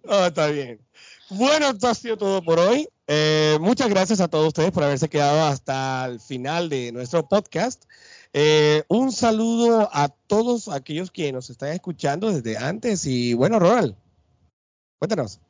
Oh, 0.09 0.27
está 0.27 0.49
bien. 0.49 0.81
Bueno, 1.31 1.71
esto 1.71 1.89
ha 1.89 1.95
sido 1.95 2.17
todo 2.17 2.43
por 2.43 2.59
hoy. 2.59 2.89
Eh, 3.07 3.59
muchas 3.61 3.89
gracias 3.89 4.21
a 4.21 4.29
todos 4.29 4.49
ustedes 4.49 4.73
por 4.73 4.85
haberse 4.85 5.09
quedado 5.09 5.45
hasta 5.45 6.07
el 6.07 6.21
final 6.21 6.69
de 6.69 6.93
nuestro 6.93 7.29
podcast. 7.29 7.85
Eh, 8.33 8.85
un 8.89 9.11
saludo 9.13 9.89
a 9.93 10.09
todos 10.09 10.69
aquellos 10.69 11.11
que 11.11 11.33
nos 11.33 11.51
están 11.51 11.71
escuchando 11.71 12.33
desde 12.33 12.57
antes. 12.57 13.07
Y 13.07 13.35
bueno, 13.35 13.59
Ronald, 13.59 13.95
cuéntanos. 14.99 15.41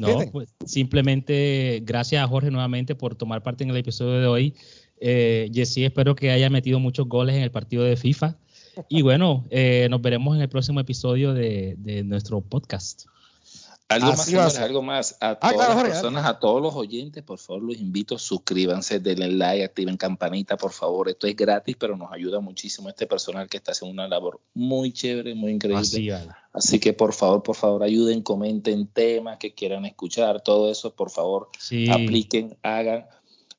No, 0.00 0.18
pues 0.30 0.54
simplemente 0.64 1.82
gracias 1.84 2.22
a 2.22 2.28
Jorge 2.28 2.50
nuevamente 2.50 2.94
por 2.94 3.14
tomar 3.14 3.42
parte 3.42 3.64
en 3.64 3.70
el 3.70 3.76
episodio 3.76 4.20
de 4.20 4.26
hoy. 4.26 4.54
Eh, 5.00 5.50
Jessy, 5.52 5.84
espero 5.84 6.14
que 6.14 6.30
haya 6.30 6.50
metido 6.50 6.80
muchos 6.80 7.08
goles 7.08 7.36
en 7.36 7.42
el 7.42 7.50
partido 7.50 7.84
de 7.84 7.96
FIFA. 7.96 8.36
Y 8.88 9.02
bueno, 9.02 9.44
eh, 9.50 9.88
nos 9.90 10.00
veremos 10.00 10.36
en 10.36 10.42
el 10.42 10.48
próximo 10.48 10.80
episodio 10.80 11.34
de, 11.34 11.76
nuestro 12.04 12.40
podcast. 12.40 13.06
Algo 13.88 14.08
más, 14.08 14.58
algo 14.58 14.82
más. 14.82 15.16
A 15.18 15.30
ah, 15.30 15.38
todas 15.38 15.74
las 15.74 15.82
personas, 15.82 16.26
a 16.26 16.38
todos 16.38 16.60
los 16.60 16.74
oyentes, 16.74 17.22
por 17.22 17.38
favor, 17.38 17.62
los 17.62 17.78
invito, 17.78 18.18
suscríbanse, 18.18 19.00
denle 19.00 19.28
like, 19.32 19.64
activen 19.64 19.96
campanita, 19.96 20.58
por 20.58 20.72
favor. 20.72 21.08
Esto 21.08 21.26
es 21.26 21.34
gratis, 21.34 21.74
pero 21.78 21.96
nos 21.96 22.12
ayuda 22.12 22.40
muchísimo 22.40 22.90
este 22.90 23.06
personal 23.06 23.48
que 23.48 23.56
está 23.56 23.72
haciendo 23.72 23.94
una 23.94 24.06
labor 24.06 24.40
muy 24.52 24.92
chévere, 24.92 25.34
muy 25.34 25.52
increíble. 25.52 26.14
Así, 26.52 26.78
que, 26.80 26.92
por 26.92 27.14
favor, 27.14 27.42
por 27.42 27.56
favor, 27.56 27.82
ayuden, 27.82 28.20
comenten 28.22 28.88
temas 28.88 29.38
que 29.38 29.54
quieran 29.54 29.86
escuchar, 29.86 30.42
todo 30.42 30.70
eso, 30.70 30.94
por 30.94 31.08
favor, 31.10 31.48
apliquen, 31.90 32.58
hagan 32.62 33.06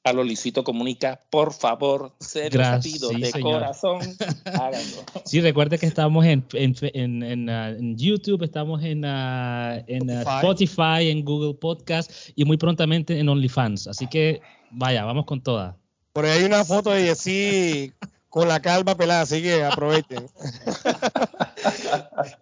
a 0.04 0.14
Lolicito 0.14 0.64
Comunica, 0.64 1.20
por 1.30 1.54
favor, 1.54 2.14
se 2.20 2.50
de 2.50 3.32
corazón, 3.42 4.00
háganlo. 4.46 5.04
Sí, 5.26 5.42
recuerde 5.42 5.78
que 5.78 5.86
estamos 5.86 6.26
en, 6.26 6.46
en, 6.54 7.50
uh, 7.50 7.96
YouTube, 7.96 8.44
estamos 8.44 8.82
en, 8.84 9.04
uh, 9.04 9.84
en 9.88 10.10
uh, 10.10 10.22
Spotify, 10.22 11.10
en 11.10 11.24
Google 11.26 11.54
Podcast 11.56 12.12
y 12.36 12.46
muy 12.46 12.58
prontamente 12.58 13.20
en 13.20 13.28
OnlyFans. 13.28 13.88
Así 13.88 14.08
que 14.08 14.42
vaya, 14.72 15.04
vamos 15.04 15.26
con 15.26 15.42
toda. 15.42 15.78
Por 16.14 16.26
ahí 16.26 16.40
hay 16.40 16.46
una 16.46 16.64
foto 16.64 16.92
de 16.92 17.10
así 17.10 17.94
con 18.30 18.48
la 18.48 18.62
calva 18.62 18.96
pelada, 18.96 19.22
así 19.22 19.42
que 19.42 19.64
aprovechen. 19.64 20.30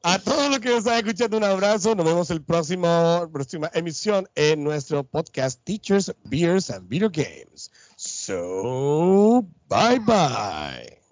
A 0.03 0.19
todos 0.19 0.49
los 0.49 0.59
que 0.59 0.69
nos 0.69 0.79
están 0.79 0.97
escuchando, 0.97 1.37
un 1.37 1.43
abrazo. 1.43 1.95
Nos 1.95 2.05
vemos 2.05 2.29
el 2.29 2.41
próximo 2.41 3.29
próxima 3.31 3.69
emisión 3.73 4.27
en 4.35 4.63
nuestro 4.63 5.03
podcast 5.03 5.61
Teachers, 5.63 6.13
Beers 6.25 6.69
and 6.69 6.87
Video 6.87 7.09
Games. 7.09 7.71
So, 7.95 9.45
bye 9.69 9.99
bye. 9.99 11.06